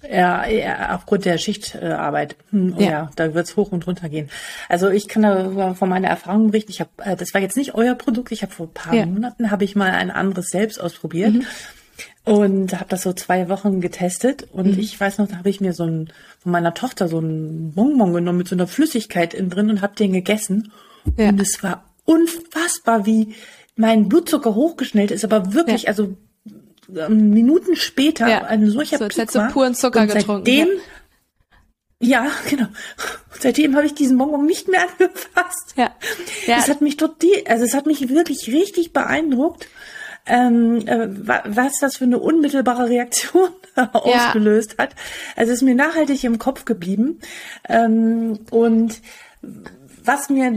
Ja, 0.08 0.48
ja 0.48 0.96
aufgrund 0.96 1.26
der 1.26 1.40
Schichtarbeit. 1.40 2.36
Hm, 2.52 2.76
oh 2.78 2.82
ja. 2.82 2.90
ja. 2.90 3.12
da 3.16 3.34
wird's 3.34 3.58
hoch 3.58 3.72
und 3.72 3.88
runter 3.88 4.10
gehen. 4.10 4.30
Also 4.70 4.90
ich 4.90 5.08
kann 5.08 5.24
da 5.24 5.74
von 5.74 5.90
meiner 5.90 6.08
Erfahrung 6.08 6.52
berichten. 6.52 6.72
Ich 6.72 6.82
habe, 6.82 6.92
äh, 7.04 7.16
das 7.16 7.34
war 7.34 7.42
jetzt 7.42 7.58
nicht 7.58 7.74
euer 7.74 7.96
Produkt. 7.96 8.32
Ich 8.32 8.44
habe 8.44 8.52
vor 8.52 8.68
ein 8.68 8.74
paar 8.74 8.94
ja. 8.94 9.08
Monaten 9.08 9.50
habe 9.50 9.64
ich 9.64 9.76
mal 9.76 9.90
ein 9.90 10.12
anderes 10.12 10.50
selbst 10.50 10.80
ausprobiert. 10.80 11.34
Mhm 11.34 11.46
und 12.24 12.74
habe 12.74 12.90
das 12.90 13.02
so 13.02 13.14
zwei 13.14 13.50
Wochen 13.50 13.82
getestet 13.82 14.48
und 14.52 14.74
mhm. 14.74 14.80
ich 14.80 15.00
weiß 15.00 15.18
noch, 15.18 15.28
da 15.28 15.38
habe 15.38 15.50
ich 15.50 15.60
mir 15.60 15.74
so 15.74 15.84
ein 15.84 16.12
von 16.40 16.52
meiner 16.52 16.74
Tochter 16.74 17.08
so 17.08 17.20
ein 17.20 17.74
Bonbon 17.74 18.14
genommen 18.14 18.38
mit 18.38 18.48
so 18.48 18.56
einer 18.56 18.68
Flüssigkeit 18.68 19.34
innen 19.34 19.50
drin 19.50 19.70
und 19.70 19.82
habe 19.82 19.96
den 19.96 20.14
gegessen 20.14 20.72
ja. 21.18 21.30
und 21.30 21.42
es 21.42 21.64
war 21.64 21.86
unfassbar, 22.06 23.06
wie 23.06 23.36
mein 23.76 24.10
Blutzucker 24.10 24.54
hochgeschnellt 24.54 25.12
ist, 25.12 25.24
aber 25.24 25.54
wirklich, 25.54 25.84
ja. 25.84 25.90
also 25.90 26.16
ähm, 26.96 27.32
Minuten 27.32 27.76
später 27.76 28.28
ja. 28.28 28.44
ein 28.44 28.70
solcher 28.70 28.98
so, 28.98 29.08
Peak 29.08 29.34
war. 29.34 29.52
puren 29.52 29.76
Zucker 29.76 30.02
und 30.02 30.14
getrunken. 30.14 30.46
Seitdem, 30.46 30.68
ja. 32.00 32.26
ja, 32.26 32.32
genau. 32.50 32.66
Und 32.66 33.42
seitdem 33.42 33.76
habe 33.76 33.86
ich 33.86 33.94
diesen 33.94 34.18
Bonbon 34.18 34.46
nicht 34.46 34.68
mehr 34.68 34.82
angefasst. 35.00 35.74
Ja. 35.76 35.96
ja. 36.46 36.58
Das 36.58 36.70
hat 36.70 36.82
mich 36.82 36.98
total, 36.98 37.30
also 37.48 37.64
es 37.64 37.74
hat 37.74 37.86
mich 37.86 38.10
wirklich 38.10 38.48
richtig 38.48 38.94
beeindruckt 38.94 39.68
ähm, 40.26 40.88
äh, 40.88 41.08
was 41.10 41.74
das 41.80 41.98
für 41.98 42.06
eine 42.06 42.20
unmittelbare 42.20 42.90
Reaktion 42.90 43.50
ausgelöst 43.76 44.76
hat. 44.78 44.96
Also 45.36 45.54
ist 45.54 45.62
mir 45.62 45.76
nachhaltig 45.76 46.24
im 46.24 46.40
Kopf 46.40 46.66
geblieben. 46.66 47.20
Ähm, 47.68 48.40
und 48.52 49.02
was 50.04 50.30
mir, 50.30 50.54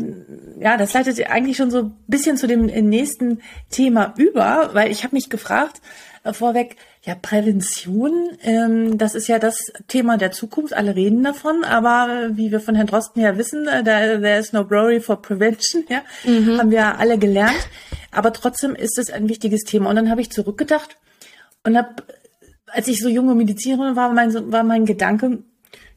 ja, 0.59 0.77
das 0.77 0.93
leitet 0.95 1.31
eigentlich 1.31 1.57
schon 1.57 1.71
so 1.71 1.79
ein 1.79 1.97
bisschen 2.07 2.37
zu 2.37 2.47
dem 2.47 2.67
nächsten 2.67 3.41
Thema 3.71 4.15
über, 4.17 4.71
weil 4.73 4.91
ich 4.91 5.05
habe 5.05 5.15
mich 5.15 5.29
gefragt, 5.31 5.81
vorweg, 6.33 6.77
ja, 7.03 7.15
Prävention, 7.15 8.31
ähm, 8.43 8.97
das 8.97 9.15
ist 9.15 9.29
ja 9.29 9.39
das 9.39 9.59
Thema 9.89 10.17
der 10.17 10.33
Zukunft. 10.33 10.73
Alle 10.73 10.97
reden 10.97 11.23
davon, 11.23 11.65
aber 11.65 12.31
wie 12.33 12.51
wir 12.51 12.61
von 12.61 12.75
Herrn 12.75 12.87
Drosten 12.87 13.21
ja 13.23 13.37
wissen, 13.37 13.69
äh, 13.69 13.85
there 13.85 14.39
is 14.39 14.53
no 14.53 14.65
glory 14.65 15.01
for 15.01 15.21
prevention, 15.21 15.85
ja, 15.89 16.03
mhm. 16.25 16.59
haben 16.59 16.71
wir 16.71 16.99
alle 16.99 17.19
gelernt. 17.19 17.69
Aber 18.11 18.33
trotzdem 18.33 18.75
ist 18.75 18.99
es 18.99 19.11
ein 19.11 19.29
wichtiges 19.29 19.65
Thema. 19.65 19.91
Und 19.91 19.97
dann 19.97 20.11
habe 20.11 20.21
ich 20.21 20.31
zurückgedacht 20.31 20.97
und 21.65 21.77
habe, 21.77 22.05
als 22.69 22.89
ich 22.89 23.01
so 23.01 23.09
junge 23.09 23.35
Medizinerin 23.35 23.97
war, 23.97 24.13
mein, 24.13 24.53
war 24.53 24.63
mein 24.63 24.87
Gedanke, 24.87 25.43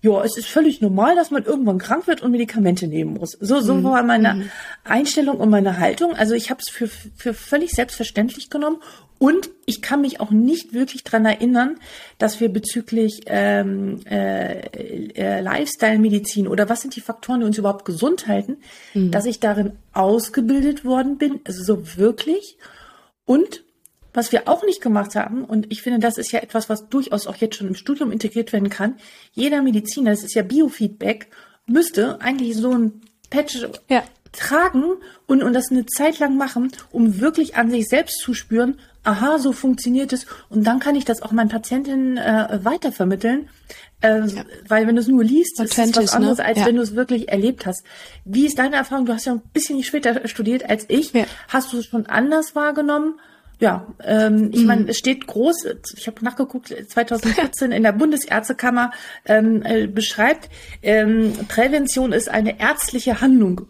ja, 0.07 0.23
es 0.23 0.37
ist 0.37 0.47
völlig 0.47 0.81
normal, 0.81 1.15
dass 1.15 1.31
man 1.31 1.43
irgendwann 1.43 1.79
krank 1.79 2.07
wird 2.07 2.21
und 2.21 2.31
Medikamente 2.31 2.87
nehmen 2.87 3.15
muss. 3.15 3.31
So, 3.39 3.59
so 3.59 3.75
mhm. 3.75 3.83
war 3.83 4.03
meine 4.03 4.33
mhm. 4.35 4.49
Einstellung 4.83 5.37
und 5.37 5.49
meine 5.49 5.79
Haltung. 5.79 6.15
Also 6.15 6.33
ich 6.33 6.49
habe 6.49 6.61
es 6.65 6.69
für, 6.69 6.87
für 6.87 7.33
völlig 7.33 7.71
selbstverständlich 7.71 8.49
genommen 8.49 8.77
und 9.19 9.49
ich 9.65 9.81
kann 9.81 10.01
mich 10.01 10.21
auch 10.21 10.31
nicht 10.31 10.73
wirklich 10.73 11.03
dran 11.03 11.25
erinnern, 11.25 11.77
dass 12.19 12.39
wir 12.39 12.49
bezüglich 12.49 13.23
ähm, 13.25 13.99
äh, 14.09 14.59
äh, 14.59 15.41
Lifestyle-Medizin 15.41 16.47
oder 16.47 16.69
was 16.69 16.81
sind 16.81 16.95
die 16.95 17.01
Faktoren, 17.01 17.41
die 17.41 17.45
uns 17.45 17.57
überhaupt 17.57 17.83
gesund 17.83 18.27
halten, 18.27 18.57
mhm. 18.93 19.11
dass 19.11 19.25
ich 19.25 19.39
darin 19.39 19.73
ausgebildet 19.93 20.85
worden 20.85 21.17
bin, 21.17 21.41
also 21.45 21.63
so 21.63 21.97
wirklich. 21.97 22.57
Und 23.25 23.63
was 24.17 24.31
wir 24.31 24.47
auch 24.47 24.63
nicht 24.63 24.81
gemacht 24.81 25.15
haben, 25.15 25.43
und 25.45 25.71
ich 25.71 25.83
finde, 25.83 25.99
das 25.99 26.17
ist 26.17 26.31
ja 26.31 26.39
etwas, 26.39 26.69
was 26.69 26.89
durchaus 26.89 27.27
auch 27.27 27.35
jetzt 27.35 27.55
schon 27.55 27.67
im 27.67 27.75
Studium 27.75 28.11
integriert 28.11 28.51
werden 28.51 28.71
kann, 28.71 28.95
jeder 29.31 29.61
Mediziner, 29.61 30.09
das 30.09 30.23
ist 30.23 30.33
ja 30.33 30.41
Biofeedback, 30.41 31.27
müsste 31.67 32.19
eigentlich 32.19 32.55
so 32.57 32.71
ein 32.71 33.01
Patch 33.29 33.67
ja. 33.89 34.03
tragen 34.31 34.95
und, 35.27 35.43
und 35.43 35.53
das 35.53 35.69
eine 35.69 35.85
Zeit 35.85 36.17
lang 36.17 36.35
machen, 36.35 36.71
um 36.91 37.19
wirklich 37.19 37.57
an 37.57 37.69
sich 37.69 37.87
selbst 37.87 38.19
zu 38.19 38.33
spüren, 38.33 38.79
aha, 39.03 39.37
so 39.37 39.51
funktioniert 39.51 40.11
es. 40.13 40.25
Und 40.49 40.65
dann 40.65 40.79
kann 40.79 40.95
ich 40.95 41.05
das 41.05 41.21
auch 41.21 41.31
meinen 41.31 41.49
Patientinnen 41.49 42.17
äh, 42.17 42.59
weitervermitteln. 42.63 43.49
Äh, 44.01 44.25
ja. 44.25 44.45
Weil 44.67 44.87
wenn 44.87 44.95
du 44.95 45.01
es 45.01 45.07
nur 45.07 45.23
liest, 45.23 45.61
ist 45.61 45.77
es 45.77 45.95
was 45.95 46.13
anderes, 46.13 46.39
ne? 46.39 46.45
als 46.45 46.57
ja. 46.57 46.65
wenn 46.65 46.75
du 46.75 46.81
es 46.81 46.95
wirklich 46.95 47.29
erlebt 47.29 47.67
hast. 47.67 47.83
Wie 48.25 48.47
ist 48.47 48.57
deine 48.57 48.77
Erfahrung? 48.77 49.05
Du 49.05 49.13
hast 49.13 49.25
ja 49.25 49.33
ein 49.33 49.41
bisschen 49.53 49.83
später 49.83 50.27
studiert 50.27 50.67
als 50.67 50.85
ich. 50.87 51.13
Ja. 51.13 51.25
Hast 51.49 51.71
du 51.71 51.77
es 51.77 51.85
schon 51.85 52.07
anders 52.07 52.55
wahrgenommen? 52.55 53.19
Ja, 53.59 53.87
ähm, 54.03 54.51
ich 54.53 54.61
mhm. 54.61 54.67
meine, 54.67 54.89
es 54.89 54.97
steht 54.97 55.25
groß, 55.25 55.65
ich 55.97 56.07
habe 56.07 56.23
nachgeguckt, 56.23 56.67
2014 56.67 57.71
in 57.71 57.83
der 57.83 57.91
Bundesärztekammer 57.91 58.91
ähm, 59.25 59.63
äh, 59.63 59.87
beschreibt, 59.87 60.49
ähm, 60.83 61.33
Prävention 61.47 62.11
ist 62.11 62.29
eine 62.29 62.59
ärztliche 62.59 63.19
Handlung. 63.19 63.61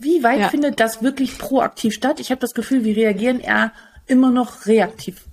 Wie 0.00 0.22
weit 0.22 0.40
ja. 0.40 0.48
findet 0.48 0.80
das 0.80 1.02
wirklich 1.02 1.36
proaktiv 1.36 1.92
statt? 1.92 2.18
Ich 2.18 2.30
habe 2.30 2.40
das 2.40 2.54
Gefühl, 2.54 2.84
wir 2.84 2.96
reagieren 2.96 3.40
eher 3.40 3.72
immer 4.06 4.30
noch 4.30 4.64
reaktiv. 4.66 5.26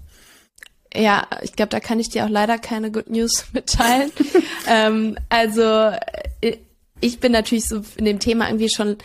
Ja, 0.93 1.27
ich 1.41 1.53
glaube, 1.53 1.69
da 1.69 1.79
kann 1.79 1.99
ich 1.99 2.09
dir 2.09 2.25
auch 2.25 2.29
leider 2.29 2.57
keine 2.57 2.91
Good 2.91 3.09
News 3.09 3.45
mitteilen. 3.53 4.11
ähm, 4.67 5.17
also 5.29 5.91
äh, 6.41 6.57
ich 6.99 7.19
bin 7.19 7.31
natürlich 7.31 7.67
so 7.67 7.83
in 7.95 8.05
dem 8.05 8.19
Thema 8.19 8.47
irgendwie 8.47 8.69
schon 8.69 8.97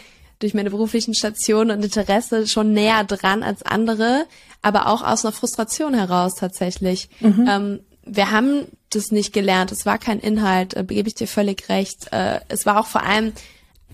durch 0.42 0.54
meine 0.54 0.70
beruflichen 0.70 1.14
Stationen 1.14 1.70
und 1.70 1.84
Interesse 1.84 2.46
schon 2.48 2.72
näher 2.72 3.04
dran 3.04 3.42
als 3.42 3.62
andere, 3.62 4.26
aber 4.60 4.88
auch 4.88 5.02
aus 5.02 5.24
einer 5.24 5.32
Frustration 5.32 5.94
heraus 5.94 6.34
tatsächlich. 6.34 7.08
Mhm. 7.20 7.46
Ähm, 7.48 7.80
wir 8.04 8.32
haben 8.32 8.66
das 8.90 9.12
nicht 9.12 9.32
gelernt, 9.32 9.70
es 9.70 9.86
war 9.86 9.98
kein 9.98 10.18
Inhalt, 10.18 10.74
äh, 10.74 10.84
gebe 10.84 11.08
ich 11.08 11.14
dir 11.14 11.28
völlig 11.28 11.68
recht. 11.68 12.12
Äh, 12.12 12.40
es 12.48 12.66
war 12.66 12.80
auch 12.80 12.86
vor 12.86 13.04
allem, 13.04 13.32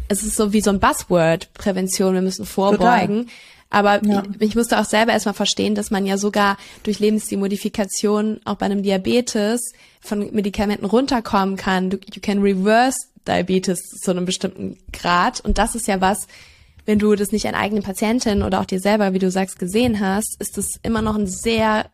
es 0.08 0.22
ist 0.22 0.36
so 0.36 0.52
wie 0.54 0.62
so 0.62 0.70
ein 0.70 0.80
Buzzword, 0.80 1.52
Prävention, 1.52 2.14
wir 2.14 2.22
müssen 2.22 2.46
vorbeugen. 2.46 3.26
Total. 3.26 3.34
Aber 3.70 4.02
ja. 4.06 4.22
ich, 4.38 4.48
ich, 4.48 4.54
musste 4.54 4.80
auch 4.80 4.86
selber 4.86 5.12
erstmal 5.12 5.34
verstehen, 5.34 5.74
dass 5.74 5.90
man 5.90 6.06
ja 6.06 6.16
sogar 6.16 6.56
durch 6.84 7.00
Lebensstilmodifikation 7.00 8.40
auch 8.46 8.56
bei 8.56 8.64
einem 8.64 8.82
Diabetes 8.82 9.72
von 10.00 10.32
Medikamenten 10.32 10.86
runterkommen 10.86 11.56
kann. 11.56 11.90
Du, 11.90 11.98
you 12.14 12.22
can 12.22 12.40
reverse 12.40 13.07
Diabetes 13.28 13.80
zu 14.02 14.10
einem 14.10 14.24
bestimmten 14.24 14.78
Grad. 14.92 15.40
Und 15.40 15.58
das 15.58 15.74
ist 15.74 15.86
ja 15.86 16.00
was, 16.00 16.26
wenn 16.86 16.98
du 16.98 17.14
das 17.14 17.32
nicht 17.32 17.46
an 17.46 17.54
eigenen 17.54 17.82
Patientinnen 17.82 18.42
oder 18.42 18.60
auch 18.60 18.64
dir 18.64 18.80
selber, 18.80 19.12
wie 19.12 19.18
du 19.18 19.30
sagst, 19.30 19.58
gesehen 19.58 20.00
hast, 20.00 20.36
ist 20.40 20.56
das 20.56 20.80
immer 20.82 21.02
noch 21.02 21.16
ein 21.16 21.26
sehr 21.26 21.90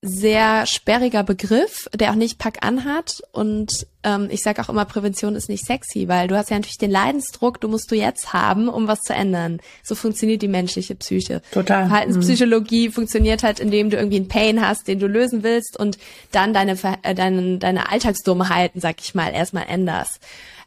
sehr 0.00 0.64
sperriger 0.66 1.24
Begriff, 1.24 1.88
der 1.92 2.12
auch 2.12 2.14
nicht 2.14 2.38
Pack 2.38 2.58
anhat. 2.64 3.20
Und 3.32 3.86
ähm, 4.04 4.28
ich 4.30 4.42
sage 4.42 4.62
auch 4.62 4.68
immer, 4.68 4.84
Prävention 4.84 5.34
ist 5.34 5.48
nicht 5.48 5.64
sexy, 5.64 6.06
weil 6.06 6.28
du 6.28 6.36
hast 6.36 6.50
ja 6.50 6.56
natürlich 6.56 6.78
den 6.78 6.92
Leidensdruck, 6.92 7.60
du 7.60 7.66
musst 7.66 7.90
du 7.90 7.96
jetzt 7.96 8.32
haben, 8.32 8.68
um 8.68 8.86
was 8.86 9.00
zu 9.00 9.12
ändern. 9.12 9.58
So 9.82 9.96
funktioniert 9.96 10.42
die 10.42 10.48
menschliche 10.48 10.94
Psyche. 10.94 11.42
Total. 11.50 11.88
Verhaltenspsychologie 11.88 12.88
mhm. 12.88 12.92
funktioniert 12.92 13.42
halt, 13.42 13.58
indem 13.58 13.90
du 13.90 13.96
irgendwie 13.96 14.18
einen 14.18 14.28
Pain 14.28 14.64
hast, 14.64 14.86
den 14.86 15.00
du 15.00 15.08
lösen 15.08 15.42
willst 15.42 15.76
und 15.76 15.98
dann 16.30 16.54
deine, 16.54 16.78
äh, 17.02 17.14
deine, 17.14 17.58
deine 17.58 17.90
Alltagsdummheiten, 17.90 18.80
sag 18.80 19.00
ich 19.00 19.16
mal, 19.16 19.32
erstmal 19.32 19.66
änderst. 19.66 20.20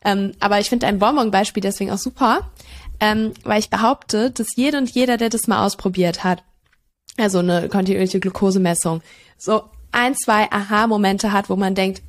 Ähm, 0.03 0.33
aber 0.41 0.59
ich 0.59 0.67
finde 0.67 0.87
dein 0.87 0.99
Bonbon-Beispiel 0.99 1.61
deswegen 1.61 1.91
auch 1.91 1.97
super, 1.97 2.51
ähm, 2.99 3.31
weil 3.43 3.59
ich 3.59 3.69
behaupte, 3.69 4.31
dass 4.31 4.57
jede 4.57 4.77
und 4.77 4.89
jeder, 4.89 5.15
der 5.15 5.29
das 5.29 5.47
mal 5.47 5.65
ausprobiert 5.65 6.25
hat, 6.25 6.43
also 7.17 7.39
eine 7.39 7.69
kontinuierliche 7.69 8.19
Glukosemessung, 8.19 9.01
so 9.37 9.63
ein, 9.91 10.15
zwei 10.15 10.49
Aha-Momente 10.51 11.31
hat, 11.31 11.49
wo 11.49 11.55
man 11.55 11.75
denkt, 11.75 12.01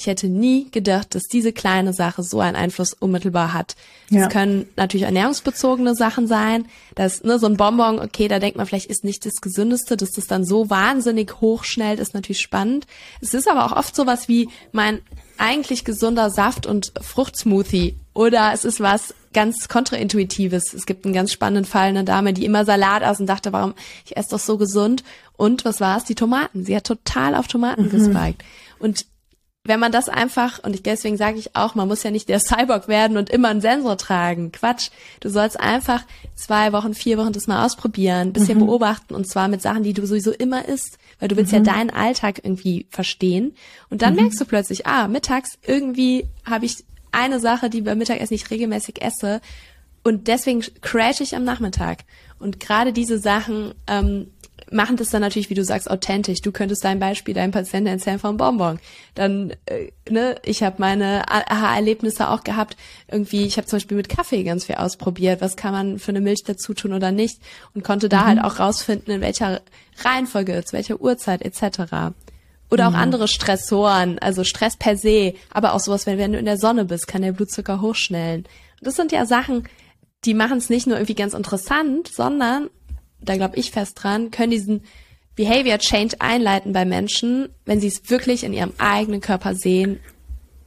ich 0.00 0.06
hätte 0.06 0.28
nie 0.28 0.70
gedacht, 0.70 1.14
dass 1.14 1.24
diese 1.24 1.52
kleine 1.52 1.92
Sache 1.92 2.22
so 2.22 2.40
einen 2.40 2.56
Einfluss 2.56 2.94
unmittelbar 2.94 3.52
hat. 3.52 3.76
Ja. 4.08 4.20
Das 4.20 4.32
können 4.32 4.66
natürlich 4.74 5.04
ernährungsbezogene 5.04 5.94
Sachen 5.94 6.26
sein. 6.26 6.64
Das, 6.94 7.22
ne, 7.22 7.38
so 7.38 7.44
ein 7.44 7.58
Bonbon, 7.58 7.98
okay, 7.98 8.26
da 8.26 8.38
denkt 8.38 8.56
man 8.56 8.64
vielleicht 8.64 8.86
ist 8.86 9.04
nicht 9.04 9.26
das 9.26 9.42
Gesündeste, 9.42 9.98
dass 9.98 10.12
das 10.12 10.26
dann 10.26 10.46
so 10.46 10.70
wahnsinnig 10.70 11.42
hochschnellt, 11.42 12.00
ist 12.00 12.14
natürlich 12.14 12.40
spannend. 12.40 12.86
Es 13.20 13.34
ist 13.34 13.46
aber 13.46 13.66
auch 13.66 13.76
oft 13.76 13.94
sowas 13.94 14.26
wie 14.26 14.48
mein 14.72 15.02
eigentlich 15.36 15.84
gesunder 15.84 16.30
Saft- 16.30 16.66
und 16.66 16.94
Fruchtsmoothie. 17.02 17.96
Oder 18.14 18.52
es 18.54 18.64
ist 18.64 18.80
was 18.80 19.14
ganz 19.34 19.68
kontraintuitives. 19.68 20.72
Es 20.72 20.86
gibt 20.86 21.04
einen 21.04 21.12
ganz 21.12 21.30
spannenden 21.30 21.66
Fall, 21.66 21.88
eine 21.88 22.04
Dame, 22.04 22.32
die 22.32 22.46
immer 22.46 22.64
Salat 22.64 23.02
aß 23.02 23.20
und 23.20 23.26
dachte, 23.26 23.52
warum, 23.52 23.74
ich 24.06 24.16
esse 24.16 24.30
doch 24.30 24.38
so 24.38 24.56
gesund. 24.56 25.04
Und 25.36 25.66
was 25.66 25.78
war 25.78 25.98
es? 25.98 26.04
Die 26.04 26.14
Tomaten. 26.14 26.64
Sie 26.64 26.74
hat 26.74 26.84
total 26.84 27.34
auf 27.34 27.48
Tomaten 27.48 27.84
mhm. 27.84 27.90
gespiked. 27.90 28.42
Und 28.78 29.04
wenn 29.64 29.78
man 29.78 29.92
das 29.92 30.08
einfach, 30.08 30.62
und 30.64 30.74
ich, 30.74 30.82
deswegen 30.82 31.18
sage 31.18 31.38
ich 31.38 31.54
auch, 31.54 31.74
man 31.74 31.86
muss 31.86 32.02
ja 32.02 32.10
nicht 32.10 32.28
der 32.30 32.40
Cyborg 32.40 32.88
werden 32.88 33.18
und 33.18 33.28
immer 33.28 33.48
einen 33.48 33.60
Sensor 33.60 33.98
tragen. 33.98 34.52
Quatsch. 34.52 34.88
Du 35.20 35.28
sollst 35.28 35.60
einfach 35.60 36.02
zwei 36.34 36.72
Wochen, 36.72 36.94
vier 36.94 37.18
Wochen 37.18 37.32
das 37.32 37.46
mal 37.46 37.66
ausprobieren, 37.66 38.32
bisschen 38.32 38.58
mhm. 38.58 38.66
beobachten 38.66 39.14
und 39.14 39.28
zwar 39.28 39.48
mit 39.48 39.60
Sachen, 39.60 39.82
die 39.82 39.92
du 39.92 40.06
sowieso 40.06 40.32
immer 40.32 40.66
isst, 40.66 40.98
weil 41.18 41.28
du 41.28 41.36
willst 41.36 41.52
mhm. 41.52 41.58
ja 41.58 41.72
deinen 41.74 41.90
Alltag 41.90 42.40
irgendwie 42.42 42.86
verstehen. 42.88 43.54
Und 43.90 44.00
dann 44.00 44.14
mhm. 44.14 44.22
merkst 44.22 44.40
du 44.40 44.46
plötzlich, 44.46 44.86
ah, 44.86 45.08
mittags 45.08 45.58
irgendwie 45.66 46.26
habe 46.44 46.64
ich 46.64 46.84
eine 47.12 47.38
Sache, 47.38 47.68
die 47.68 47.82
beim 47.82 47.98
Mittagessen 47.98 48.32
nicht 48.32 48.50
regelmäßig 48.50 49.02
esse 49.02 49.42
und 50.02 50.28
deswegen 50.28 50.62
crash 50.80 51.20
ich 51.20 51.36
am 51.36 51.44
Nachmittag. 51.44 52.04
Und 52.38 52.60
gerade 52.60 52.92
diese 52.94 53.18
Sachen 53.18 53.74
ähm, 53.86 54.28
machen 54.70 54.96
das 54.96 55.10
dann 55.10 55.22
natürlich, 55.22 55.50
wie 55.50 55.54
du 55.54 55.64
sagst, 55.64 55.90
authentisch. 55.90 56.40
Du 56.40 56.52
könntest 56.52 56.84
dein 56.84 56.98
Beispiel 56.98 57.34
deinem 57.34 57.50
Patienten 57.50 57.88
erzählen 57.88 58.18
vom 58.18 58.36
Bonbon. 58.36 58.78
Dann, 59.14 59.52
äh, 59.66 59.90
ne, 60.08 60.36
ich 60.44 60.62
habe 60.62 60.76
meine 60.78 61.28
Aha-Erlebnisse 61.28 62.28
auch 62.28 62.44
gehabt. 62.44 62.76
Irgendwie, 63.08 63.44
ich 63.44 63.56
habe 63.56 63.66
zum 63.66 63.78
Beispiel 63.78 63.96
mit 63.96 64.08
Kaffee 64.08 64.42
ganz 64.42 64.66
viel 64.66 64.76
ausprobiert. 64.76 65.40
Was 65.40 65.56
kann 65.56 65.72
man 65.72 65.98
für 65.98 66.10
eine 66.10 66.20
Milch 66.20 66.42
dazu 66.44 66.74
tun 66.74 66.92
oder 66.92 67.12
nicht? 67.12 67.40
Und 67.74 67.84
konnte 67.84 68.08
da 68.08 68.22
mhm. 68.22 68.26
halt 68.26 68.44
auch 68.44 68.58
rausfinden, 68.58 69.14
in 69.14 69.20
welcher 69.20 69.60
Reihenfolge, 70.04 70.64
zu 70.64 70.72
welcher 70.72 71.00
Uhrzeit 71.00 71.42
etc. 71.42 72.12
Oder 72.70 72.86
auch 72.86 72.92
mhm. 72.92 72.96
andere 72.96 73.28
Stressoren, 73.28 74.18
also 74.18 74.44
Stress 74.44 74.76
per 74.76 74.96
se, 74.96 75.34
aber 75.50 75.74
auch 75.74 75.80
sowas, 75.80 76.06
wenn, 76.06 76.18
wenn 76.18 76.32
du 76.32 76.38
in 76.38 76.44
der 76.44 76.58
Sonne 76.58 76.84
bist, 76.84 77.08
kann 77.08 77.22
der 77.22 77.32
Blutzucker 77.32 77.80
hochschnellen. 77.80 78.46
Das 78.80 78.94
sind 78.94 79.12
ja 79.12 79.26
Sachen, 79.26 79.68
die 80.24 80.34
machen 80.34 80.58
es 80.58 80.70
nicht 80.70 80.86
nur 80.86 80.96
irgendwie 80.96 81.14
ganz 81.14 81.34
interessant, 81.34 82.08
sondern 82.08 82.68
da 83.20 83.36
glaube 83.36 83.56
ich 83.56 83.70
fest 83.70 84.02
dran, 84.02 84.30
können 84.30 84.50
diesen 84.50 84.82
Behavior 85.36 85.78
Change 85.78 86.16
einleiten 86.18 86.72
bei 86.72 86.84
Menschen, 86.84 87.48
wenn 87.64 87.80
sie 87.80 87.86
es 87.86 88.10
wirklich 88.10 88.44
in 88.44 88.52
ihrem 88.52 88.72
eigenen 88.78 89.20
Körper 89.20 89.54
sehen. 89.54 90.00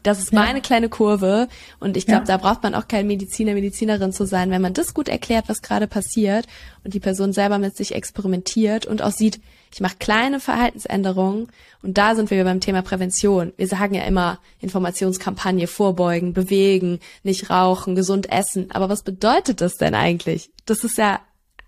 Das 0.03 0.19
ist 0.19 0.33
ja. 0.33 0.39
meine 0.39 0.61
kleine 0.61 0.89
Kurve 0.89 1.47
und 1.79 1.95
ich 1.95 2.05
glaube, 2.05 2.25
ja. 2.27 2.27
da 2.27 2.37
braucht 2.37 2.61
man 2.61 2.75
auch 2.75 2.89
kein 2.89 3.07
Mediziner, 3.07 3.53
Medizinerin 3.53 4.11
zu 4.11 4.25
sein, 4.25 4.51
wenn 4.51 4.61
man 4.61 4.73
das 4.73 4.93
gut 4.93 5.07
erklärt, 5.07 5.47
was 5.47 5.61
gerade 5.61 5.87
passiert 5.87 6.45
und 6.83 6.93
die 6.93 6.99
Person 6.99 7.31
selber 7.31 7.57
mit 7.57 7.77
sich 7.77 7.95
experimentiert 7.95 8.85
und 8.85 9.01
auch 9.01 9.11
sieht, 9.11 9.39
ich 9.73 9.79
mache 9.79 9.95
kleine 9.99 10.39
Verhaltensänderungen 10.39 11.47
und 11.81 11.97
da 11.97 12.15
sind 12.15 12.29
wir 12.31 12.43
beim 12.43 12.59
Thema 12.59 12.81
Prävention. 12.81 13.53
Wir 13.55 13.67
sagen 13.67 13.95
ja 13.95 14.03
immer 14.03 14.39
Informationskampagne, 14.59 15.67
vorbeugen, 15.67 16.33
bewegen, 16.33 16.99
nicht 17.23 17.49
rauchen, 17.49 17.95
gesund 17.95 18.29
essen. 18.29 18.71
Aber 18.71 18.89
was 18.89 19.03
bedeutet 19.03 19.61
das 19.61 19.77
denn 19.77 19.95
eigentlich? 19.95 20.51
Das 20.65 20.83
ist 20.83 20.97
ja 20.97 21.21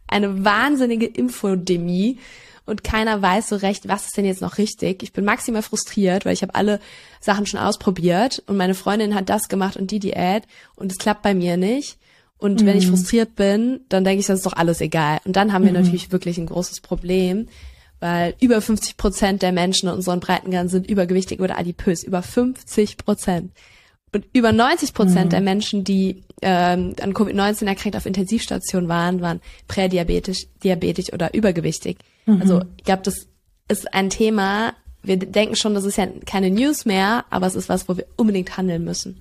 eine 0.07 0.45
wahnsinnige 0.45 1.05
Infodemie 1.05 2.19
und 2.65 2.83
keiner 2.83 3.21
weiß 3.21 3.49
so 3.49 3.55
recht, 3.57 3.87
was 3.87 4.07
ist 4.07 4.17
denn 4.17 4.25
jetzt 4.25 4.41
noch 4.41 4.57
richtig. 4.57 5.03
Ich 5.03 5.13
bin 5.13 5.23
maximal 5.23 5.61
frustriert, 5.61 6.25
weil 6.25 6.33
ich 6.33 6.41
habe 6.41 6.55
alle 6.55 6.79
Sachen 7.19 7.45
schon 7.45 7.59
ausprobiert 7.59 8.43
und 8.47 8.57
meine 8.57 8.73
Freundin 8.73 9.13
hat 9.13 9.29
das 9.29 9.49
gemacht 9.49 9.77
und 9.77 9.91
die 9.91 9.99
Diät 9.99 10.43
und 10.75 10.91
es 10.91 10.97
klappt 10.97 11.21
bei 11.21 11.33
mir 11.33 11.57
nicht. 11.57 11.97
Und 12.37 12.61
mhm. 12.61 12.65
wenn 12.65 12.77
ich 12.77 12.87
mhm. 12.87 12.91
frustriert 12.91 13.35
bin, 13.35 13.81
dann 13.89 14.03
denke 14.03 14.19
ich, 14.19 14.27
das 14.27 14.39
ist 14.39 14.45
doch 14.45 14.53
alles 14.53 14.81
egal. 14.81 15.19
Und 15.25 15.35
dann 15.35 15.53
haben 15.53 15.63
wir 15.63 15.71
mhm. 15.71 15.79
natürlich 15.81 16.11
wirklich 16.11 16.37
ein 16.37 16.47
großes 16.47 16.81
Problem, 16.81 17.47
weil 17.99 18.35
über 18.41 18.61
50 18.61 18.97
Prozent 18.97 19.41
der 19.41 19.51
Menschen 19.51 19.87
in 19.87 19.95
unseren 19.95 20.19
Breitengraden 20.19 20.69
sind 20.69 20.89
übergewichtig 20.89 21.39
oder 21.39 21.57
adipös. 21.57 22.03
Über 22.03 22.21
50 22.21 22.97
Prozent. 22.97 23.51
Und 24.15 24.25
über 24.31 24.53
90 24.53 24.93
Prozent 24.93 25.25
mhm. 25.25 25.29
der 25.31 25.41
Menschen, 25.41 25.83
die 25.83 26.23
ähm, 26.41 26.95
an 27.01 27.13
Covid-19 27.13 27.65
erkrankt 27.67 27.97
auf 27.97 28.05
Intensivstation 28.05 28.87
waren, 28.87 29.19
waren 29.19 29.41
prädiabetisch, 29.67 30.47
diabetisch 30.63 31.11
oder 31.11 31.33
übergewichtig. 31.33 31.97
Mhm. 32.25 32.41
Also 32.41 32.61
ich 32.77 32.85
glaube, 32.85 33.01
das 33.03 33.27
ist 33.67 33.93
ein 33.93 34.09
Thema, 34.09 34.73
wir 35.03 35.17
denken 35.17 35.57
schon, 35.57 35.73
das 35.73 35.83
ist 35.83 35.97
ja 35.97 36.07
keine 36.25 36.49
News 36.49 36.85
mehr, 36.85 37.25
aber 37.29 37.45
es 37.45 37.55
ist 37.55 37.67
was, 37.67 37.89
wo 37.89 37.97
wir 37.97 38.05
unbedingt 38.15 38.55
handeln 38.55 38.85
müssen. 38.85 39.19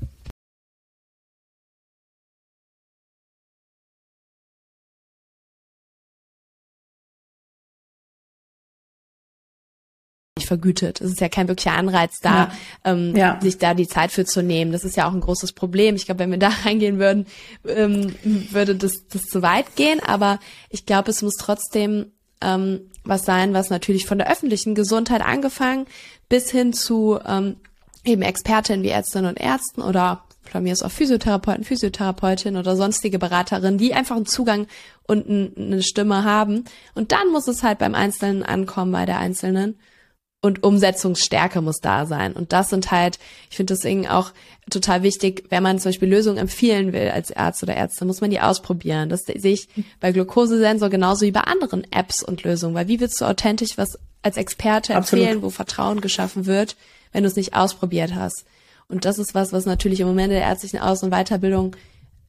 Nicht 10.45 10.49
vergütet. 10.49 11.01
Es 11.01 11.13
ist 11.13 11.21
ja 11.21 11.29
kein 11.29 11.49
wirklicher 11.49 11.77
Anreiz 11.77 12.21
da, 12.21 12.35
ja. 12.35 12.53
Ähm, 12.85 13.17
ja. 13.17 13.39
sich 13.41 13.59
da 13.59 13.75
die 13.75 13.89
Zeit 13.89 14.13
für 14.13 14.25
zu 14.25 14.43
nehmen. 14.43 14.73
Das 14.73 14.85
ist 14.85 14.97
ja 14.97 15.09
auch 15.09 15.13
ein 15.13 15.21
großes 15.21 15.53
Problem. 15.53 15.97
Ich 15.97 16.07
glaube, 16.07 16.21
wenn 16.21 16.31
wir 16.31 16.39
da 16.39 16.49
reingehen 16.65 16.99
würden, 16.99 17.27
ähm, 17.67 18.15
würde 18.51 18.75
das, 18.75 19.07
das 19.11 19.23
zu 19.23 19.43
weit 19.43 19.77
gehen. 19.77 20.01
Aber 20.01 20.39
ich 20.71 20.87
glaube, 20.87 21.11
es 21.11 21.23
muss 21.23 21.35
trotzdem 21.35 22.13
ähm, 22.41 22.91
was 23.05 23.25
sein, 23.25 23.55
was 23.55 23.71
natürlich 23.71 24.07
von 24.07 24.19
der 24.19 24.31
öffentlichen 24.31 24.75
Gesundheit 24.75 25.23
angefangen 25.23 25.87
bis 26.29 26.51
hin 26.51 26.73
zu 26.73 27.19
ähm, 27.27 27.57
eben 28.05 28.23
Expertinnen 28.23 28.83
wie 28.83 28.89
Ärztinnen 28.89 29.31
und 29.31 29.41
Ärzten 29.41 29.83
oder 29.83 30.25
von 30.51 30.63
mir 30.63 30.73
ist 30.73 30.83
auch 30.83 30.91
Physiotherapeuten, 30.91 31.65
Physiotherapeutin 31.65 32.57
oder 32.57 32.77
sonstige 32.77 33.19
Beraterinnen, 33.19 33.79
die 33.79 33.95
einfach 33.95 34.15
einen 34.15 34.27
Zugang 34.27 34.67
und 35.07 35.27
eine 35.27 35.83
Stimme 35.83 36.23
haben. 36.23 36.65
Und 36.95 37.13
dann 37.13 37.33
muss 37.33 37.49
es 37.49 37.63
halt 37.63 37.79
beim 37.79 37.95
Einzelnen 37.95 38.43
ankommen, 38.43 38.93
bei 38.93 39.07
der 39.07 39.19
Einzelnen 39.19 39.79
und 40.45 40.63
Umsetzungsstärke 40.63 41.63
muss 41.63 41.81
da 41.81 42.05
sein. 42.05 42.35
Und 42.35 42.53
das 42.53 42.69
sind 42.69 42.91
halt, 42.91 43.19
ich 43.49 43.57
finde 43.57 43.73
deswegen 43.73 44.07
auch 44.07 44.31
total 44.69 45.03
wichtig, 45.03 45.45
wenn 45.49 45.63
man 45.63 45.79
zum 45.79 45.89
Beispiel 45.89 46.11
Lösungen 46.11 46.37
empfehlen 46.37 46.93
will 46.93 47.09
als 47.09 47.35
Arzt 47.35 47.63
oder 47.63 47.75
Ärzte, 47.75 48.05
muss 48.05 48.21
man 48.21 48.29
die 48.29 48.41
ausprobieren. 48.41 49.09
Das 49.09 49.23
sehe 49.23 49.55
ich 49.55 49.69
bei 50.01 50.13
Glukosesensor 50.13 50.91
genauso 50.91 51.25
wie 51.25 51.31
bei 51.31 51.41
anderen 51.41 51.91
Apps 51.91 52.23
und 52.23 52.43
Lösungen. 52.45 52.75
Weil 52.75 52.89
wie 52.89 53.01
willst 53.01 53.19
du 53.23 53.25
authentisch 53.25 53.79
was 53.79 53.99
als 54.21 54.37
Experte 54.37 54.93
empfehlen, 54.93 55.29
Absolut. 55.29 55.43
wo 55.45 55.49
Vertrauen 55.49 56.03
geschaffen 56.03 56.45
wird, 56.45 56.77
wenn 57.13 57.23
du 57.23 57.29
es 57.29 57.37
nicht 57.37 57.57
ausprobiert 57.57 58.15
hast? 58.15 58.45
Und 58.87 59.07
das 59.07 59.19
ist 59.19 59.35
was, 59.35 59.55
was 59.55 59.65
natürlich 59.65 60.01
im 60.01 60.09
Moment 60.09 60.31
der 60.31 60.43
ärztlichen 60.43 60.79
Aus- 60.79 61.03
und 61.03 61.11
Weiterbildung 61.11 61.75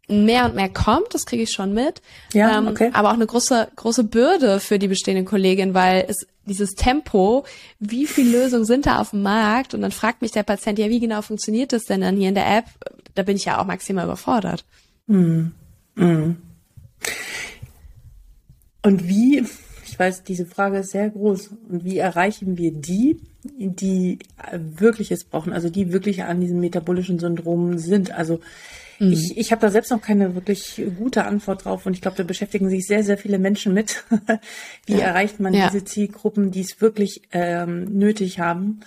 mehr 0.08 0.46
und 0.46 0.56
mehr 0.56 0.70
kommt, 0.70 1.14
das 1.14 1.26
kriege 1.26 1.44
ich 1.44 1.52
schon 1.52 1.74
mit. 1.74 2.02
Ja, 2.32 2.60
ähm, 2.60 2.68
okay. 2.68 2.92
Aber 2.94 3.10
auch 3.10 3.16
eine 3.16 3.26
große, 3.26 3.68
große 3.76 4.06
Bürde 4.06 4.62
für 4.62 4.80
die 4.80 4.88
bestehenden 4.88 5.26
Kolleginnen, 5.26 5.74
weil 5.74 6.06
es 6.08 6.28
dieses 6.46 6.76
Tempo, 6.76 7.46
wie 7.80 8.08
viele 8.08 8.44
Lösungen 8.44 8.66
sind 8.66 8.86
da 8.86 9.00
auf 9.00 9.12
dem 9.12 9.22
Markt? 9.22 9.74
Und 9.74 9.82
dann 9.82 9.92
fragt 9.92 10.22
mich 10.22 10.32
der 10.32 10.44
Patient, 10.44 10.80
ja, 10.80 10.90
wie 10.90 11.00
genau 11.00 11.22
funktioniert 11.22 11.74
das 11.74 11.86
denn 11.86 12.02
dann 12.02 12.18
hier 12.18 12.30
in 12.30 12.36
der 12.36 12.58
App? 12.58 12.66
Da 13.14 13.24
bin 13.24 13.36
ich 13.36 13.46
ja 13.46 13.60
auch 13.60 13.66
maximal 13.66 14.06
überfordert. 14.06 14.66
Mm, 15.08 15.48
mm. 15.96 16.36
Und 18.84 19.08
wie, 19.08 19.44
ich 19.86 19.98
weiß, 19.98 20.24
diese 20.24 20.46
Frage 20.46 20.80
ist 20.80 20.92
sehr 20.92 21.10
groß, 21.10 21.50
und 21.70 21.84
wie 21.84 21.98
erreichen 21.98 22.58
wir 22.58 22.72
die, 22.72 23.20
die 23.44 24.20
wirklich 24.54 25.12
es 25.12 25.24
brauchen, 25.24 25.54
also 25.54 25.70
die 25.70 25.92
wirklich 25.92 26.24
an 26.24 26.42
diesem 26.42 26.60
metabolischen 26.60 27.18
Syndrom 27.20 27.78
sind? 27.78 28.12
Also 28.12 28.42
Mhm. 29.00 29.12
Ich, 29.12 29.38
ich 29.38 29.52
habe 29.52 29.62
da 29.62 29.70
selbst 29.70 29.92
noch 29.92 30.02
keine 30.02 30.36
wirklich 30.36 30.82
gute 30.98 31.26
Antwort 31.26 31.66
drauf 31.66 31.86
und 31.86 31.94
ich 31.94 32.02
glaube, 32.02 32.18
da 32.18 32.24
beschäftigen 32.24 32.70
sich 32.70 32.86
sehr, 32.86 33.04
sehr 33.04 33.18
viele 33.18 33.40
Menschen 33.40 33.74
mit. 33.74 34.04
Wie 34.86 34.94
ja. 34.94 35.00
erreicht 35.00 35.40
man 35.40 35.54
ja. 35.54 35.70
diese 35.70 35.84
Zielgruppen, 35.84 36.52
die 36.52 36.62
es 36.62 36.82
wirklich 36.82 37.24
ähm, 37.32 37.86
nötig 37.86 38.40
haben? 38.40 38.82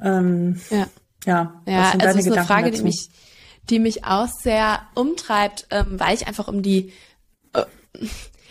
Ähm, 0.00 0.60
ja. 0.70 0.88
Ja, 1.26 1.62
ja 1.66 1.84
also 1.90 1.98
das 1.98 2.16
ist 2.16 2.32
eine 2.32 2.44
Frage, 2.44 2.70
dazu? 2.70 2.82
die 2.82 2.84
mich, 2.84 3.08
die 3.70 3.78
mich 3.78 4.04
auch 4.04 4.28
sehr 4.28 4.80
umtreibt, 4.94 5.66
ähm, 5.70 5.98
weil 5.98 6.14
ich 6.14 6.26
einfach 6.26 6.48
um 6.48 6.62
die 6.62 6.92
äh, 7.52 7.64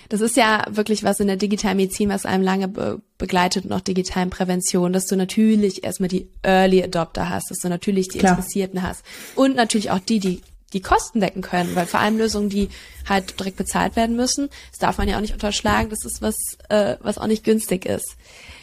das 0.09 0.21
ist 0.21 0.37
ja 0.37 0.65
wirklich 0.69 1.03
was 1.03 1.19
in 1.19 1.25
der 1.27 1.37
digitalen 1.37 1.77
Medizin, 1.77 2.09
was 2.09 2.27
einem 2.27 2.43
lange 2.43 2.67
be 2.67 3.01
begleitet 3.17 3.65
und 3.65 3.71
auch 3.71 3.79
digitalen 3.79 4.29
Prävention, 4.29 4.91
dass 4.91 5.07
du 5.07 5.15
natürlich 5.15 5.83
erstmal 5.83 6.09
die 6.09 6.27
Early 6.43 6.83
Adopter 6.83 7.29
hast, 7.29 7.49
dass 7.49 7.59
du 7.59 7.69
natürlich 7.69 8.09
die 8.09 8.19
Klar. 8.19 8.33
Interessierten 8.33 8.83
hast 8.83 9.03
und 9.35 9.55
natürlich 9.55 9.91
auch 9.91 9.99
die, 9.99 10.19
die 10.19 10.41
die 10.73 10.81
Kosten 10.81 11.21
decken 11.21 11.41
können, 11.41 11.75
weil 11.75 11.85
vor 11.85 11.99
allem 11.99 12.17
Lösungen, 12.17 12.49
die 12.49 12.69
halt 13.07 13.39
direkt 13.39 13.57
bezahlt 13.57 13.95
werden 13.95 14.15
müssen, 14.15 14.49
das 14.71 14.79
darf 14.79 14.97
man 14.97 15.07
ja 15.07 15.17
auch 15.17 15.21
nicht 15.21 15.33
unterschlagen, 15.33 15.89
das 15.89 16.05
ist 16.05 16.21
was, 16.21 16.35
äh, 16.69 16.97
was 17.01 17.17
auch 17.17 17.27
nicht 17.27 17.43
günstig 17.43 17.85
ist. 17.85 18.15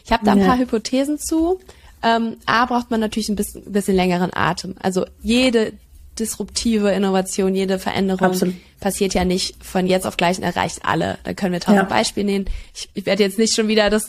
Ich 0.05 0.12
habe 0.12 0.25
da 0.25 0.33
ein 0.33 0.38
ja. 0.38 0.46
paar 0.46 0.59
Hypothesen 0.59 1.18
zu. 1.18 1.61
Ähm, 2.03 2.37
A 2.46 2.66
braucht 2.66 2.90
man 2.90 3.01
natürlich 3.01 3.29
ein 3.29 3.37
bisschen, 3.37 3.70
bisschen 3.73 3.94
längeren 3.94 4.31
Atem. 4.33 4.75
Also 4.81 5.07
jede 5.23 5.73
disruptive 6.18 6.90
Innovation, 6.90 7.55
jede 7.55 7.79
Veränderung 7.79 8.27
Absolut. 8.27 8.55
passiert 8.81 9.14
ja 9.14 9.25
nicht 9.25 9.62
von 9.64 9.87
jetzt 9.87 10.07
auf 10.07 10.16
gleich 10.16 10.38
und 10.38 10.44
erreicht 10.44 10.81
alle. 10.83 11.18
Da 11.25 11.35
können 11.35 11.53
wir 11.53 11.61
tausend 11.61 11.83
ja. 11.83 11.88
Beispiele 11.88 12.27
nehmen. 12.27 12.44
Ich, 12.75 12.88
ich 12.94 13.07
werde 13.07 13.23
jetzt 13.23 13.38
nicht 13.38 13.55
schon 13.55 13.68
wieder 13.68 13.90
das, 13.90 14.09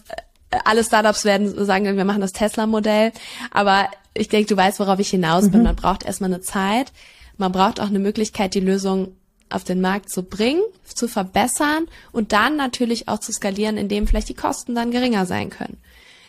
äh, 0.50 0.58
alle 0.66 0.84
Startups 0.84 1.26
werden 1.26 1.66
sagen, 1.66 1.86
wir 1.98 2.06
machen 2.06 2.22
das 2.22 2.34
Tesla-Modell. 2.34 3.12
Aber 3.52 3.88
ich 4.14 4.30
denke, 4.30 4.48
du 4.48 4.58
weißt, 4.58 4.80
worauf 4.80 5.00
ich 5.00 5.10
hinaus 5.10 5.50
bin. 5.50 5.60
Mhm. 5.60 5.66
Man 5.66 5.76
braucht 5.76 6.04
erstmal 6.04 6.32
eine 6.32 6.42
Zeit. 6.42 6.92
Man 7.42 7.52
braucht 7.52 7.80
auch 7.80 7.88
eine 7.88 7.98
Möglichkeit, 7.98 8.54
die 8.54 8.60
Lösung 8.60 9.16
auf 9.50 9.64
den 9.64 9.82
Markt 9.82 10.12
zu 10.12 10.22
bringen, 10.22 10.62
zu 10.86 11.08
verbessern 11.08 11.88
und 12.12 12.34
dann 12.34 12.56
natürlich 12.56 13.08
auch 13.08 13.18
zu 13.18 13.34
skalieren, 13.34 13.78
indem 13.78 14.06
vielleicht 14.06 14.30
die 14.30 14.36
Kosten 14.36 14.76
dann 14.76 14.92
geringer 14.92 15.26
sein 15.26 15.50
können. 15.50 15.78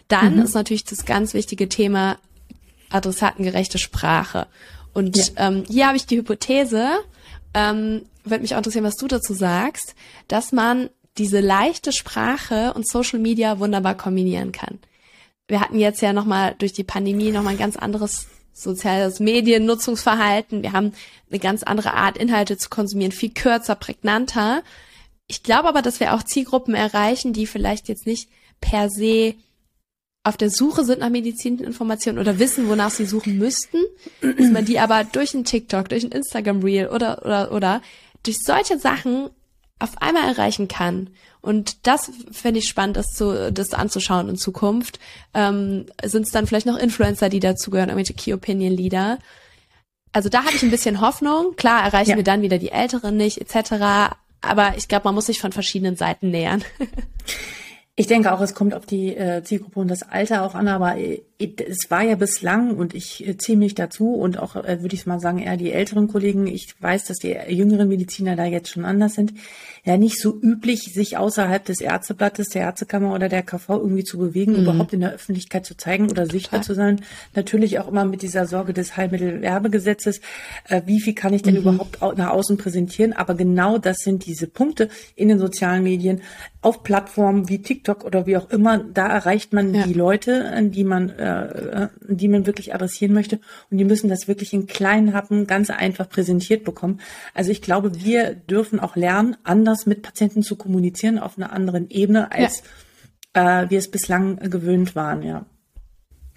Dann 0.09 0.37
mhm. 0.37 0.43
ist 0.43 0.55
natürlich 0.55 0.85
das 0.85 1.05
ganz 1.05 1.35
wichtige 1.35 1.69
Thema 1.69 2.17
adressatengerechte 2.89 3.77
Sprache. 3.77 4.47
Und 4.95 5.19
ja. 5.19 5.25
ähm, 5.49 5.65
hier 5.69 5.87
habe 5.87 5.99
ich 5.99 6.07
die 6.07 6.17
Hypothese, 6.17 6.89
ähm, 7.53 8.07
würde 8.25 8.41
mich 8.41 8.55
auch 8.55 8.59
interessieren, 8.59 8.85
was 8.85 8.97
du 8.97 9.07
dazu 9.07 9.35
sagst, 9.35 9.95
dass 10.29 10.51
man 10.51 10.89
diese 11.19 11.41
leichte 11.41 11.93
Sprache 11.93 12.73
und 12.73 12.89
Social 12.89 13.19
Media 13.19 13.59
wunderbar 13.59 13.99
kombinieren 13.99 14.51
kann. 14.51 14.79
Wir 15.47 15.61
hatten 15.61 15.79
jetzt 15.79 16.01
ja 16.01 16.15
nochmal 16.15 16.55
durch 16.57 16.73
die 16.73 16.85
Pandemie 16.85 17.33
nochmal 17.33 17.53
ein 17.53 17.59
ganz 17.59 17.77
anderes 17.77 18.29
soziales 18.53 19.21
Mediennutzungsverhalten. 19.21 20.63
Wir 20.63 20.73
haben 20.73 20.93
eine 21.31 21.39
ganz 21.39 21.63
andere 21.63 21.95
Art, 21.95 22.19
Inhalte 22.19 22.57
zu 22.59 22.69
konsumieren, 22.69 23.13
viel 23.13 23.33
kürzer, 23.33 23.75
prägnanter. 23.75 24.63
Ich 25.27 25.43
glaube 25.43 25.69
aber, 25.69 25.83
dass 25.83 26.01
wir 26.01 26.15
auch 26.15 26.23
Zielgruppen 26.23 26.75
erreichen, 26.75 27.33
die 27.33 27.47
vielleicht 27.47 27.89
jetzt 27.89 28.07
nicht 28.07 28.29
per 28.61 28.91
se 28.91 29.35
auf 30.25 30.37
der 30.37 30.51
Suche 30.51 30.85
sind 30.85 31.01
nach 31.01 31.11
medizinischen 31.11 31.67
Informationen 31.67 32.19
oder 32.19 32.39
wissen, 32.39 32.69
wonach 32.69 32.91
sie 32.91 33.07
suchen 33.07 33.39
müssten, 33.39 33.79
dass 34.21 34.51
man 34.51 34.65
die 34.65 34.79
aber 34.79 35.03
durch 35.05 35.35
ein 35.35 35.45
TikTok, 35.45 35.89
durch 35.89 36.05
ein 36.05 36.13
Instagram 36.13 36.63
Reel 36.63 36.89
oder, 36.89 37.25
oder, 37.25 37.53
oder 37.53 37.83
durch 38.23 38.39
solche 38.39 38.79
Sachen 38.79 39.31
auf 39.81 40.01
einmal 40.01 40.29
erreichen 40.29 40.69
kann. 40.69 41.11
Und 41.43 41.87
das 41.89 42.11
fände 42.31 42.61
ich 42.61 42.69
spannend, 42.69 42.97
das, 42.97 43.09
zu, 43.09 43.53
das 43.53 43.75
anzuschauen 43.75 44.29
in 44.29 44.37
Zukunft. 44.37 45.01
Ähm, 45.35 45.87
Sind 46.03 46.23
es 46.23 46.31
dann 46.31 46.47
vielleicht 46.47 46.67
noch 46.67 46.79
Influencer, 46.79 47.29
die 47.29 47.41
dazugehören, 47.41 47.89
irgendwelche 47.89 48.15
Key 48.15 48.33
Opinion 48.33 48.73
Leader? 48.73 49.19
Also 50.13 50.29
da 50.29 50.45
habe 50.45 50.55
ich 50.55 50.63
ein 50.63 50.71
bisschen 50.71 51.01
Hoffnung. 51.01 51.57
Klar 51.57 51.83
erreichen 51.83 52.11
ja. 52.11 52.17
wir 52.17 52.25
dann 52.25 52.43
wieder 52.43 52.59
die 52.59 52.71
Älteren 52.71 53.17
nicht, 53.17 53.39
etc. 53.39 54.15
Aber 54.41 54.75
ich 54.77 54.87
glaube, 54.87 55.05
man 55.05 55.15
muss 55.17 55.27
sich 55.27 55.41
von 55.41 55.53
verschiedenen 55.53 55.97
Seiten 55.97 56.31
nähern. 56.31 56.63
Ich 58.03 58.09
denke 58.09 58.33
auch, 58.33 58.41
es 58.41 58.53
kommt 58.53 58.75
auf 58.75 58.85
die 58.85 59.17
äh, 59.17 59.45
Zielgruppe 59.45 59.79
und 59.79 59.87
das 59.87 60.03
Alter 60.03 60.43
auch 60.43 60.57
an, 60.57 60.67
aber 60.67 60.97
äh, 60.97 61.23
es 61.39 61.89
war 61.89 62.03
ja 62.03 62.17
bislang 62.17 62.75
und 62.75 62.95
ich 62.95 63.25
äh, 63.25 63.37
ziehe 63.37 63.57
mich 63.57 63.77
dazu 63.77 64.15
und 64.15 64.41
auch, 64.41 64.57
äh, 64.57 64.83
würde 64.83 64.97
ich 64.97 65.07
mal 65.07 65.21
sagen, 65.21 65.39
eher 65.39 65.57
die 65.57 65.71
älteren 65.71 66.09
Kollegen. 66.09 66.49
Ich 66.49 66.75
weiß, 66.81 67.05
dass 67.05 67.19
die 67.19 67.37
jüngeren 67.49 67.89
Mediziner 67.89 68.35
da 68.35 68.45
jetzt 68.45 68.71
schon 68.71 68.85
anders 68.85 69.15
sind. 69.15 69.35
Ja, 69.85 69.97
nicht 69.97 70.21
so 70.21 70.37
üblich, 70.37 70.93
sich 70.93 71.17
außerhalb 71.17 71.65
des 71.65 71.81
Ärzteblattes, 71.81 72.49
der 72.49 72.63
Ärztekammer 72.63 73.15
oder 73.15 73.29
der 73.29 73.45
KV 73.45 73.69
irgendwie 73.69 74.05
zu 74.05 74.19
bewegen, 74.19 74.55
mhm. 74.55 74.63
überhaupt 74.63 74.93
in 74.93 75.01
der 75.01 75.13
Öffentlichkeit 75.13 75.65
zu 75.65 75.77
zeigen 75.77 76.11
oder 76.11 76.27
sichtbar 76.27 76.63
zu 76.63 76.75
sein. 76.75 77.03
Natürlich 77.37 77.79
auch 77.79 77.87
immer 77.87 78.05
mit 78.05 78.23
dieser 78.23 78.47
Sorge 78.47 78.73
des 78.73 78.97
Heilmittelwerbegesetzes. 78.97 80.21
Äh, 80.69 80.83
wie 80.87 81.01
viel 81.01 81.15
kann 81.15 81.35
ich 81.35 81.43
denn 81.43 81.55
mhm. 81.55 81.61
überhaupt 81.61 82.01
nach 82.17 82.31
außen 82.31 82.57
präsentieren? 82.57 83.13
Aber 83.13 83.35
genau 83.35 83.79
das 83.79 83.99
sind 83.99 84.27
diese 84.27 84.49
Punkte 84.49 84.89
in 85.15 85.29
den 85.29 85.39
sozialen 85.39 85.85
Medien, 85.85 86.23
auf 86.61 86.85
Plattformen 86.85 87.49
wie 87.49 87.61
TikTok 87.61 87.92
oder 88.01 88.27
wie 88.27 88.37
auch 88.37 88.51
immer. 88.51 88.79
Da 88.79 89.07
erreicht 89.07 89.53
man 89.53 89.75
ja. 89.75 89.87
die 89.87 89.93
Leute, 89.93 90.53
die 90.71 90.85
man 90.85 91.11
äh, 91.11 91.89
die 92.01 92.29
man 92.29 92.47
wirklich 92.47 92.75
adressieren 92.75 93.15
möchte. 93.15 93.41
Und 93.71 93.79
die 93.79 93.85
müssen 93.85 94.09
das 94.09 94.29
wirklich 94.29 94.53
in 94.53 94.67
kleinen 94.67 95.15
Happen 95.15 95.47
ganz 95.47 95.71
einfach 95.71 96.09
präsentiert 96.09 96.65
bekommen. 96.65 97.01
Also 97.35 97.51
ich 97.51 97.63
glaube, 97.63 98.03
wir 98.03 98.35
dürfen 98.35 98.81
auch 98.81 98.97
lernen, 98.97 99.37
anders 99.45 99.87
mit 99.87 100.03
Patienten 100.03 100.43
zu 100.43 100.57
kommunizieren 100.57 101.19
auf 101.19 101.37
einer 101.37 101.53
anderen 101.53 101.91
Ebene, 101.91 102.33
als 102.33 102.63
ja. 103.35 103.63
äh, 103.63 103.71
wir 103.71 103.79
es 103.79 103.91
bislang 103.91 104.37
gewöhnt 104.51 104.97
waren, 104.97 105.23
ja. 105.23 105.47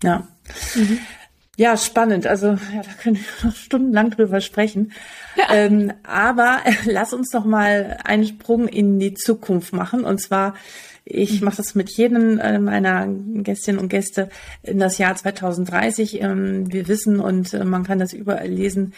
Ja. 0.03 0.27
Mhm. 0.75 0.99
Ja, 1.57 1.77
spannend. 1.77 2.27
Also 2.27 2.47
ja, 2.47 2.81
da 2.83 2.91
können 3.01 3.15
wir 3.15 3.49
noch 3.49 3.55
stundenlang 3.55 4.11
drüber 4.11 4.41
sprechen. 4.41 4.91
Ja. 5.37 5.53
Ähm, 5.53 5.93
aber 6.03 6.59
äh, 6.65 6.73
lass 6.85 7.13
uns 7.13 7.29
doch 7.31 7.45
mal 7.45 7.97
einen 8.03 8.25
Sprung 8.25 8.67
in 8.67 8.99
die 8.99 9.13
Zukunft 9.13 9.73
machen. 9.73 10.03
Und 10.03 10.19
zwar 10.21 10.55
ich 11.05 11.41
mache 11.41 11.57
das 11.57 11.75
mit 11.75 11.91
jedem 11.91 12.37
meiner 12.63 13.07
Gästinnen 13.07 13.79
und 13.79 13.89
Gäste 13.89 14.29
in 14.63 14.79
das 14.79 14.97
Jahr 14.97 15.15
2030. 15.15 16.21
Ähm, 16.21 16.73
wir 16.73 16.87
wissen 16.87 17.19
und 17.19 17.53
äh, 17.53 17.63
man 17.63 17.83
kann 17.83 17.99
das 17.99 18.11
überall 18.11 18.47
lesen. 18.47 18.93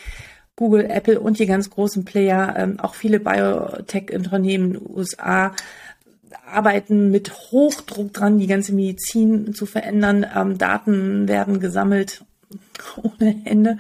Google, 0.56 0.86
Apple 0.90 1.20
und 1.20 1.38
die 1.38 1.46
ganz 1.46 1.70
großen 1.70 2.06
Player, 2.06 2.56
ähm, 2.58 2.80
auch 2.80 2.96
viele 2.96 3.20
Biotech-Unternehmen 3.20 4.74
in 4.74 4.74
den 4.74 4.90
USA 4.90 5.54
arbeiten 6.46 7.12
mit 7.12 7.32
Hochdruck 7.52 8.14
dran, 8.14 8.40
die 8.40 8.48
ganze 8.48 8.74
Medizin 8.74 9.54
zu 9.54 9.66
verändern. 9.66 10.26
Ähm, 10.36 10.58
Daten 10.58 11.28
werden 11.28 11.60
gesammelt 11.60 12.24
ohne 13.04 13.42
Ende. 13.46 13.78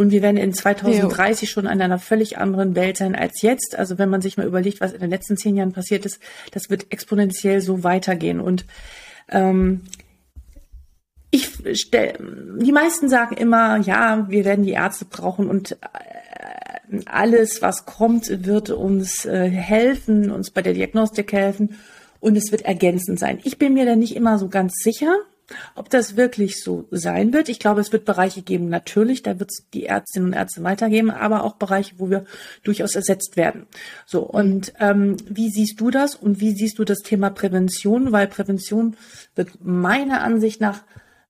Und 0.00 0.12
wir 0.12 0.22
werden 0.22 0.38
in 0.38 0.54
2030 0.54 1.46
jo. 1.46 1.52
schon 1.52 1.66
in 1.66 1.82
einer 1.82 1.98
völlig 1.98 2.38
anderen 2.38 2.74
Welt 2.74 2.96
sein 2.96 3.14
als 3.14 3.42
jetzt. 3.42 3.78
Also 3.78 3.98
wenn 3.98 4.08
man 4.08 4.22
sich 4.22 4.38
mal 4.38 4.46
überlegt, 4.46 4.80
was 4.80 4.94
in 4.94 5.00
den 5.00 5.10
letzten 5.10 5.36
zehn 5.36 5.56
Jahren 5.56 5.74
passiert 5.74 6.06
ist, 6.06 6.20
das 6.52 6.70
wird 6.70 6.86
exponentiell 6.88 7.60
so 7.60 7.84
weitergehen. 7.84 8.40
Und 8.40 8.64
ähm, 9.28 9.82
ich 11.30 11.50
stell, 11.74 12.14
die 12.62 12.72
meisten 12.72 13.10
sagen 13.10 13.36
immer, 13.36 13.76
ja, 13.76 14.26
wir 14.30 14.46
werden 14.46 14.64
die 14.64 14.72
Ärzte 14.72 15.04
brauchen 15.04 15.50
und 15.50 15.72
äh, 15.72 15.76
alles, 17.04 17.60
was 17.60 17.84
kommt, 17.84 18.46
wird 18.46 18.70
uns 18.70 19.26
äh, 19.26 19.50
helfen, 19.50 20.30
uns 20.30 20.50
bei 20.50 20.62
der 20.62 20.72
Diagnostik 20.72 21.30
helfen 21.34 21.76
und 22.20 22.38
es 22.38 22.52
wird 22.52 22.62
ergänzend 22.62 23.18
sein. 23.18 23.38
Ich 23.44 23.58
bin 23.58 23.74
mir 23.74 23.84
da 23.84 23.96
nicht 23.96 24.16
immer 24.16 24.38
so 24.38 24.48
ganz 24.48 24.76
sicher. 24.82 25.14
Ob 25.74 25.90
das 25.90 26.16
wirklich 26.16 26.62
so 26.62 26.86
sein 26.90 27.32
wird, 27.32 27.48
ich 27.48 27.58
glaube, 27.58 27.80
es 27.80 27.92
wird 27.92 28.04
Bereiche 28.04 28.42
geben, 28.42 28.68
natürlich, 28.68 29.22
da 29.22 29.38
wird 29.38 29.50
es 29.50 29.64
die 29.72 29.86
Ärztinnen 29.86 30.28
und 30.28 30.34
Ärzte 30.34 30.62
weitergeben, 30.62 31.10
aber 31.10 31.44
auch 31.44 31.56
Bereiche, 31.56 31.94
wo 31.98 32.10
wir 32.10 32.24
durchaus 32.62 32.94
ersetzt 32.94 33.36
werden. 33.36 33.66
So, 34.06 34.20
und 34.22 34.72
ähm, 34.80 35.16
wie 35.28 35.50
siehst 35.50 35.80
du 35.80 35.90
das 35.90 36.14
und 36.14 36.40
wie 36.40 36.52
siehst 36.52 36.78
du 36.78 36.84
das 36.84 36.98
Thema 36.98 37.30
Prävention? 37.30 38.12
Weil 38.12 38.26
Prävention 38.26 38.96
wird 39.34 39.50
meiner 39.62 40.22
Ansicht 40.22 40.60
nach 40.60 40.82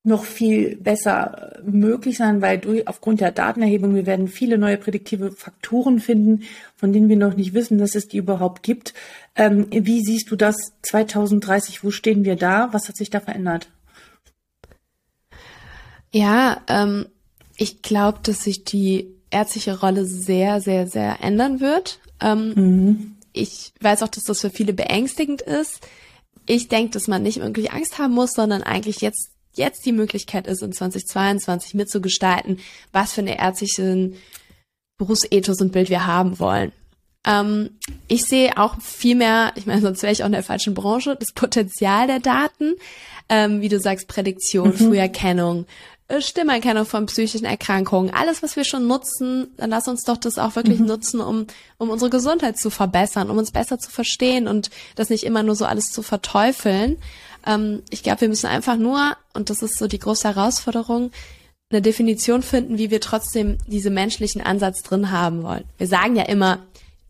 noch 0.02 0.24
viel 0.24 0.76
besser 0.76 1.58
äh, 1.58 1.62
möglich 1.62 2.16
sein, 2.16 2.40
weil 2.40 2.58
durch, 2.58 2.88
aufgrund 2.88 3.20
der 3.20 3.32
Datenerhebung, 3.32 3.94
wir 3.94 4.06
werden 4.06 4.28
viele 4.28 4.56
neue 4.56 4.78
prädiktive 4.78 5.32
Faktoren 5.32 6.00
finden, 6.00 6.44
von 6.76 6.92
denen 6.92 7.08
wir 7.08 7.16
noch 7.16 7.36
nicht 7.36 7.52
wissen, 7.52 7.78
dass 7.78 7.94
es 7.94 8.08
die 8.08 8.16
überhaupt 8.16 8.62
gibt. 8.62 8.94
Ähm, 9.36 9.66
wie 9.70 10.02
siehst 10.02 10.30
du 10.30 10.36
das 10.36 10.56
2030? 10.82 11.84
Wo 11.84 11.90
stehen 11.90 12.24
wir 12.24 12.36
da? 12.36 12.70
Was 12.72 12.88
hat 12.88 12.96
sich 12.96 13.10
da 13.10 13.20
verändert? 13.20 13.68
Ja, 16.12 16.62
ähm, 16.68 17.06
ich 17.56 17.82
glaube, 17.82 18.18
dass 18.22 18.44
sich 18.44 18.64
die 18.64 19.14
ärztliche 19.30 19.80
Rolle 19.80 20.04
sehr, 20.04 20.60
sehr, 20.60 20.86
sehr 20.86 21.22
ändern 21.22 21.60
wird. 21.60 22.00
Ähm, 22.20 22.54
mhm. 22.54 23.16
Ich 23.32 23.72
weiß 23.80 24.02
auch, 24.02 24.08
dass 24.08 24.24
das 24.24 24.40
für 24.40 24.50
viele 24.50 24.72
beängstigend 24.72 25.40
ist. 25.42 25.86
Ich 26.46 26.68
denke, 26.68 26.90
dass 26.90 27.06
man 27.06 27.22
nicht 27.22 27.40
wirklich 27.40 27.70
Angst 27.72 27.98
haben 27.98 28.14
muss, 28.14 28.32
sondern 28.32 28.62
eigentlich 28.62 29.00
jetzt, 29.00 29.30
jetzt 29.54 29.86
die 29.86 29.92
Möglichkeit 29.92 30.46
ist, 30.46 30.62
in 30.62 30.72
2022 30.72 31.74
mitzugestalten, 31.74 32.58
was 32.92 33.12
für 33.12 33.20
eine 33.20 33.38
ärztlichen 33.38 34.16
Berufsethos 34.98 35.60
und 35.60 35.72
Bild 35.72 35.90
wir 35.90 36.06
haben 36.06 36.38
wollen. 36.40 36.72
Ähm, 37.24 37.70
ich 38.08 38.24
sehe 38.24 38.56
auch 38.56 38.80
viel 38.80 39.14
mehr, 39.14 39.52
ich 39.54 39.66
meine, 39.66 39.82
sonst 39.82 40.02
wäre 40.02 40.12
ich 40.12 40.22
auch 40.22 40.26
in 40.26 40.32
der 40.32 40.42
falschen 40.42 40.74
Branche, 40.74 41.16
das 41.16 41.32
Potenzial 41.32 42.06
der 42.06 42.20
Daten, 42.20 42.74
ähm, 43.28 43.60
wie 43.60 43.68
du 43.68 43.78
sagst, 43.78 44.08
Prädiktion, 44.08 44.70
mhm. 44.70 44.76
Früherkennung, 44.76 45.66
Stimmerkennung 46.18 46.86
von 46.86 47.06
psychischen 47.06 47.44
Erkrankungen, 47.44 48.12
alles, 48.12 48.42
was 48.42 48.56
wir 48.56 48.64
schon 48.64 48.86
nutzen, 48.86 49.48
dann 49.56 49.70
lass 49.70 49.86
uns 49.86 50.02
doch 50.04 50.16
das 50.16 50.38
auch 50.38 50.56
wirklich 50.56 50.80
mhm. 50.80 50.86
nutzen, 50.86 51.20
um, 51.20 51.46
um 51.78 51.90
unsere 51.90 52.10
Gesundheit 52.10 52.58
zu 52.58 52.70
verbessern, 52.70 53.30
um 53.30 53.38
uns 53.38 53.52
besser 53.52 53.78
zu 53.78 53.90
verstehen 53.90 54.48
und 54.48 54.70
das 54.96 55.10
nicht 55.10 55.24
immer 55.24 55.42
nur 55.42 55.54
so 55.54 55.64
alles 55.64 55.92
zu 55.92 56.02
verteufeln. 56.02 56.96
Ähm, 57.46 57.82
ich 57.90 58.02
glaube, 58.02 58.22
wir 58.22 58.28
müssen 58.28 58.46
einfach 58.46 58.76
nur, 58.76 59.16
und 59.34 59.50
das 59.50 59.62
ist 59.62 59.78
so 59.78 59.86
die 59.86 59.98
große 59.98 60.26
Herausforderung, 60.26 61.10
eine 61.70 61.82
Definition 61.82 62.42
finden, 62.42 62.78
wie 62.78 62.90
wir 62.90 63.00
trotzdem 63.00 63.58
diese 63.66 63.90
menschlichen 63.90 64.40
Ansatz 64.40 64.82
drin 64.82 65.12
haben 65.12 65.44
wollen. 65.44 65.64
Wir 65.78 65.86
sagen 65.86 66.16
ja 66.16 66.24
immer, 66.24 66.58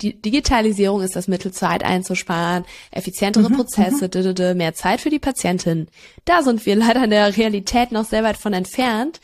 die 0.02 0.20
Digitalisierung 0.20 1.02
ist 1.02 1.16
das 1.16 1.28
Mittel, 1.28 1.52
Zeit 1.52 1.84
einzusparen, 1.84 2.64
effizientere 2.90 3.50
mhm, 3.50 3.56
Prozesse, 3.56 4.10
mhm. 4.12 4.56
mehr 4.56 4.74
Zeit 4.74 5.00
für 5.00 5.10
die 5.10 5.18
Patientin. 5.18 5.88
Da 6.24 6.42
sind 6.42 6.66
wir 6.66 6.76
leider 6.76 7.04
in 7.04 7.10
der 7.10 7.36
Realität 7.36 7.92
noch 7.92 8.04
sehr 8.04 8.24
weit 8.24 8.36
von 8.36 8.52
entfernt. 8.52 9.20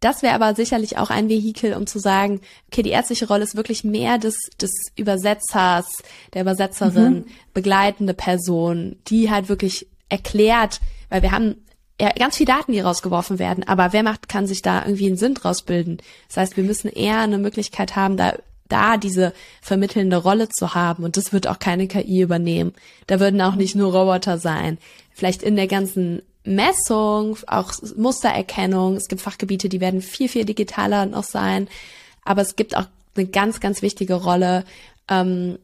Das 0.00 0.22
wäre 0.22 0.34
aber 0.34 0.54
sicherlich 0.54 0.98
auch 0.98 1.10
ein 1.10 1.28
Vehikel, 1.28 1.72
um 1.74 1.86
zu 1.86 1.98
sagen, 1.98 2.40
okay, 2.70 2.82
die 2.82 2.90
ärztliche 2.90 3.28
Rolle 3.28 3.44
ist 3.44 3.56
wirklich 3.56 3.82
mehr 3.82 4.18
des, 4.18 4.36
des 4.60 4.70
Übersetzers, 4.94 5.86
der 6.34 6.42
Übersetzerin, 6.42 7.14
mhm. 7.14 7.26
begleitende 7.54 8.12
Person, 8.12 8.96
die 9.08 9.30
halt 9.30 9.48
wirklich 9.48 9.86
erklärt, 10.08 10.80
weil 11.08 11.22
wir 11.22 11.32
haben 11.32 11.56
ja, 12.00 12.10
ganz 12.10 12.36
viele 12.36 12.52
Daten, 12.52 12.72
die 12.72 12.80
rausgeworfen 12.80 13.38
werden, 13.38 13.64
aber 13.66 13.94
wer 13.94 14.02
macht, 14.02 14.28
kann 14.28 14.46
sich 14.46 14.60
da 14.60 14.84
irgendwie 14.84 15.06
einen 15.06 15.16
Sinn 15.16 15.34
draus 15.34 15.62
bilden. 15.62 15.96
Das 16.28 16.36
heißt, 16.36 16.56
wir 16.58 16.64
müssen 16.64 16.88
eher 16.88 17.20
eine 17.20 17.38
Möglichkeit 17.38 17.96
haben, 17.96 18.18
da 18.18 18.34
da 18.68 18.96
diese 18.96 19.32
vermittelnde 19.62 20.16
Rolle 20.16 20.48
zu 20.48 20.74
haben. 20.74 21.04
Und 21.04 21.16
das 21.16 21.32
wird 21.32 21.46
auch 21.46 21.58
keine 21.58 21.88
KI 21.88 22.22
übernehmen. 22.22 22.74
Da 23.06 23.20
würden 23.20 23.40
auch 23.40 23.54
nicht 23.54 23.74
nur 23.74 23.92
Roboter 23.92 24.38
sein. 24.38 24.78
Vielleicht 25.12 25.42
in 25.42 25.56
der 25.56 25.66
ganzen 25.66 26.22
Messung, 26.44 27.36
auch 27.46 27.72
Mustererkennung. 27.96 28.96
Es 28.96 29.08
gibt 29.08 29.22
Fachgebiete, 29.22 29.68
die 29.68 29.80
werden 29.80 30.02
viel, 30.02 30.28
viel 30.28 30.44
digitaler 30.44 31.06
noch 31.06 31.24
sein. 31.24 31.68
Aber 32.24 32.42
es 32.42 32.56
gibt 32.56 32.76
auch 32.76 32.86
eine 33.16 33.26
ganz, 33.26 33.60
ganz 33.60 33.82
wichtige 33.82 34.14
Rolle, 34.14 34.64
ähm, 35.08 35.58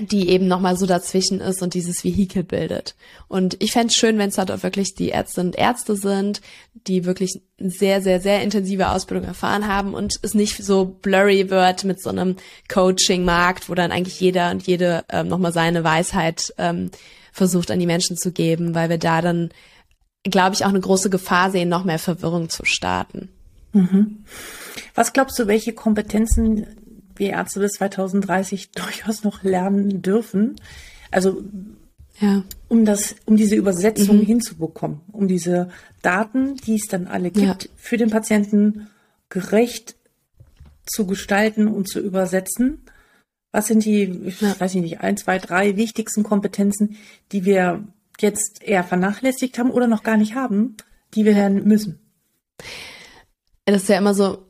die 0.00 0.28
eben 0.28 0.48
nochmal 0.48 0.76
so 0.76 0.86
dazwischen 0.86 1.40
ist 1.40 1.62
und 1.62 1.74
dieses 1.74 2.02
Vehikel 2.02 2.42
bildet. 2.42 2.96
Und 3.28 3.56
ich 3.62 3.72
fände 3.72 3.88
es 3.88 3.96
schön, 3.96 4.18
wenn 4.18 4.30
es 4.30 4.36
dort 4.36 4.62
wirklich 4.62 4.94
die 4.94 5.10
Ärzte 5.10 5.40
und 5.40 5.56
Ärzte 5.56 5.96
sind, 5.96 6.40
die 6.86 7.04
wirklich 7.04 7.40
sehr, 7.58 8.02
sehr, 8.02 8.20
sehr 8.20 8.42
intensive 8.42 8.88
Ausbildung 8.88 9.26
erfahren 9.26 9.68
haben 9.68 9.94
und 9.94 10.18
es 10.22 10.34
nicht 10.34 10.64
so 10.64 10.84
blurry 10.84 11.48
wird 11.48 11.84
mit 11.84 12.02
so 12.02 12.10
einem 12.10 12.36
Coaching-Markt, 12.68 13.68
wo 13.68 13.74
dann 13.74 13.92
eigentlich 13.92 14.20
jeder 14.20 14.50
und 14.50 14.66
jede 14.66 15.04
ähm, 15.08 15.28
nochmal 15.28 15.52
seine 15.52 15.84
Weisheit 15.84 16.52
ähm, 16.58 16.90
versucht 17.32 17.70
an 17.70 17.78
die 17.78 17.86
Menschen 17.86 18.16
zu 18.16 18.32
geben, 18.32 18.74
weil 18.74 18.88
wir 18.88 18.98
da 18.98 19.22
dann, 19.22 19.50
glaube 20.24 20.54
ich, 20.54 20.64
auch 20.64 20.70
eine 20.70 20.80
große 20.80 21.10
Gefahr 21.10 21.52
sehen, 21.52 21.68
noch 21.68 21.84
mehr 21.84 22.00
Verwirrung 22.00 22.48
zu 22.48 22.64
starten. 22.64 23.28
Mhm. 23.72 24.24
Was 24.94 25.12
glaubst 25.12 25.38
du, 25.38 25.46
welche 25.46 25.72
Kompetenzen 25.72 26.66
wir 27.16 27.30
Ärzte 27.30 27.60
bis 27.60 27.72
2030 27.72 28.70
durchaus 28.72 29.24
noch 29.24 29.42
lernen 29.42 30.02
dürfen. 30.02 30.56
Also 31.10 31.42
ja. 32.20 32.42
um 32.68 32.84
das, 32.84 33.16
um 33.24 33.36
diese 33.36 33.56
Übersetzung 33.56 34.18
mhm. 34.18 34.26
hinzubekommen, 34.26 35.00
um 35.12 35.28
diese 35.28 35.70
Daten, 36.02 36.56
die 36.56 36.76
es 36.76 36.86
dann 36.88 37.06
alle 37.06 37.30
gibt, 37.30 37.64
ja. 37.64 37.70
für 37.76 37.96
den 37.96 38.10
Patienten 38.10 38.88
gerecht 39.28 39.96
zu 40.86 41.06
gestalten 41.06 41.66
und 41.66 41.88
zu 41.88 42.00
übersetzen. 42.00 42.82
Was 43.52 43.66
sind 43.68 43.84
die, 43.84 44.02
ich 44.02 44.42
weiß 44.42 44.74
nicht, 44.74 45.00
ein, 45.00 45.16
zwei, 45.16 45.38
drei 45.38 45.76
wichtigsten 45.76 46.24
Kompetenzen, 46.24 46.96
die 47.32 47.44
wir 47.44 47.84
jetzt 48.20 48.62
eher 48.62 48.84
vernachlässigt 48.84 49.58
haben 49.58 49.70
oder 49.70 49.86
noch 49.86 50.02
gar 50.02 50.16
nicht 50.16 50.34
haben, 50.34 50.76
die 51.14 51.24
wir 51.24 51.32
lernen 51.32 51.66
müssen? 51.66 52.00
Das 53.64 53.82
ist 53.82 53.88
ja 53.88 53.98
immer 53.98 54.14
so, 54.14 54.44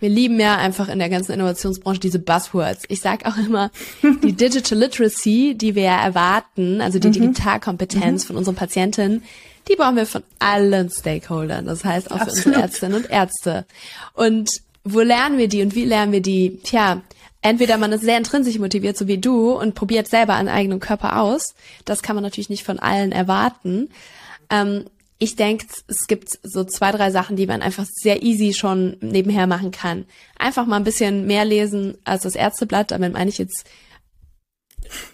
wir 0.00 0.08
lieben 0.08 0.38
ja 0.38 0.56
einfach 0.56 0.88
in 0.88 0.98
der 0.98 1.08
ganzen 1.08 1.32
Innovationsbranche 1.32 2.00
diese 2.00 2.18
Buzzwords. 2.18 2.84
Ich 2.88 3.00
sage 3.00 3.26
auch 3.26 3.36
immer, 3.36 3.70
die 4.02 4.32
Digital 4.36 4.78
Literacy, 4.78 5.54
die 5.56 5.74
wir 5.74 5.84
ja 5.84 6.02
erwarten, 6.02 6.80
also 6.80 6.98
die 6.98 7.08
mhm. 7.08 7.12
Digitalkompetenz 7.12 8.24
mhm. 8.24 8.26
von 8.26 8.36
unseren 8.36 8.54
Patienten, 8.54 9.22
die 9.68 9.76
brauchen 9.76 9.96
wir 9.96 10.06
von 10.06 10.22
allen 10.38 10.90
Stakeholdern. 10.90 11.66
Das 11.66 11.84
heißt 11.84 12.10
auch 12.10 12.20
Absolut. 12.20 12.38
für 12.38 12.48
unsere 12.48 12.62
Ärztinnen 12.62 12.96
und 12.96 13.10
Ärzte. 13.10 13.64
Und 14.14 14.50
wo 14.84 15.00
lernen 15.00 15.38
wir 15.38 15.48
die 15.48 15.62
und 15.62 15.74
wie 15.74 15.84
lernen 15.84 16.12
wir 16.12 16.22
die? 16.22 16.58
Tja, 16.64 17.00
entweder 17.40 17.78
man 17.78 17.92
ist 17.92 18.02
sehr 18.02 18.18
intrinsisch 18.18 18.58
motiviert, 18.58 18.96
so 18.96 19.06
wie 19.06 19.18
du, 19.18 19.52
und 19.52 19.74
probiert 19.74 20.08
selber 20.08 20.34
einen 20.34 20.48
eigenen 20.48 20.80
Körper 20.80 21.20
aus. 21.20 21.54
Das 21.84 22.02
kann 22.02 22.16
man 22.16 22.24
natürlich 22.24 22.50
nicht 22.50 22.64
von 22.64 22.78
allen 22.78 23.12
erwarten. 23.12 23.88
Ähm, 24.50 24.84
ich 25.22 25.36
denke, 25.36 25.66
es 25.86 26.08
gibt 26.08 26.36
so 26.42 26.64
zwei, 26.64 26.90
drei 26.90 27.12
Sachen, 27.12 27.36
die 27.36 27.46
man 27.46 27.62
einfach 27.62 27.86
sehr 27.88 28.24
easy 28.24 28.52
schon 28.52 28.96
nebenher 29.00 29.46
machen 29.46 29.70
kann. 29.70 30.04
Einfach 30.36 30.66
mal 30.66 30.74
ein 30.76 30.84
bisschen 30.84 31.28
mehr 31.28 31.44
lesen 31.44 31.96
als 32.02 32.24
das 32.24 32.34
Ärzteblatt. 32.34 32.90
Damit 32.90 33.12
meine 33.12 33.30
ich 33.30 33.38
jetzt 33.38 33.64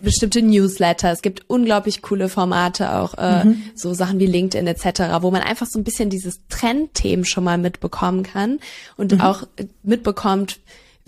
bestimmte 0.01 0.41
Newsletter. 0.41 1.13
Es 1.13 1.21
gibt 1.21 1.43
unglaublich 1.51 2.01
coole 2.01 2.31
Formate, 2.31 2.95
auch 2.95 3.19
äh, 3.19 3.45
mhm. 3.45 3.63
so 3.75 3.93
Sachen 3.93 4.19
wie 4.19 4.25
LinkedIn 4.25 4.67
etc., 4.67 5.21
wo 5.21 5.31
man 5.31 5.43
einfach 5.43 5.67
so 5.67 5.79
ein 5.79 5.85
bisschen 5.85 6.09
dieses 6.09 6.41
Trendthemen 6.49 7.27
schon 7.27 7.45
mal 7.45 7.59
mitbekommen 7.59 8.23
kann 8.23 8.61
und 8.97 9.13
mhm. 9.13 9.21
auch 9.21 9.47
mitbekommt, 9.83 10.59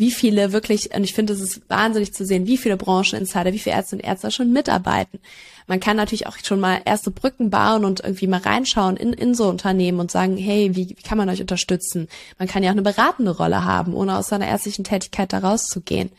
wie 0.01 0.11
viele 0.11 0.53
wirklich, 0.55 0.95
und 0.95 1.05
ich 1.05 1.13
finde, 1.13 1.35
es 1.35 1.43
ist 1.43 1.69
wahnsinnig 1.69 2.15
zu 2.15 2.25
sehen, 2.25 2.47
wie 2.47 2.57
viele 2.57 2.79
Brancheninsider, 2.79 3.53
wie 3.53 3.59
viele 3.59 3.77
Ärzte 3.77 3.97
und 3.97 4.03
Ärzte 4.03 4.31
schon 4.31 4.51
mitarbeiten. 4.51 5.21
Man 5.67 5.79
kann 5.79 5.99
natürlich 5.99 6.27
auch 6.27 6.39
schon 6.43 6.59
mal 6.59 6.81
erste 6.87 7.11
Brücken 7.11 7.51
bauen 7.51 7.85
und 7.85 8.01
irgendwie 8.01 8.27
mal 8.27 8.41
reinschauen 8.41 8.97
in, 8.97 9.13
in 9.13 9.35
so 9.35 9.47
Unternehmen 9.47 10.01
und 10.01 10.11
sagen, 10.11 10.39
hey, 10.39 10.75
wie, 10.75 10.89
wie 10.89 11.03
kann 11.03 11.19
man 11.19 11.29
euch 11.29 11.43
unterstützen? 11.43 12.09
Man 12.39 12.49
kann 12.49 12.63
ja 12.63 12.71
auch 12.71 12.75
eine 12.75 12.81
beratende 12.81 13.37
Rolle 13.37 13.67
haben, 13.67 13.93
ohne 13.93 14.17
aus 14.17 14.29
seiner 14.29 14.49
ärztlichen 14.49 14.85
Tätigkeit 14.85 15.35
da 15.35 15.41
rauszugehen. 15.41 16.11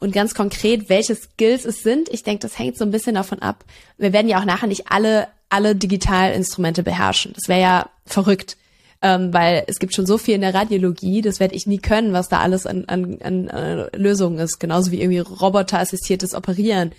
Und 0.00 0.12
ganz 0.12 0.34
konkret, 0.34 0.90
welche 0.90 1.14
Skills 1.14 1.64
es 1.64 1.82
sind, 1.82 2.10
ich 2.10 2.24
denke, 2.24 2.40
das 2.40 2.58
hängt 2.58 2.76
so 2.76 2.84
ein 2.84 2.90
bisschen 2.90 3.14
davon 3.14 3.40
ab. 3.40 3.64
Wir 3.96 4.12
werden 4.12 4.28
ja 4.28 4.38
auch 4.38 4.44
nachher 4.44 4.66
nicht 4.66 4.90
alle, 4.90 5.28
alle 5.48 5.74
Digitalinstrumente 5.74 6.82
beherrschen. 6.82 7.32
Das 7.32 7.48
wäre 7.48 7.62
ja 7.62 7.88
verrückt 8.04 8.58
ähm, 9.02 9.32
weil 9.32 9.64
es 9.66 9.78
gibt 9.78 9.94
schon 9.94 10.06
so 10.06 10.18
viel 10.18 10.34
in 10.34 10.40
der 10.40 10.54
Radiologie, 10.54 11.20
das 11.20 11.40
werde 11.40 11.54
ich 11.54 11.66
nie 11.66 11.78
können, 11.78 12.12
was 12.12 12.28
da 12.28 12.40
alles 12.40 12.66
an, 12.66 12.84
an, 12.86 13.18
an 13.22 13.48
äh, 13.48 13.96
Lösungen 13.96 14.38
ist. 14.38 14.58
Genauso 14.58 14.90
wie 14.90 15.00
irgendwie 15.00 15.18
roboterassistiertes 15.18 16.34
Operieren. 16.34 16.92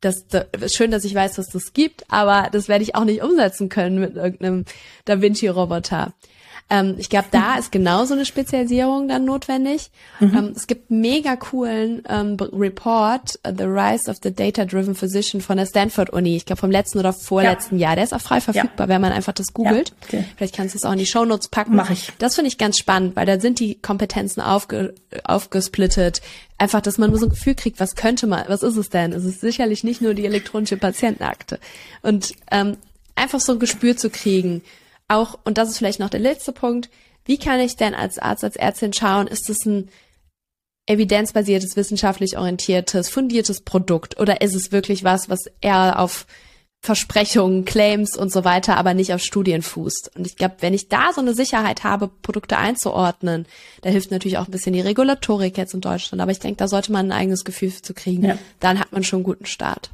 Das, 0.00 0.26
das 0.26 0.74
schön, 0.74 0.90
dass 0.90 1.04
ich 1.04 1.14
weiß, 1.14 1.34
dass 1.34 1.48
das 1.48 1.72
gibt, 1.72 2.04
aber 2.10 2.48
das 2.50 2.68
werde 2.68 2.82
ich 2.82 2.96
auch 2.96 3.04
nicht 3.04 3.22
umsetzen 3.22 3.68
können 3.68 4.00
mit 4.00 4.16
irgendeinem 4.16 4.64
Da 5.04 5.20
Vinci-Roboter. 5.20 6.12
Ähm, 6.72 6.94
ich 6.96 7.10
glaube, 7.10 7.28
da 7.30 7.56
ist 7.56 7.70
genauso 7.70 8.14
eine 8.14 8.24
Spezialisierung 8.24 9.06
dann 9.06 9.26
notwendig. 9.26 9.90
Mhm. 10.20 10.34
Ähm, 10.34 10.52
es 10.56 10.66
gibt 10.66 10.90
mega 10.90 11.36
coolen 11.36 12.02
ähm, 12.08 12.38
Report, 12.40 13.38
uh, 13.46 13.52
The 13.54 13.64
Rise 13.64 14.10
of 14.10 14.16
the 14.22 14.34
Data-Driven 14.34 14.94
Physician 14.94 15.42
von 15.42 15.58
der 15.58 15.66
Stanford 15.66 16.08
Uni. 16.08 16.34
Ich 16.34 16.46
glaube 16.46 16.60
vom 16.60 16.70
letzten 16.70 16.98
oder 16.98 17.12
vorletzten 17.12 17.78
ja. 17.78 17.88
Jahr. 17.88 17.96
Der 17.96 18.04
ist 18.04 18.14
auch 18.14 18.22
frei 18.22 18.40
verfügbar, 18.40 18.86
ja. 18.86 18.88
wenn 18.88 19.02
man 19.02 19.12
einfach 19.12 19.34
das 19.34 19.52
googelt. 19.52 19.90
Ja. 19.90 19.94
Okay. 20.08 20.24
Vielleicht 20.34 20.56
kannst 20.56 20.74
du 20.74 20.78
es 20.78 20.84
auch 20.84 20.92
in 20.92 20.98
die 20.98 21.04
Show 21.04 21.26
Notes 21.26 21.48
packen. 21.48 21.76
Mach 21.76 21.90
ich. 21.90 22.10
Das 22.18 22.36
finde 22.36 22.48
ich 22.48 22.56
ganz 22.56 22.78
spannend, 22.78 23.16
weil 23.16 23.26
da 23.26 23.38
sind 23.38 23.60
die 23.60 23.74
Kompetenzen 23.74 24.40
aufge 24.40 24.94
aufgesplittet. 25.24 26.22
Einfach, 26.56 26.80
dass 26.80 26.96
man 26.96 27.10
nur 27.10 27.18
so 27.18 27.26
ein 27.26 27.30
Gefühl 27.30 27.54
kriegt, 27.54 27.80
was 27.80 27.96
könnte 27.96 28.26
man, 28.26 28.44
was 28.48 28.62
ist 28.62 28.76
es 28.76 28.88
denn? 28.88 29.12
Es 29.12 29.26
ist 29.26 29.42
sicherlich 29.42 29.84
nicht 29.84 30.00
nur 30.00 30.14
die 30.14 30.24
elektronische 30.24 30.78
Patientenakte. 30.78 31.58
Und 32.00 32.32
ähm, 32.50 32.78
einfach 33.14 33.40
so 33.40 33.52
ein 33.52 33.58
Gespür 33.58 33.94
zu 33.94 34.08
kriegen, 34.08 34.62
auch, 35.12 35.38
und 35.44 35.58
das 35.58 35.70
ist 35.70 35.78
vielleicht 35.78 36.00
noch 36.00 36.10
der 36.10 36.20
letzte 36.20 36.52
Punkt, 36.52 36.90
wie 37.24 37.38
kann 37.38 37.60
ich 37.60 37.76
denn 37.76 37.94
als 37.94 38.18
Arzt, 38.18 38.44
als 38.44 38.56
Ärztin 38.56 38.92
schauen, 38.92 39.26
ist 39.26 39.48
es 39.48 39.64
ein 39.64 39.88
evidenzbasiertes, 40.86 41.76
wissenschaftlich 41.76 42.36
orientiertes, 42.36 43.08
fundiertes 43.08 43.60
Produkt 43.60 44.18
oder 44.18 44.40
ist 44.40 44.54
es 44.54 44.72
wirklich 44.72 45.04
was, 45.04 45.28
was 45.28 45.44
eher 45.60 46.00
auf 46.00 46.26
Versprechungen, 46.84 47.64
Claims 47.64 48.16
und 48.16 48.32
so 48.32 48.44
weiter, 48.44 48.76
aber 48.76 48.92
nicht 48.92 49.14
auf 49.14 49.22
Studien 49.22 49.62
fußt. 49.62 50.16
Und 50.16 50.26
ich 50.26 50.34
glaube, 50.34 50.56
wenn 50.58 50.74
ich 50.74 50.88
da 50.88 51.12
so 51.14 51.20
eine 51.20 51.32
Sicherheit 51.32 51.84
habe, 51.84 52.08
Produkte 52.08 52.58
einzuordnen, 52.58 53.46
da 53.82 53.90
hilft 53.90 54.10
natürlich 54.10 54.38
auch 54.38 54.48
ein 54.48 54.50
bisschen 54.50 54.72
die 54.72 54.80
Regulatorik 54.80 55.56
jetzt 55.56 55.74
in 55.74 55.80
Deutschland. 55.80 56.20
Aber 56.20 56.32
ich 56.32 56.40
denke, 56.40 56.56
da 56.56 56.66
sollte 56.66 56.90
man 56.90 57.06
ein 57.06 57.16
eigenes 57.16 57.44
Gefühl 57.44 57.70
zu 57.70 57.94
kriegen. 57.94 58.24
Ja. 58.24 58.38
Dann 58.58 58.80
hat 58.80 58.90
man 58.90 59.04
schon 59.04 59.18
einen 59.18 59.24
guten 59.24 59.46
Start. 59.46 59.90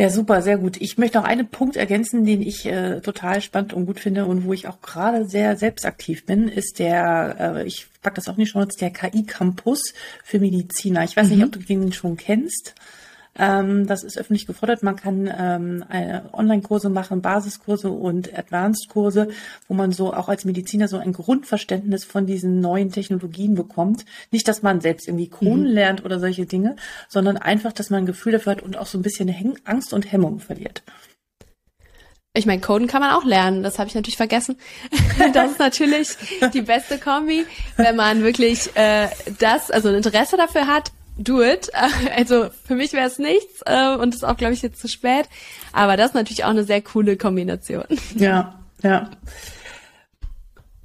Ja, 0.00 0.08
super, 0.08 0.40
sehr 0.40 0.56
gut. 0.56 0.78
Ich 0.80 0.96
möchte 0.96 1.18
noch 1.18 1.26
einen 1.26 1.48
Punkt 1.48 1.76
ergänzen, 1.76 2.24
den 2.24 2.40
ich 2.40 2.64
äh, 2.64 3.00
total 3.02 3.42
spannend 3.42 3.74
und 3.74 3.84
gut 3.84 4.00
finde 4.00 4.24
und 4.24 4.46
wo 4.46 4.54
ich 4.54 4.66
auch 4.66 4.80
gerade 4.80 5.26
sehr 5.26 5.58
selbstaktiv 5.58 6.24
bin, 6.24 6.48
ist 6.48 6.78
der, 6.78 7.36
äh, 7.38 7.66
ich 7.66 7.86
pack 8.00 8.14
das 8.14 8.26
auch 8.26 8.38
nicht 8.38 8.48
schon, 8.48 8.66
der 8.80 8.92
KI 8.92 9.26
Campus 9.26 9.92
für 10.24 10.40
Mediziner. 10.40 11.04
Ich 11.04 11.18
weiß 11.18 11.28
mhm. 11.28 11.34
nicht, 11.34 11.44
ob 11.44 11.52
du 11.52 11.58
den 11.58 11.92
schon 11.92 12.16
kennst. 12.16 12.74
Ähm, 13.38 13.86
das 13.86 14.02
ist 14.02 14.18
öffentlich 14.18 14.46
gefordert. 14.46 14.82
Man 14.82 14.96
kann 14.96 15.32
ähm, 15.36 15.84
Online-Kurse 16.32 16.90
machen, 16.90 17.22
Basiskurse 17.22 17.90
und 17.90 18.36
Advanced-Kurse, 18.36 19.28
wo 19.68 19.74
man 19.74 19.92
so 19.92 20.12
auch 20.12 20.28
als 20.28 20.44
Mediziner 20.44 20.88
so 20.88 20.98
ein 20.98 21.12
Grundverständnis 21.12 22.04
von 22.04 22.26
diesen 22.26 22.60
neuen 22.60 22.90
Technologien 22.90 23.54
bekommt. 23.54 24.04
Nicht, 24.30 24.48
dass 24.48 24.62
man 24.62 24.80
selbst 24.80 25.08
irgendwie 25.08 25.28
Kronen 25.28 25.68
mhm. 25.68 25.74
lernt 25.74 26.04
oder 26.04 26.18
solche 26.18 26.46
Dinge, 26.46 26.76
sondern 27.08 27.36
einfach, 27.36 27.72
dass 27.72 27.90
man 27.90 28.00
ein 28.00 28.06
Gefühl 28.06 28.32
dafür 28.32 28.52
hat 28.52 28.62
und 28.62 28.76
auch 28.76 28.86
so 28.86 28.98
ein 28.98 29.02
bisschen 29.02 29.30
Angst 29.64 29.92
und 29.92 30.10
Hemmung 30.10 30.40
verliert. 30.40 30.82
Ich 32.32 32.46
meine, 32.46 32.60
Coden 32.60 32.86
kann 32.86 33.00
man 33.00 33.10
auch 33.10 33.24
lernen, 33.24 33.64
das 33.64 33.80
habe 33.80 33.88
ich 33.88 33.94
natürlich 33.94 34.16
vergessen. 34.16 34.56
Das 35.34 35.50
ist 35.50 35.58
natürlich 35.58 36.08
die 36.54 36.62
beste 36.62 36.98
Kombi, 36.98 37.44
wenn 37.76 37.94
man 37.94 38.22
wirklich 38.22 38.74
äh, 38.74 39.08
das, 39.38 39.70
also 39.70 39.88
ein 39.88 39.96
Interesse 39.96 40.36
dafür 40.36 40.66
hat, 40.66 40.92
do 41.20 41.42
it. 41.42 41.70
Also 42.16 42.48
für 42.64 42.74
mich 42.74 42.92
wäre 42.92 43.06
es 43.06 43.18
nichts 43.18 43.62
äh, 43.66 43.94
und 43.96 44.14
ist 44.14 44.24
auch, 44.24 44.36
glaube 44.36 44.54
ich, 44.54 44.62
jetzt 44.62 44.80
zu 44.80 44.88
spät. 44.88 45.28
Aber 45.72 45.96
das 45.96 46.08
ist 46.08 46.14
natürlich 46.14 46.44
auch 46.44 46.50
eine 46.50 46.64
sehr 46.64 46.82
coole 46.82 47.16
Kombination. 47.16 47.84
Ja, 48.16 48.60
ja. 48.82 49.10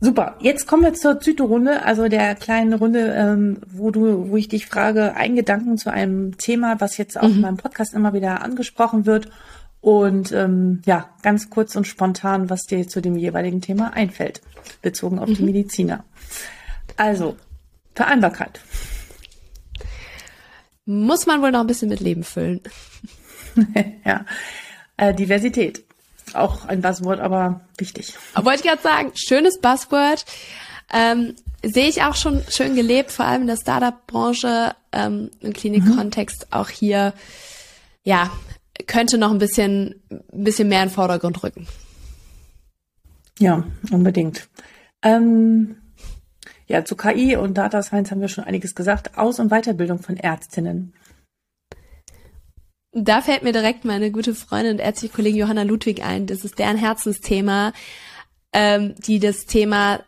Super. 0.01 0.35
Jetzt 0.39 0.67
kommen 0.67 0.83
wir 0.83 0.93
zur 0.93 1.19
Zyto-Runde, 1.19 1.83
also 1.83 2.07
der 2.09 2.35
kleinen 2.35 2.73
Runde, 2.73 3.13
ähm, 3.17 3.61
wo 3.67 3.91
du, 3.91 4.29
wo 4.29 4.37
ich 4.37 4.47
dich 4.47 4.67
frage, 4.67 5.15
ein 5.15 5.35
Gedanken 5.35 5.77
zu 5.77 5.91
einem 5.91 6.37
Thema, 6.37 6.79
was 6.79 6.97
jetzt 6.97 7.19
auch 7.19 7.27
mhm. 7.27 7.35
in 7.35 7.41
meinem 7.41 7.57
Podcast 7.57 7.93
immer 7.93 8.13
wieder 8.13 8.41
angesprochen 8.41 9.05
wird. 9.05 9.29
Und 9.81 10.31
ähm, 10.31 10.81
ja, 10.85 11.09
ganz 11.21 11.49
kurz 11.49 11.75
und 11.75 11.87
spontan, 11.87 12.49
was 12.49 12.63
dir 12.63 12.87
zu 12.87 13.01
dem 13.01 13.15
jeweiligen 13.15 13.61
Thema 13.61 13.93
einfällt, 13.93 14.41
bezogen 14.81 15.19
auf 15.19 15.29
mhm. 15.29 15.35
die 15.35 15.43
Mediziner. 15.43 16.03
Also, 16.97 17.35
Vereinbarkeit. 17.93 18.59
Muss 20.85 21.25
man 21.25 21.41
wohl 21.41 21.51
noch 21.51 21.61
ein 21.61 21.67
bisschen 21.67 21.89
mit 21.89 21.99
Leben 21.99 22.23
füllen. 22.23 22.61
ja. 24.05 24.25
Äh, 24.97 25.13
Diversität. 25.13 25.83
Auch 26.33 26.65
ein 26.65 26.81
Buzzword, 26.81 27.19
aber 27.19 27.61
wichtig. 27.77 28.13
Wollte 28.35 28.63
ich 28.63 28.69
gerade 28.69 28.81
sagen, 28.81 29.11
schönes 29.15 29.59
Buzzword. 29.59 30.25
Ähm, 30.91 31.35
sehe 31.63 31.87
ich 31.87 32.03
auch 32.03 32.15
schon 32.15 32.43
schön 32.49 32.75
gelebt, 32.75 33.11
vor 33.11 33.25
allem 33.25 33.41
in 33.41 33.47
der 33.47 33.57
Startup-Branche, 33.57 34.75
ähm, 34.91 35.31
im 35.39 35.53
Klinikkontext 35.53 36.47
mhm. 36.47 36.53
auch 36.57 36.69
hier, 36.69 37.13
ja, 38.03 38.31
könnte 38.87 39.17
noch 39.17 39.31
ein 39.31 39.39
bisschen, 39.39 40.01
ein 40.09 40.43
bisschen 40.43 40.67
mehr 40.67 40.83
in 40.83 40.89
den 40.89 40.93
Vordergrund 40.93 41.41
rücken. 41.43 41.67
Ja, 43.39 43.63
unbedingt. 43.91 44.47
Ähm, 45.01 45.77
ja, 46.67 46.83
zu 46.83 46.95
KI 46.95 47.35
und 47.35 47.57
Data 47.57 47.83
Science 47.83 48.11
haben 48.11 48.21
wir 48.21 48.27
schon 48.27 48.43
einiges 48.43 48.75
gesagt. 48.75 49.17
Aus- 49.17 49.39
und 49.39 49.49
Weiterbildung 49.49 49.99
von 49.99 50.17
Ärztinnen. 50.17 50.93
Da 52.91 53.21
fällt 53.21 53.43
mir 53.43 53.51
direkt 53.51 53.83
meine 53.83 54.09
gute 54.11 54.33
Freundin 54.33 54.73
und 54.73 54.79
ärztliche 54.79 55.13
Kollegin 55.13 55.41
Johanna 55.41 55.63
Ludwig 55.63 56.03
ein. 56.03 56.27
Das 56.27 56.45
ist 56.45 56.57
deren 56.59 56.77
Herzensthema, 56.77 57.73
ähm, 58.53 58.95
die 59.05 59.19
das 59.19 59.45
Thema 59.45 59.99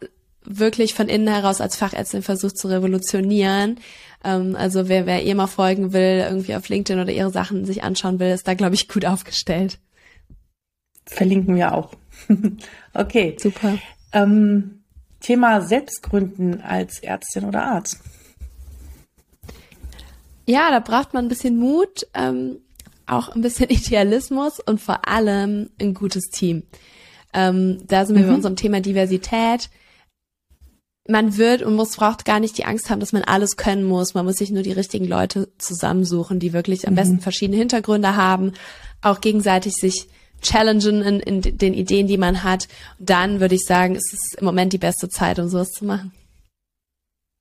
wirklich 0.44 0.94
von 0.94 1.10
innen 1.10 1.28
heraus 1.28 1.60
als 1.60 1.76
Fachärztin 1.76 2.24
versucht 2.24 2.58
zu 2.58 2.70
revolutionieren. 2.70 3.80
Ähm, 4.24 4.56
also 4.56 4.88
wer, 4.88 5.06
wer 5.06 5.22
ihr 5.24 5.36
mal 5.36 5.48
folgen 5.48 5.92
will, 5.92 6.26
irgendwie 6.28 6.56
auf 6.56 6.70
LinkedIn 6.70 7.02
oder 7.02 7.12
ihre 7.12 7.30
Sachen 7.30 7.66
sich 7.66 7.84
anschauen 7.84 8.20
will, 8.20 8.30
ist 8.30 8.48
da, 8.48 8.54
glaube 8.54 8.76
ich, 8.76 8.88
gut 8.88 9.06
aufgestellt. 9.06 9.80
Verlinken 11.06 11.56
wir 11.56 11.74
auch. 11.74 11.92
okay. 12.94 13.36
Super. 13.38 13.78
Ähm, 14.14 14.77
Thema 15.20 15.62
Selbstgründen 15.62 16.62
als 16.62 17.00
Ärztin 17.00 17.46
oder 17.46 17.64
Arzt. 17.64 18.00
Ja, 20.46 20.72
da 20.72 20.80
braucht 20.80 21.14
man 21.14 21.26
ein 21.26 21.30
bisschen 21.30 21.58
Mut. 21.58 22.08
Ähm, 22.14 22.60
auch 23.08 23.30
ein 23.30 23.42
bisschen 23.42 23.70
Idealismus 23.70 24.60
und 24.60 24.80
vor 24.80 25.08
allem 25.08 25.70
ein 25.80 25.94
gutes 25.94 26.26
Team. 26.26 26.64
Ähm, 27.34 27.84
da 27.88 28.06
sind 28.06 28.16
wir 28.16 28.24
mhm. 28.24 28.30
bei 28.30 28.36
unserem 28.36 28.56
Thema 28.56 28.82
Diversität. 28.82 29.70
Man 31.10 31.38
wird 31.38 31.62
und 31.62 31.76
muss, 31.76 31.96
braucht 31.96 32.26
gar 32.26 32.42
nicht 32.42 32.58
die 32.58 32.66
Angst 32.66 32.90
haben, 32.90 33.00
dass 33.00 33.14
man 33.14 33.24
alles 33.24 33.56
können 33.56 33.86
muss. 33.86 34.14
Man 34.14 34.26
muss 34.26 34.38
sich 34.38 34.52
nur 34.52 34.64
die 34.64 34.74
richtigen 34.74 35.06
Leute 35.06 35.50
zusammensuchen, 35.58 36.40
die 36.40 36.52
wirklich 36.52 36.86
am 36.86 36.94
mhm. 36.94 36.98
besten 36.98 37.20
verschiedene 37.20 37.58
Hintergründe 37.58 38.16
haben, 38.16 38.54
auch 39.02 39.22
gegenseitig 39.22 39.74
sich 39.76 40.08
challengen 40.42 41.02
in, 41.02 41.20
in 41.20 41.58
den 41.58 41.74
Ideen, 41.74 42.08
die 42.08 42.18
man 42.18 42.44
hat. 42.44 42.68
Und 43.00 43.10
dann 43.10 43.40
würde 43.40 43.56
ich 43.56 43.66
sagen, 43.66 43.96
ist 43.96 44.14
es 44.14 44.34
im 44.38 44.46
Moment 44.46 44.74
die 44.74 44.78
beste 44.78 45.10
Zeit, 45.10 45.40
um 45.40 45.50
sowas 45.50 45.70
zu 45.72 45.86
machen. 45.86 46.12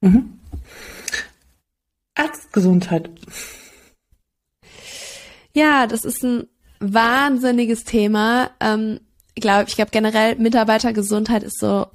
Mhm. 0.00 0.38
Arztgesundheit. 2.14 3.10
Ja, 5.54 5.86
das 5.86 6.04
ist 6.04 6.22
ein 6.22 6.46
wahnsinniges 6.80 7.84
Thema. 7.84 8.50
Ähm, 8.60 9.00
ich 9.34 9.42
glaube, 9.42 9.68
ich 9.68 9.76
glaube 9.76 9.90
generell 9.90 10.36
Mitarbeitergesundheit 10.36 11.42
ist 11.42 11.58
so 11.58 11.86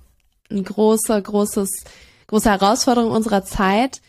ein 0.49 0.63
großer, 0.63 1.19
großes, 1.21 1.69
große 2.27 2.49
Herausforderung 2.49 3.11
unserer 3.11 3.43
Zeit. 3.43 4.01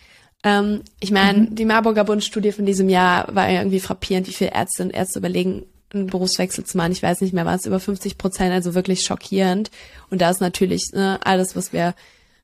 Ähm, 0.45 0.83
ich 1.01 1.11
meine, 1.11 1.39
mhm. 1.39 1.55
die 1.55 1.65
Marburger 1.65 2.05
Bundstudie 2.05 2.53
von 2.53 2.67
diesem 2.67 2.89
Jahr 2.89 3.35
war 3.35 3.49
irgendwie 3.49 3.81
frappierend, 3.81 4.27
wie 4.27 4.33
viele 4.33 4.53
Ärzte 4.53 4.83
und 4.83 4.91
Ärzte 4.91 5.19
überlegen, 5.19 5.65
einen 5.95 6.07
Berufswechsel 6.07 6.65
zu 6.65 6.77
machen. 6.77 6.93
Ich 6.93 7.03
weiß 7.03 7.21
nicht 7.21 7.33
mehr, 7.33 7.47
war 7.47 7.55
es 7.55 7.67
über 7.67 7.81
50 7.81 8.19
Prozent, 8.19 8.53
also 8.53 8.75
wirklich 8.75 9.03
schockierend. 9.03 9.71
Und 10.11 10.21
da 10.21 10.31
ist 10.31 10.41
natürlich 10.41 10.91
ne, 10.93 11.19
alles, 11.25 11.57
was 11.57 11.73
wir 11.73 11.95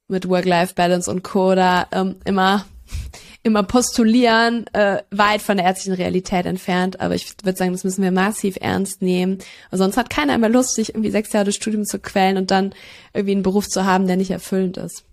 mit 0.09 0.29
Work-Life-Balance 0.29 1.11
und 1.11 1.23
Co. 1.23 1.55
da 1.55 1.87
ähm, 1.93 2.17
immer 2.25 2.65
immer 3.43 3.63
postulieren, 3.63 4.67
äh, 4.73 5.03
weit 5.11 5.43
von 5.43 5.57
der 5.57 5.67
ärztlichen 5.67 5.95
Realität 5.95 6.47
entfernt. 6.47 7.01
Aber 7.01 7.15
ich 7.15 7.35
würde 7.43 7.57
sagen, 7.57 7.73
das 7.73 7.85
müssen 7.85 8.03
wir 8.03 8.11
massiv 8.11 8.57
ernst 8.61 9.03
nehmen. 9.03 9.39
Weil 9.71 9.79
sonst 9.79 9.97
hat 9.97 10.11
keiner 10.11 10.37
mehr 10.39 10.49
Lust, 10.49 10.75
sich 10.75 10.91
irgendwie 10.91 11.11
sechs 11.11 11.33
Jahre 11.33 11.47
das 11.47 11.55
Studium 11.55 11.85
zu 11.85 11.99
quälen 11.99 12.37
und 12.37 12.51
dann 12.51 12.75
irgendwie 13.13 13.33
einen 13.33 13.43
Beruf 13.43 13.69
zu 13.69 13.85
haben, 13.85 14.07
der 14.07 14.17
nicht 14.17 14.31
erfüllend 14.31 14.77
ist. 14.77 15.05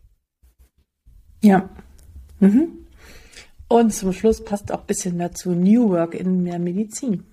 Ja. 1.41 1.69
Mhm. 2.39 2.69
Und 3.67 3.93
zum 3.93 4.13
Schluss 4.13 4.43
passt 4.43 4.71
auch 4.71 4.81
bisschen 4.81 5.17
dazu 5.17 5.51
New 5.51 5.89
Work 5.89 6.13
in 6.13 6.45
der 6.45 6.59
Medizin. 6.59 7.23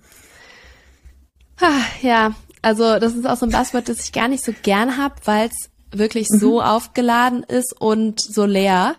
Ah, 1.63 1.81
ja, 2.01 2.35
also 2.61 2.99
das 2.99 3.13
ist 3.13 3.25
auch 3.25 3.37
so 3.37 3.45
ein 3.45 3.51
Buzzword, 3.51 3.87
das 3.87 4.03
ich 4.03 4.11
gar 4.11 4.27
nicht 4.27 4.43
so 4.43 4.53
gern 4.63 4.97
habe, 4.97 5.15
weil 5.25 5.47
es 5.49 5.69
wirklich 5.97 6.29
mhm. 6.29 6.39
so 6.39 6.61
aufgeladen 6.61 7.43
ist 7.43 7.73
und 7.79 8.21
so 8.21 8.45
leer. 8.45 8.95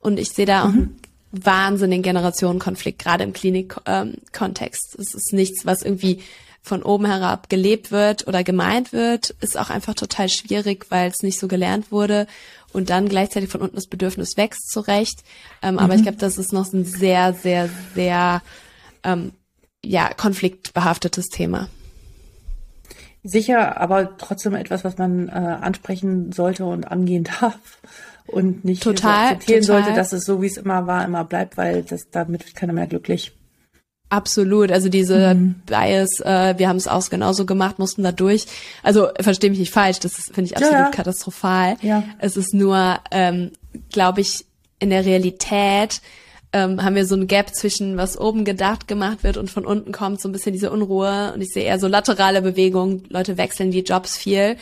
Und 0.00 0.18
ich 0.18 0.30
sehe 0.30 0.46
da 0.46 0.64
auch 0.64 0.72
mhm 0.72 0.96
wahnsinnigen 1.30 2.02
Generationenkonflikt, 2.02 2.98
gerade 2.98 3.24
im 3.24 3.32
Klinikkontext. 3.32 4.94
Ähm, 4.96 5.00
es 5.00 5.14
ist 5.14 5.32
nichts, 5.32 5.66
was 5.66 5.82
irgendwie 5.82 6.22
von 6.62 6.82
oben 6.82 7.06
herab 7.06 7.48
gelebt 7.48 7.90
wird 7.92 8.26
oder 8.26 8.44
gemeint 8.44 8.92
wird, 8.92 9.30
ist 9.40 9.58
auch 9.58 9.70
einfach 9.70 9.94
total 9.94 10.28
schwierig, 10.28 10.86
weil 10.90 11.10
es 11.10 11.22
nicht 11.22 11.38
so 11.38 11.48
gelernt 11.48 11.92
wurde 11.92 12.26
und 12.72 12.90
dann 12.90 13.08
gleichzeitig 13.08 13.48
von 13.48 13.62
unten 13.62 13.76
das 13.76 13.86
Bedürfnis 13.86 14.36
wächst 14.36 14.70
zurecht. 14.70 15.22
Ähm, 15.62 15.74
mhm. 15.74 15.78
Aber 15.78 15.94
ich 15.94 16.02
glaube, 16.02 16.18
das 16.18 16.36
ist 16.36 16.52
noch 16.52 16.70
ein 16.72 16.84
sehr, 16.84 17.32
sehr, 17.32 17.70
sehr 17.94 18.42
ähm, 19.04 19.32
ja 19.84 20.12
konfliktbehaftetes 20.12 21.26
Thema. 21.26 21.68
Sicher, 23.28 23.78
aber 23.80 24.16
trotzdem 24.16 24.54
etwas, 24.54 24.84
was 24.84 24.96
man 24.96 25.28
äh, 25.28 25.32
ansprechen 25.32 26.32
sollte 26.32 26.64
und 26.64 26.90
angehen 26.90 27.24
darf 27.40 27.80
und 28.26 28.64
nicht 28.64 28.82
total, 28.82 29.32
akzeptieren 29.32 29.62
total. 29.62 29.82
sollte, 29.82 29.96
dass 29.96 30.12
es 30.12 30.24
so, 30.24 30.40
wie 30.40 30.46
es 30.46 30.56
immer 30.56 30.86
war, 30.86 31.04
immer 31.04 31.24
bleibt, 31.24 31.56
weil 31.56 31.82
das 31.82 32.10
damit 32.10 32.46
wird 32.46 32.54
keiner 32.54 32.72
mehr 32.72 32.86
glücklich. 32.86 33.32
Absolut, 34.10 34.72
also 34.72 34.88
diese 34.88 35.34
mhm. 35.34 35.56
Bias, 35.66 36.20
äh, 36.20 36.54
wir 36.56 36.68
haben 36.68 36.78
es 36.78 36.88
auch 36.88 37.10
genauso 37.10 37.44
gemacht, 37.44 37.78
mussten 37.78 38.02
da 38.02 38.12
durch. 38.12 38.46
Also 38.82 39.08
verstehe 39.20 39.50
mich 39.50 39.58
nicht 39.58 39.72
falsch, 39.72 39.98
das 39.98 40.14
finde 40.14 40.44
ich 40.44 40.56
absolut 40.56 40.78
ja, 40.78 40.84
ja. 40.84 40.90
katastrophal. 40.90 41.76
Ja. 41.82 42.02
Es 42.18 42.38
ist 42.38 42.54
nur, 42.54 42.98
ähm, 43.10 43.50
glaube 43.92 44.22
ich, 44.22 44.46
in 44.78 44.88
der 44.88 45.04
Realität 45.04 46.00
ähm, 46.52 46.82
haben 46.82 46.94
wir 46.94 47.06
so 47.06 47.14
ein 47.14 47.26
Gap 47.26 47.54
zwischen 47.54 47.96
was 47.96 48.18
oben 48.18 48.44
gedacht 48.44 48.88
gemacht 48.88 49.22
wird 49.22 49.36
und 49.36 49.50
von 49.50 49.66
unten 49.66 49.92
kommt 49.92 50.20
so 50.20 50.28
ein 50.28 50.32
bisschen 50.32 50.52
diese 50.52 50.70
Unruhe 50.70 51.32
und 51.34 51.40
ich 51.40 51.52
sehe 51.52 51.64
eher 51.64 51.78
so 51.78 51.88
laterale 51.88 52.42
Bewegungen, 52.42 53.04
Leute 53.08 53.36
wechseln 53.36 53.70
die 53.70 53.80
Jobs 53.82 54.16
viel, 54.16 54.56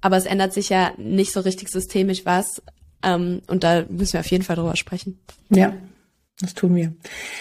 aber 0.00 0.16
es 0.16 0.26
ändert 0.26 0.52
sich 0.52 0.68
ja 0.68 0.92
nicht 0.96 1.32
so 1.32 1.40
richtig 1.40 1.68
systemisch 1.68 2.24
was 2.24 2.62
ähm, 3.02 3.42
und 3.46 3.64
da 3.64 3.84
müssen 3.88 4.14
wir 4.14 4.20
auf 4.20 4.30
jeden 4.30 4.44
Fall 4.44 4.56
drüber 4.56 4.76
sprechen. 4.76 5.18
Ja, 5.50 5.74
das 6.40 6.54
tun 6.54 6.76
wir. 6.76 6.92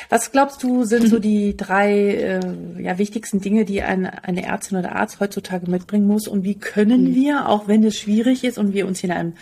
Was 0.10 0.32
glaubst 0.32 0.64
du, 0.64 0.84
sind 0.84 1.08
so 1.08 1.20
die 1.20 1.56
drei 1.56 1.92
äh, 1.94 2.82
ja, 2.82 2.98
wichtigsten 2.98 3.42
Dinge, 3.42 3.66
die 3.66 3.84
eine, 3.84 4.24
eine 4.24 4.44
Ärztin 4.44 4.78
oder 4.78 4.96
Arzt 4.96 5.20
heutzutage 5.20 5.70
mitbringen 5.70 6.08
muss? 6.08 6.28
Und 6.28 6.44
wie 6.44 6.56
können 6.56 7.12
mhm. 7.12 7.16
wir, 7.16 7.50
auch 7.50 7.68
wenn 7.68 7.84
es 7.84 7.98
schwierig 7.98 8.44
ist 8.44 8.58
und 8.58 8.74
wir 8.74 8.88
uns 8.88 9.04
in 9.04 9.12
einem 9.12 9.34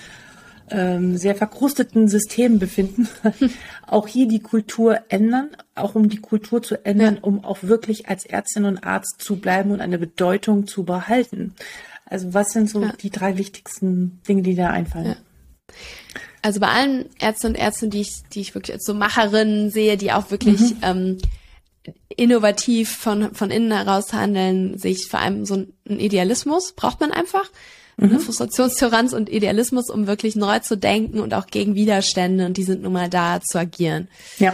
ähm, 0.70 1.18
sehr 1.18 1.36
verkrusteten 1.36 2.08
System 2.08 2.60
befinden, 2.60 3.08
auch 3.88 4.08
hier 4.08 4.28
die 4.28 4.42
Kultur 4.42 5.00
ändern, 5.10 5.50
auch 5.76 5.96
um 5.96 6.10
die 6.10 6.22
Kultur 6.22 6.64
zu 6.64 6.84
ändern, 6.86 7.16
ja. 7.16 7.22
um 7.22 7.44
auch 7.44 7.60
wirklich 7.62 8.10
als 8.10 8.26
Ärztin 8.26 8.66
und 8.66 8.80
Arzt 8.84 9.22
zu 9.22 9.38
bleiben 9.38 9.72
und 9.72 9.82
eine 9.82 10.00
Bedeutung 10.00 10.68
zu 10.68 10.84
behalten. 10.84 11.54
Also 12.06 12.34
was 12.34 12.50
sind 12.50 12.70
so 12.70 12.82
ja. 12.82 12.94
die 13.02 13.10
drei 13.10 13.38
wichtigsten 13.38 14.22
Dinge, 14.28 14.42
die 14.42 14.56
da 14.56 14.70
einfallen? 14.70 15.06
Ja. 15.08 15.16
Also 16.42 16.60
bei 16.60 16.68
allen 16.68 17.06
Ärzten 17.20 17.48
und 17.48 17.56
Ärzten, 17.56 17.90
die 17.90 18.02
ich, 18.02 18.22
die 18.32 18.42
ich 18.42 18.54
wirklich 18.54 18.76
als 18.76 18.86
so 18.86 18.94
Macherinnen 18.94 19.72
sehe, 19.72 19.98
die 19.98 20.12
auch 20.12 20.30
wirklich 20.30 20.62
mhm. 20.62 20.78
ähm, 20.84 21.18
innovativ 22.16 22.96
von, 22.96 23.34
von 23.34 23.50
innen 23.50 23.72
heraus 23.72 24.14
handeln, 24.14 24.78
sehe 24.78 24.92
ich 24.92 25.08
vor 25.08 25.20
allem 25.20 25.46
so 25.46 25.56
einen 25.56 26.00
Idealismus, 26.00 26.74
braucht 26.74 27.00
man 27.00 27.12
einfach. 27.12 27.50
Mhm. 27.98 28.10
Eine 28.10 28.20
Frustrationstoleranz 28.20 29.14
und 29.14 29.30
Idealismus, 29.30 29.90
um 29.90 30.08
wirklich 30.08 30.36
neu 30.36 30.60
zu 30.60 30.78
denken 30.78 31.20
und 31.20 31.34
auch 31.34 31.48
gegen 31.48 31.76
Widerstände, 31.76 32.46
und 32.46 32.58
die 32.58 32.64
sind 32.64 32.82
nun 32.82 32.94
mal 32.94 33.10
da, 33.10 33.42
zu 33.42 33.58
agieren. 33.58 34.08
Ja. 34.38 34.54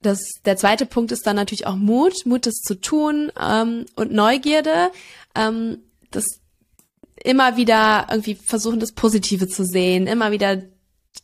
Das, 0.00 0.20
der 0.44 0.56
zweite 0.56 0.86
Punkt 0.86 1.12
ist 1.12 1.26
dann 1.26 1.36
natürlich 1.36 1.66
auch 1.66 1.76
Mut, 1.76 2.26
Mut, 2.26 2.46
das 2.46 2.54
zu 2.54 2.74
tun 2.80 3.30
ähm, 3.40 3.86
und 3.94 4.12
Neugierde. 4.12 4.90
Ähm, 5.34 5.78
das 6.10 6.40
immer 7.22 7.56
wieder 7.56 8.08
irgendwie 8.10 8.34
versuchen, 8.34 8.80
das 8.80 8.92
Positive 8.92 9.48
zu 9.48 9.64
sehen, 9.64 10.06
immer 10.06 10.32
wieder 10.32 10.62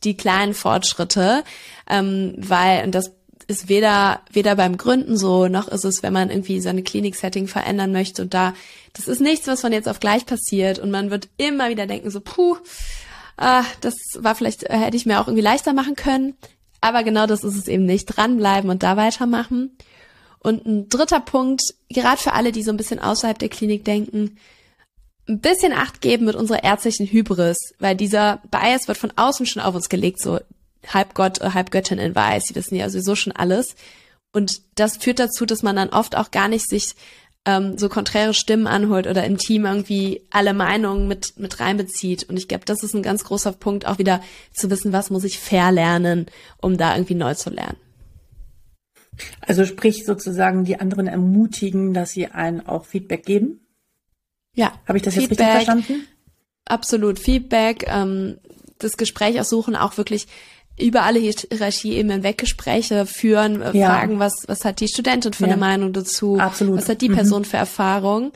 die 0.03 0.15
kleinen 0.15 0.53
Fortschritte, 0.53 1.43
ähm, 1.89 2.35
weil, 2.37 2.85
und 2.85 2.95
das 2.95 3.11
ist 3.49 3.67
weder, 3.67 4.21
weder 4.31 4.55
beim 4.55 4.77
Gründen 4.77 5.17
so, 5.17 5.47
noch 5.47 5.67
ist 5.67 5.83
es, 5.83 6.03
wenn 6.03 6.13
man 6.13 6.29
irgendwie 6.29 6.61
seine 6.61 6.83
Klinik-Setting 6.83 7.47
verändern 7.47 7.91
möchte 7.91 8.21
und 8.21 8.35
da, 8.35 8.53
das 8.93 9.07
ist 9.07 9.21
nichts, 9.21 9.47
was 9.47 9.61
von 9.61 9.73
jetzt 9.73 9.89
auf 9.89 9.99
gleich 9.99 10.27
passiert 10.27 10.77
und 10.77 10.91
man 10.91 11.09
wird 11.09 11.29
immer 11.37 11.69
wieder 11.69 11.87
denken 11.87 12.11
so, 12.11 12.21
puh, 12.21 12.57
ah, 13.37 13.63
das 13.81 13.95
war 14.19 14.35
vielleicht, 14.35 14.63
äh, 14.63 14.77
hätte 14.77 14.97
ich 14.97 15.07
mir 15.07 15.19
auch 15.19 15.27
irgendwie 15.27 15.43
leichter 15.43 15.73
machen 15.73 15.95
können. 15.95 16.35
Aber 16.79 17.03
genau 17.03 17.25
das 17.25 17.43
ist 17.43 17.57
es 17.57 17.67
eben 17.67 17.85
nicht. 17.85 18.05
Dranbleiben 18.05 18.69
und 18.69 18.83
da 18.83 18.95
weitermachen. 18.95 19.75
Und 20.39 20.65
ein 20.65 20.87
dritter 20.87 21.19
Punkt, 21.19 21.61
gerade 21.89 22.21
für 22.21 22.33
alle, 22.33 22.51
die 22.51 22.63
so 22.63 22.71
ein 22.71 22.77
bisschen 22.77 22.99
außerhalb 22.99 23.37
der 23.37 23.49
Klinik 23.49 23.83
denken, 23.83 24.37
ein 25.27 25.39
bisschen 25.41 25.73
Acht 25.73 26.01
geben 26.01 26.25
mit 26.25 26.35
unserer 26.35 26.63
ärztlichen 26.63 27.07
Hybris, 27.07 27.57
weil 27.79 27.95
dieser 27.95 28.41
Bias 28.51 28.87
wird 28.87 28.97
von 28.97 29.11
außen 29.15 29.45
schon 29.47 29.61
auf 29.61 29.75
uns 29.75 29.89
gelegt, 29.89 30.21
so 30.21 30.39
halb 30.87 31.13
Gott, 31.13 31.41
äh, 31.41 31.51
halb 31.53 31.71
Göttin 31.71 31.99
in 31.99 32.15
Weiß, 32.15 32.45
die 32.45 32.55
wissen 32.55 32.75
ja 32.75 32.89
sowieso 32.89 33.15
schon 33.15 33.33
alles. 33.33 33.75
Und 34.31 34.61
das 34.75 34.97
führt 34.97 35.19
dazu, 35.19 35.45
dass 35.45 35.63
man 35.63 35.75
dann 35.75 35.89
oft 35.89 36.15
auch 36.15 36.31
gar 36.31 36.47
nicht 36.47 36.69
sich 36.69 36.95
ähm, 37.45 37.77
so 37.77 37.89
konträre 37.89 38.33
Stimmen 38.33 38.67
anholt 38.67 39.07
oder 39.07 39.23
im 39.23 39.37
Team 39.37 39.65
irgendwie 39.65 40.21
alle 40.29 40.53
Meinungen 40.53 41.07
mit, 41.07 41.37
mit 41.37 41.59
reinbezieht. 41.59 42.23
Und 42.29 42.37
ich 42.37 42.47
glaube, 42.47 42.65
das 42.65 42.83
ist 42.83 42.93
ein 42.93 43.03
ganz 43.03 43.23
großer 43.23 43.53
Punkt, 43.53 43.87
auch 43.87 43.97
wieder 43.97 44.21
zu 44.53 44.69
wissen, 44.69 44.93
was 44.93 45.09
muss 45.09 45.23
ich 45.23 45.39
verlernen, 45.39 46.27
um 46.61 46.77
da 46.77 46.95
irgendwie 46.95 47.15
neu 47.15 47.33
zu 47.33 47.49
lernen. 47.49 47.77
Also 49.41 49.65
sprich 49.65 50.05
sozusagen 50.05 50.63
die 50.63 50.79
anderen 50.79 51.07
ermutigen, 51.07 51.93
dass 51.93 52.11
sie 52.11 52.27
einen 52.27 52.65
auch 52.65 52.85
Feedback 52.85 53.25
geben? 53.25 53.61
Ja. 54.55 54.73
Habe 54.87 54.97
ich 54.97 55.03
das 55.03 55.15
Feedback, 55.15 55.39
jetzt 55.39 55.47
richtig 55.47 55.65
verstanden? 55.65 56.07
Absolut. 56.65 57.19
Feedback, 57.19 57.85
ähm, 57.87 58.37
das 58.77 58.97
Gespräch 58.97 59.39
auch 59.39 59.45
suchen, 59.45 59.75
auch 59.75 59.97
wirklich 59.97 60.27
über 60.79 61.03
alle 61.03 61.19
Hierarchieebenen 61.19 62.23
weg 62.23 62.37
Gespräche 62.37 63.05
führen, 63.05 63.61
äh, 63.61 63.77
ja. 63.77 63.87
fragen, 63.87 64.19
was, 64.19 64.33
was 64.47 64.65
hat 64.65 64.79
die 64.79 64.87
Studentin 64.87 65.33
für 65.33 65.45
ja. 65.45 65.53
eine 65.53 65.57
Meinung 65.57 65.93
dazu? 65.93 66.37
Absolut. 66.39 66.77
Was 66.77 66.89
hat 66.89 67.01
die 67.01 67.09
mhm. 67.09 67.15
Person 67.15 67.41
mhm. 67.41 67.45
für 67.45 67.57
Erfahrung? 67.57 68.31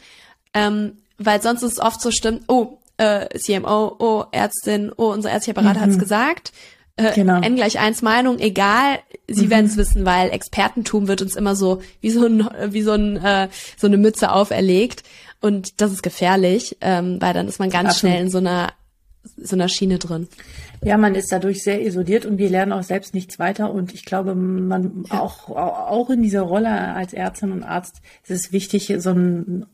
Ähm, 0.54 0.98
weil 1.18 1.42
sonst 1.42 1.64
ist 1.64 1.74
es 1.74 1.80
oft 1.80 2.02
so 2.02 2.12
stimmt, 2.12 2.44
oh, 2.48 2.78
äh, 2.98 3.28
CMO, 3.38 3.96
oh, 4.00 4.26
Ärztin, 4.32 4.92
oh, 4.96 5.12
unser 5.12 5.32
ärztlicher 5.32 5.60
Berater 5.60 5.80
mhm. 5.80 5.84
hat's 5.84 6.00
gesagt. 6.00 6.54
Äh, 6.96 7.14
genau. 7.14 7.42
N 7.42 7.56
gleich 7.56 7.80
eins 7.80 8.04
Meinung, 8.04 8.38
egal, 8.40 9.00
sie 9.28 9.46
mhm. 9.46 9.50
werden 9.50 9.66
es 9.66 9.78
wissen, 9.78 10.06
weil 10.06 10.30
Expertentum 10.30 11.08
wird 11.08 11.22
uns 11.22 11.36
immer 11.36 11.56
so 11.56 11.82
wie 12.02 12.12
so 12.12 12.26
ein, 12.26 12.48
wie 12.68 12.84
so 12.84 12.92
ein, 12.92 13.18
äh, 13.18 13.50
so 13.78 13.88
eine 13.88 13.98
Mütze 13.98 14.32
auferlegt. 14.32 15.04
Und 15.42 15.82
das 15.82 15.92
ist 15.92 16.04
gefährlich, 16.04 16.78
ähm, 16.82 17.20
weil 17.20 17.34
dann 17.34 17.48
ist 17.48 17.60
man 17.60 17.70
ganz 17.70 17.90
Absolut. 17.90 18.14
schnell 18.14 18.24
in 18.24 18.32
so 18.32 18.38
einer 18.38 18.74
so 19.38 19.56
einer 19.56 19.70
Schiene 19.70 20.00
drin. 20.00 20.28
Ja, 20.86 20.98
man 20.98 21.16
ist 21.16 21.32
dadurch 21.32 21.64
sehr 21.64 21.86
isoliert 21.86 22.26
und 22.26 22.38
wir 22.38 22.50
lernen 22.50 22.74
auch 22.74 22.84
selbst 22.84 23.14
nichts 23.14 23.40
weiter. 23.40 23.72
Und 23.72 23.94
ich 23.94 24.06
glaube, 24.06 24.36
man 24.36 25.06
ja. 25.12 25.20
auch, 25.20 25.50
auch 25.50 26.10
in 26.10 26.22
dieser 26.22 26.42
Rolle 26.42 26.70
als 26.70 27.14
Ärztin 27.14 27.52
und 27.52 27.64
Arzt 27.64 28.02
ist 28.24 28.32
es 28.32 28.52
wichtig, 28.52 28.94
so 28.98 29.12
ein, 29.12 29.66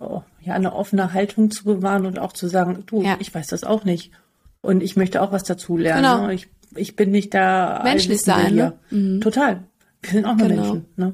ja, 0.41 0.53
eine 0.53 0.73
offene 0.75 1.13
Haltung 1.13 1.51
zu 1.51 1.63
bewahren 1.63 2.05
und 2.05 2.19
auch 2.19 2.33
zu 2.33 2.47
sagen, 2.47 2.83
du, 2.85 3.01
ja. 3.01 3.17
ich 3.19 3.33
weiß 3.33 3.47
das 3.47 3.63
auch 3.63 3.85
nicht. 3.85 4.11
Und 4.61 4.83
ich 4.83 4.95
möchte 4.95 5.21
auch 5.21 5.31
was 5.31 5.43
dazu 5.43 5.77
lernen. 5.77 6.03
Genau. 6.03 6.27
Ne? 6.27 6.33
Ich, 6.33 6.49
ich 6.75 6.95
bin 6.95 7.11
nicht 7.11 7.33
da. 7.33 7.81
Menschlich 7.83 8.21
sein. 8.21 8.55
Ne? 8.55 8.73
Mhm. 8.89 9.21
Total. 9.21 9.63
Wir 10.01 10.11
sind 10.11 10.25
auch 10.25 10.35
nur 10.35 10.47
genau. 10.47 10.61
Menschen. 10.61 10.85
Ne? 10.95 11.13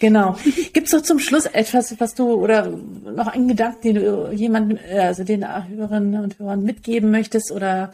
Genau. 0.00 0.36
Gibt 0.72 0.86
es 0.86 0.92
noch 0.92 1.02
zum 1.02 1.18
Schluss 1.18 1.46
etwas, 1.46 1.98
was 1.98 2.14
du 2.14 2.32
oder 2.32 2.68
noch 2.68 3.26
einen 3.26 3.48
Gedanken, 3.48 3.82
den 3.82 3.94
du 3.96 4.30
jemandem, 4.32 4.78
also 4.96 5.24
den 5.24 5.44
Hörerinnen 5.46 6.22
und 6.22 6.38
Hörern 6.38 6.62
mitgeben 6.62 7.10
möchtest 7.10 7.50
oder 7.50 7.90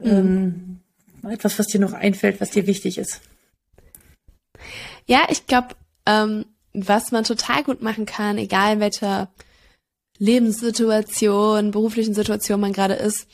mhm. 0.00 0.80
ähm, 1.24 1.30
etwas, 1.30 1.58
was 1.58 1.66
dir 1.66 1.80
noch 1.80 1.92
einfällt, 1.92 2.40
was 2.40 2.50
dir 2.50 2.66
wichtig 2.66 2.98
ist? 2.98 3.20
Ja, 5.06 5.26
ich 5.28 5.46
glaube, 5.46 5.74
ähm, 6.06 6.46
was 6.72 7.12
man 7.12 7.24
total 7.24 7.62
gut 7.64 7.82
machen 7.82 8.06
kann, 8.06 8.38
egal 8.38 8.74
in 8.74 8.80
welcher 8.80 9.28
Lebenssituation, 10.18 11.70
beruflichen 11.70 12.14
Situation 12.14 12.60
man 12.60 12.72
gerade 12.72 12.94
ist, 12.94 13.26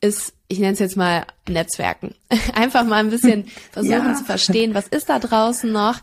ist, 0.00 0.32
ich 0.48 0.58
nenne 0.58 0.72
es 0.72 0.78
jetzt 0.78 0.96
mal 0.96 1.26
Netzwerken. 1.48 2.14
Einfach 2.54 2.84
mal 2.84 2.96
ein 2.96 3.10
bisschen 3.10 3.44
versuchen 3.72 4.06
ja. 4.06 4.14
zu 4.14 4.24
verstehen, 4.24 4.74
was 4.74 4.88
ist 4.88 5.08
da 5.08 5.18
draußen 5.18 5.70
noch, 5.70 6.00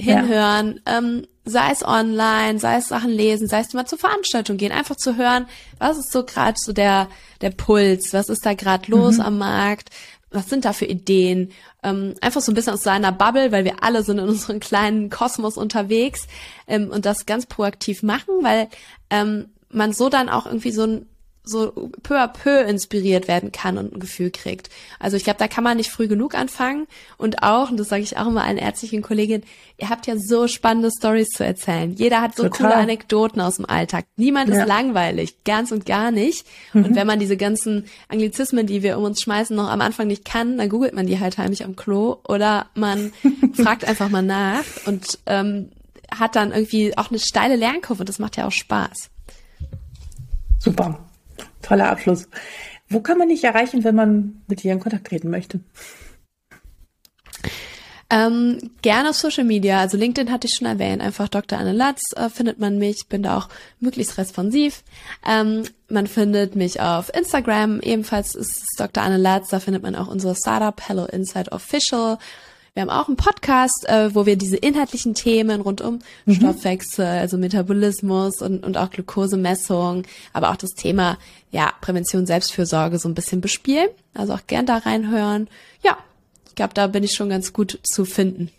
hinhören, 0.00 0.80
ja. 0.86 0.98
ähm, 0.98 1.26
sei 1.44 1.70
es 1.72 1.84
online, 1.84 2.58
sei 2.58 2.76
es 2.76 2.88
Sachen 2.88 3.10
lesen, 3.10 3.48
sei 3.48 3.60
es 3.60 3.72
mal 3.72 3.86
zur 3.86 3.98
Veranstaltung 3.98 4.56
gehen, 4.56 4.72
einfach 4.72 4.96
zu 4.96 5.16
hören, 5.16 5.46
was 5.78 5.98
ist 5.98 6.12
so 6.12 6.24
gerade 6.24 6.56
so 6.56 6.72
der 6.72 7.08
der 7.40 7.50
Puls, 7.50 8.12
was 8.12 8.28
ist 8.28 8.46
da 8.46 8.54
gerade 8.54 8.90
los 8.90 9.16
mhm. 9.16 9.22
am 9.22 9.38
Markt, 9.38 9.90
was 10.30 10.48
sind 10.48 10.64
da 10.64 10.72
für 10.72 10.86
Ideen, 10.86 11.52
ähm, 11.82 12.14
einfach 12.20 12.40
so 12.40 12.52
ein 12.52 12.54
bisschen 12.54 12.74
aus 12.74 12.82
seiner 12.82 13.12
Bubble, 13.12 13.52
weil 13.52 13.64
wir 13.64 13.82
alle 13.82 14.02
sind 14.02 14.18
in 14.18 14.28
unserem 14.28 14.60
kleinen 14.60 15.10
Kosmos 15.10 15.56
unterwegs 15.56 16.26
ähm, 16.66 16.90
und 16.90 17.04
das 17.04 17.26
ganz 17.26 17.46
proaktiv 17.46 18.02
machen, 18.02 18.34
weil 18.42 18.68
ähm, 19.10 19.48
man 19.68 19.92
so 19.92 20.08
dann 20.08 20.28
auch 20.28 20.46
irgendwie 20.46 20.72
so 20.72 20.84
ein 20.84 21.06
so 21.44 21.90
peu 22.02 22.20
à 22.20 22.28
peu 22.28 22.60
inspiriert 22.62 23.26
werden 23.26 23.50
kann 23.50 23.76
und 23.76 23.92
ein 23.92 24.00
Gefühl 24.00 24.30
kriegt. 24.30 24.70
Also 25.00 25.16
ich 25.16 25.24
glaube, 25.24 25.40
da 25.40 25.48
kann 25.48 25.64
man 25.64 25.76
nicht 25.76 25.90
früh 25.90 26.06
genug 26.06 26.36
anfangen 26.36 26.86
und 27.18 27.42
auch, 27.42 27.70
und 27.70 27.78
das 27.78 27.88
sage 27.88 28.02
ich 28.02 28.16
auch 28.16 28.28
immer 28.28 28.44
allen 28.44 28.58
ärztlichen 28.58 29.02
Kolleginnen, 29.02 29.42
ihr 29.76 29.88
habt 29.88 30.06
ja 30.06 30.14
so 30.16 30.46
spannende 30.46 30.90
Stories 30.96 31.30
zu 31.30 31.44
erzählen. 31.44 31.94
Jeder 31.94 32.20
hat 32.20 32.36
so 32.36 32.44
Total. 32.44 32.58
coole 32.58 32.76
Anekdoten 32.76 33.40
aus 33.40 33.56
dem 33.56 33.66
Alltag. 33.66 34.04
Niemand 34.16 34.50
ja. 34.50 34.60
ist 34.60 34.68
langweilig, 34.68 35.42
ganz 35.44 35.72
und 35.72 35.84
gar 35.84 36.12
nicht. 36.12 36.46
Mhm. 36.72 36.84
Und 36.84 36.94
wenn 36.94 37.08
man 37.08 37.18
diese 37.18 37.36
ganzen 37.36 37.86
Anglizismen, 38.08 38.66
die 38.66 38.84
wir 38.84 38.96
um 38.96 39.04
uns 39.04 39.20
schmeißen, 39.20 39.56
noch 39.56 39.68
am 39.68 39.80
Anfang 39.80 40.06
nicht 40.06 40.24
kann, 40.24 40.58
dann 40.58 40.68
googelt 40.68 40.94
man 40.94 41.08
die 41.08 41.18
halt 41.18 41.38
heimlich 41.38 41.64
am 41.64 41.74
Klo 41.74 42.18
oder 42.28 42.66
man 42.74 43.12
fragt 43.54 43.84
einfach 43.84 44.10
mal 44.10 44.22
nach 44.22 44.64
und 44.86 45.18
ähm, 45.26 45.70
hat 46.16 46.36
dann 46.36 46.52
irgendwie 46.52 46.96
auch 46.96 47.10
eine 47.10 47.18
steile 47.18 47.56
Lernkurve. 47.56 48.04
Das 48.04 48.20
macht 48.20 48.36
ja 48.36 48.46
auch 48.46 48.52
Spaß. 48.52 49.10
Super. 50.60 51.00
Toller 51.62 51.90
Abschluss. 51.90 52.28
Wo 52.88 53.00
kann 53.00 53.18
man 53.18 53.28
dich 53.28 53.44
erreichen, 53.44 53.84
wenn 53.84 53.94
man 53.94 54.42
mit 54.48 54.62
dir 54.62 54.72
in 54.72 54.80
Kontakt 54.80 55.06
treten 55.06 55.30
möchte? 55.30 55.60
Ähm, 58.12 58.72
gerne 58.82 59.08
auf 59.08 59.16
Social 59.16 59.44
Media, 59.44 59.80
also 59.80 59.96
LinkedIn 59.96 60.30
hatte 60.30 60.46
ich 60.46 60.54
schon 60.54 60.66
erwähnt, 60.66 61.00
einfach 61.00 61.28
Dr. 61.30 61.58
Anne 61.58 61.72
Latz 61.72 62.02
äh, 62.14 62.28
findet 62.28 62.58
man 62.58 62.76
mich, 62.76 63.06
bin 63.08 63.22
da 63.22 63.38
auch 63.38 63.48
möglichst 63.80 64.18
responsiv. 64.18 64.84
Ähm, 65.26 65.62
man 65.88 66.06
findet 66.06 66.54
mich 66.54 66.82
auf 66.82 67.10
Instagram, 67.16 67.80
ebenfalls 67.80 68.34
ist 68.34 68.58
es 68.58 68.66
Dr. 68.76 69.02
Anne 69.02 69.16
Latz, 69.16 69.48
da 69.48 69.60
findet 69.60 69.82
man 69.82 69.94
auch 69.94 70.08
unser 70.08 70.34
Startup 70.34 70.78
Hello 70.86 71.06
Inside 71.06 71.52
Official. 71.52 72.18
Wir 72.74 72.82
haben 72.82 72.90
auch 72.90 73.08
einen 73.08 73.18
Podcast, 73.18 73.86
äh, 73.86 74.14
wo 74.14 74.24
wir 74.24 74.36
diese 74.36 74.56
inhaltlichen 74.56 75.14
Themen 75.14 75.60
rund 75.60 75.82
um 75.82 75.98
mhm. 76.24 76.34
Stoffwechsel, 76.34 77.04
also 77.04 77.36
Metabolismus 77.36 78.40
und, 78.40 78.64
und 78.64 78.78
auch 78.78 78.88
Glukosemessung, 78.88 80.04
aber 80.32 80.50
auch 80.50 80.56
das 80.56 80.70
Thema 80.70 81.18
ja, 81.50 81.70
Prävention, 81.82 82.24
Selbstfürsorge 82.24 82.98
so 82.98 83.10
ein 83.10 83.14
bisschen 83.14 83.42
bespielen. 83.42 83.88
Also 84.14 84.32
auch 84.32 84.46
gern 84.46 84.64
da 84.64 84.78
reinhören. 84.78 85.48
Ja, 85.82 85.98
ich 86.48 86.54
glaube, 86.54 86.72
da 86.72 86.86
bin 86.86 87.04
ich 87.04 87.12
schon 87.12 87.28
ganz 87.28 87.52
gut 87.52 87.78
zu 87.82 88.06
finden. 88.06 88.50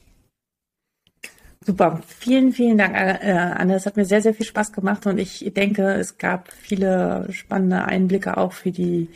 Super, 1.65 2.01
vielen, 2.05 2.51
vielen 2.51 2.77
Dank, 2.77 2.93
äh, 2.93 3.31
Anne. 3.31 3.75
Es 3.75 3.85
hat 3.85 3.95
mir 3.95 4.05
sehr, 4.05 4.21
sehr 4.21 4.33
viel 4.33 4.45
Spaß 4.45 4.73
gemacht 4.73 5.05
und 5.05 5.17
ich 5.17 5.51
denke, 5.55 5.93
es 5.93 6.17
gab 6.17 6.51
viele 6.51 7.27
spannende 7.31 7.85
Einblicke 7.85 8.37
auch 8.37 8.51
für 8.51 8.71
die 8.71 9.07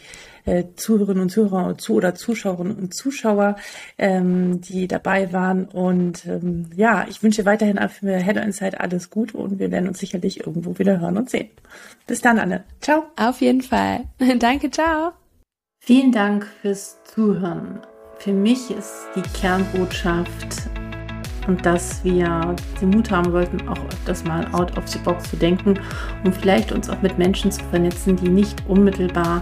äh, 0.45 0.63
Zuhörerinnen 0.75 1.23
und 1.23 1.29
Zuhörer 1.29 1.77
zu 1.77 1.95
oder 1.95 2.15
Zuschauerinnen 2.15 2.75
und 2.75 2.93
Zuschauer, 2.93 3.57
ähm, 3.97 4.61
die 4.61 4.87
dabei 4.87 5.33
waren. 5.33 5.65
Und 5.65 6.25
ähm, 6.25 6.69
ja, 6.75 7.05
ich 7.09 7.21
wünsche 7.21 7.45
weiterhin 7.45 7.77
für 7.89 8.13
Hello 8.13 8.41
Insight 8.41 8.79
alles 8.79 9.09
Gute 9.09 9.37
und 9.37 9.59
wir 9.59 9.69
werden 9.71 9.89
uns 9.89 9.99
sicherlich 9.99 10.39
irgendwo 10.45 10.79
wieder 10.79 10.99
hören 10.99 11.17
und 11.17 11.29
sehen. 11.29 11.49
Bis 12.07 12.21
dann, 12.21 12.39
Anne. 12.39 12.63
Ciao. 12.79 13.03
Auf 13.17 13.41
jeden 13.41 13.61
Fall. 13.61 14.05
Danke, 14.39 14.71
ciao. 14.71 15.11
Vielen 15.79 16.11
Dank 16.11 16.47
fürs 16.61 16.97
Zuhören. 17.03 17.81
Für 18.19 18.33
mich 18.33 18.71
ist 18.71 19.07
die 19.15 19.21
Kernbotschaft 19.39 20.69
und 21.47 21.65
dass 21.65 22.03
wir 22.03 22.55
den 22.81 22.89
Mut 22.89 23.09
haben 23.09 23.31
sollten, 23.31 23.67
auch 23.67 23.79
öfters 23.85 24.23
mal 24.23 24.47
out 24.51 24.77
of 24.77 24.87
the 24.87 24.99
box 24.99 25.29
zu 25.29 25.37
denken 25.37 25.79
und 26.23 26.35
vielleicht 26.35 26.71
uns 26.71 26.89
auch 26.89 27.01
mit 27.01 27.17
Menschen 27.17 27.51
zu 27.51 27.63
vernetzen, 27.65 28.15
die 28.15 28.29
nicht 28.29 28.61
unmittelbar 28.67 29.41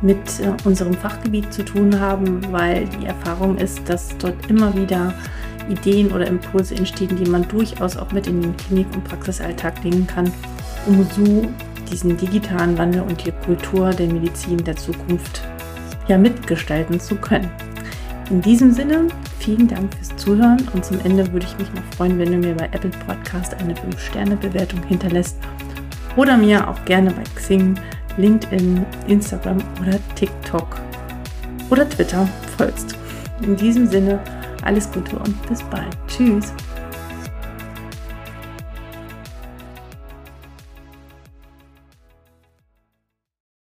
mit 0.00 0.18
äh, 0.40 0.52
unserem 0.64 0.94
Fachgebiet 0.94 1.52
zu 1.52 1.64
tun 1.64 1.98
haben, 1.98 2.40
weil 2.52 2.86
die 2.86 3.06
Erfahrung 3.06 3.56
ist, 3.56 3.88
dass 3.88 4.16
dort 4.18 4.48
immer 4.48 4.74
wieder 4.74 5.12
Ideen 5.68 6.12
oder 6.12 6.26
Impulse 6.26 6.74
entstehen, 6.74 7.16
die 7.16 7.28
man 7.28 7.46
durchaus 7.48 7.96
auch 7.96 8.12
mit 8.12 8.26
in 8.26 8.40
den 8.40 8.56
Klinik- 8.56 8.94
und 8.94 9.04
Praxisalltag 9.04 9.82
legen 9.84 10.06
kann, 10.06 10.32
um 10.86 11.06
so 11.16 11.48
diesen 11.90 12.16
digitalen 12.16 12.76
Wandel 12.78 13.02
und 13.02 13.24
die 13.24 13.32
Kultur 13.44 13.90
der 13.90 14.06
Medizin 14.08 14.62
der 14.62 14.76
Zukunft 14.76 15.42
ja 16.06 16.18
mitgestalten 16.18 17.00
zu 17.00 17.16
können. 17.16 17.50
In 18.30 18.42
diesem 18.42 18.72
Sinne, 18.72 19.08
vielen 19.38 19.68
Dank 19.68 19.94
fürs 19.94 20.14
Zuhören 20.16 20.58
und 20.74 20.84
zum 20.84 21.00
Ende 21.00 21.32
würde 21.32 21.46
ich 21.46 21.58
mich 21.58 21.72
noch 21.72 21.84
freuen, 21.96 22.18
wenn 22.18 22.30
du 22.30 22.36
mir 22.38 22.54
bei 22.54 22.66
Apple 22.66 22.90
Podcast 23.06 23.54
eine 23.54 23.72
5-Sterne-Bewertung 23.72 24.82
hinterlässt 24.82 25.38
oder 26.14 26.36
mir 26.36 26.68
auch 26.68 26.84
gerne 26.84 27.10
bei 27.10 27.22
Xing 27.36 27.74
LinkedIn, 28.18 28.84
Instagram 29.06 29.58
oder 29.80 29.98
TikTok 30.14 30.78
oder 31.70 31.88
Twitter 31.88 32.28
folgst. 32.58 32.96
In 33.40 33.56
diesem 33.56 33.86
Sinne, 33.86 34.20
alles 34.62 34.90
Gute 34.92 35.18
und 35.18 35.48
bis 35.48 35.62
bald. 35.62 35.96
Tschüss. 36.06 36.52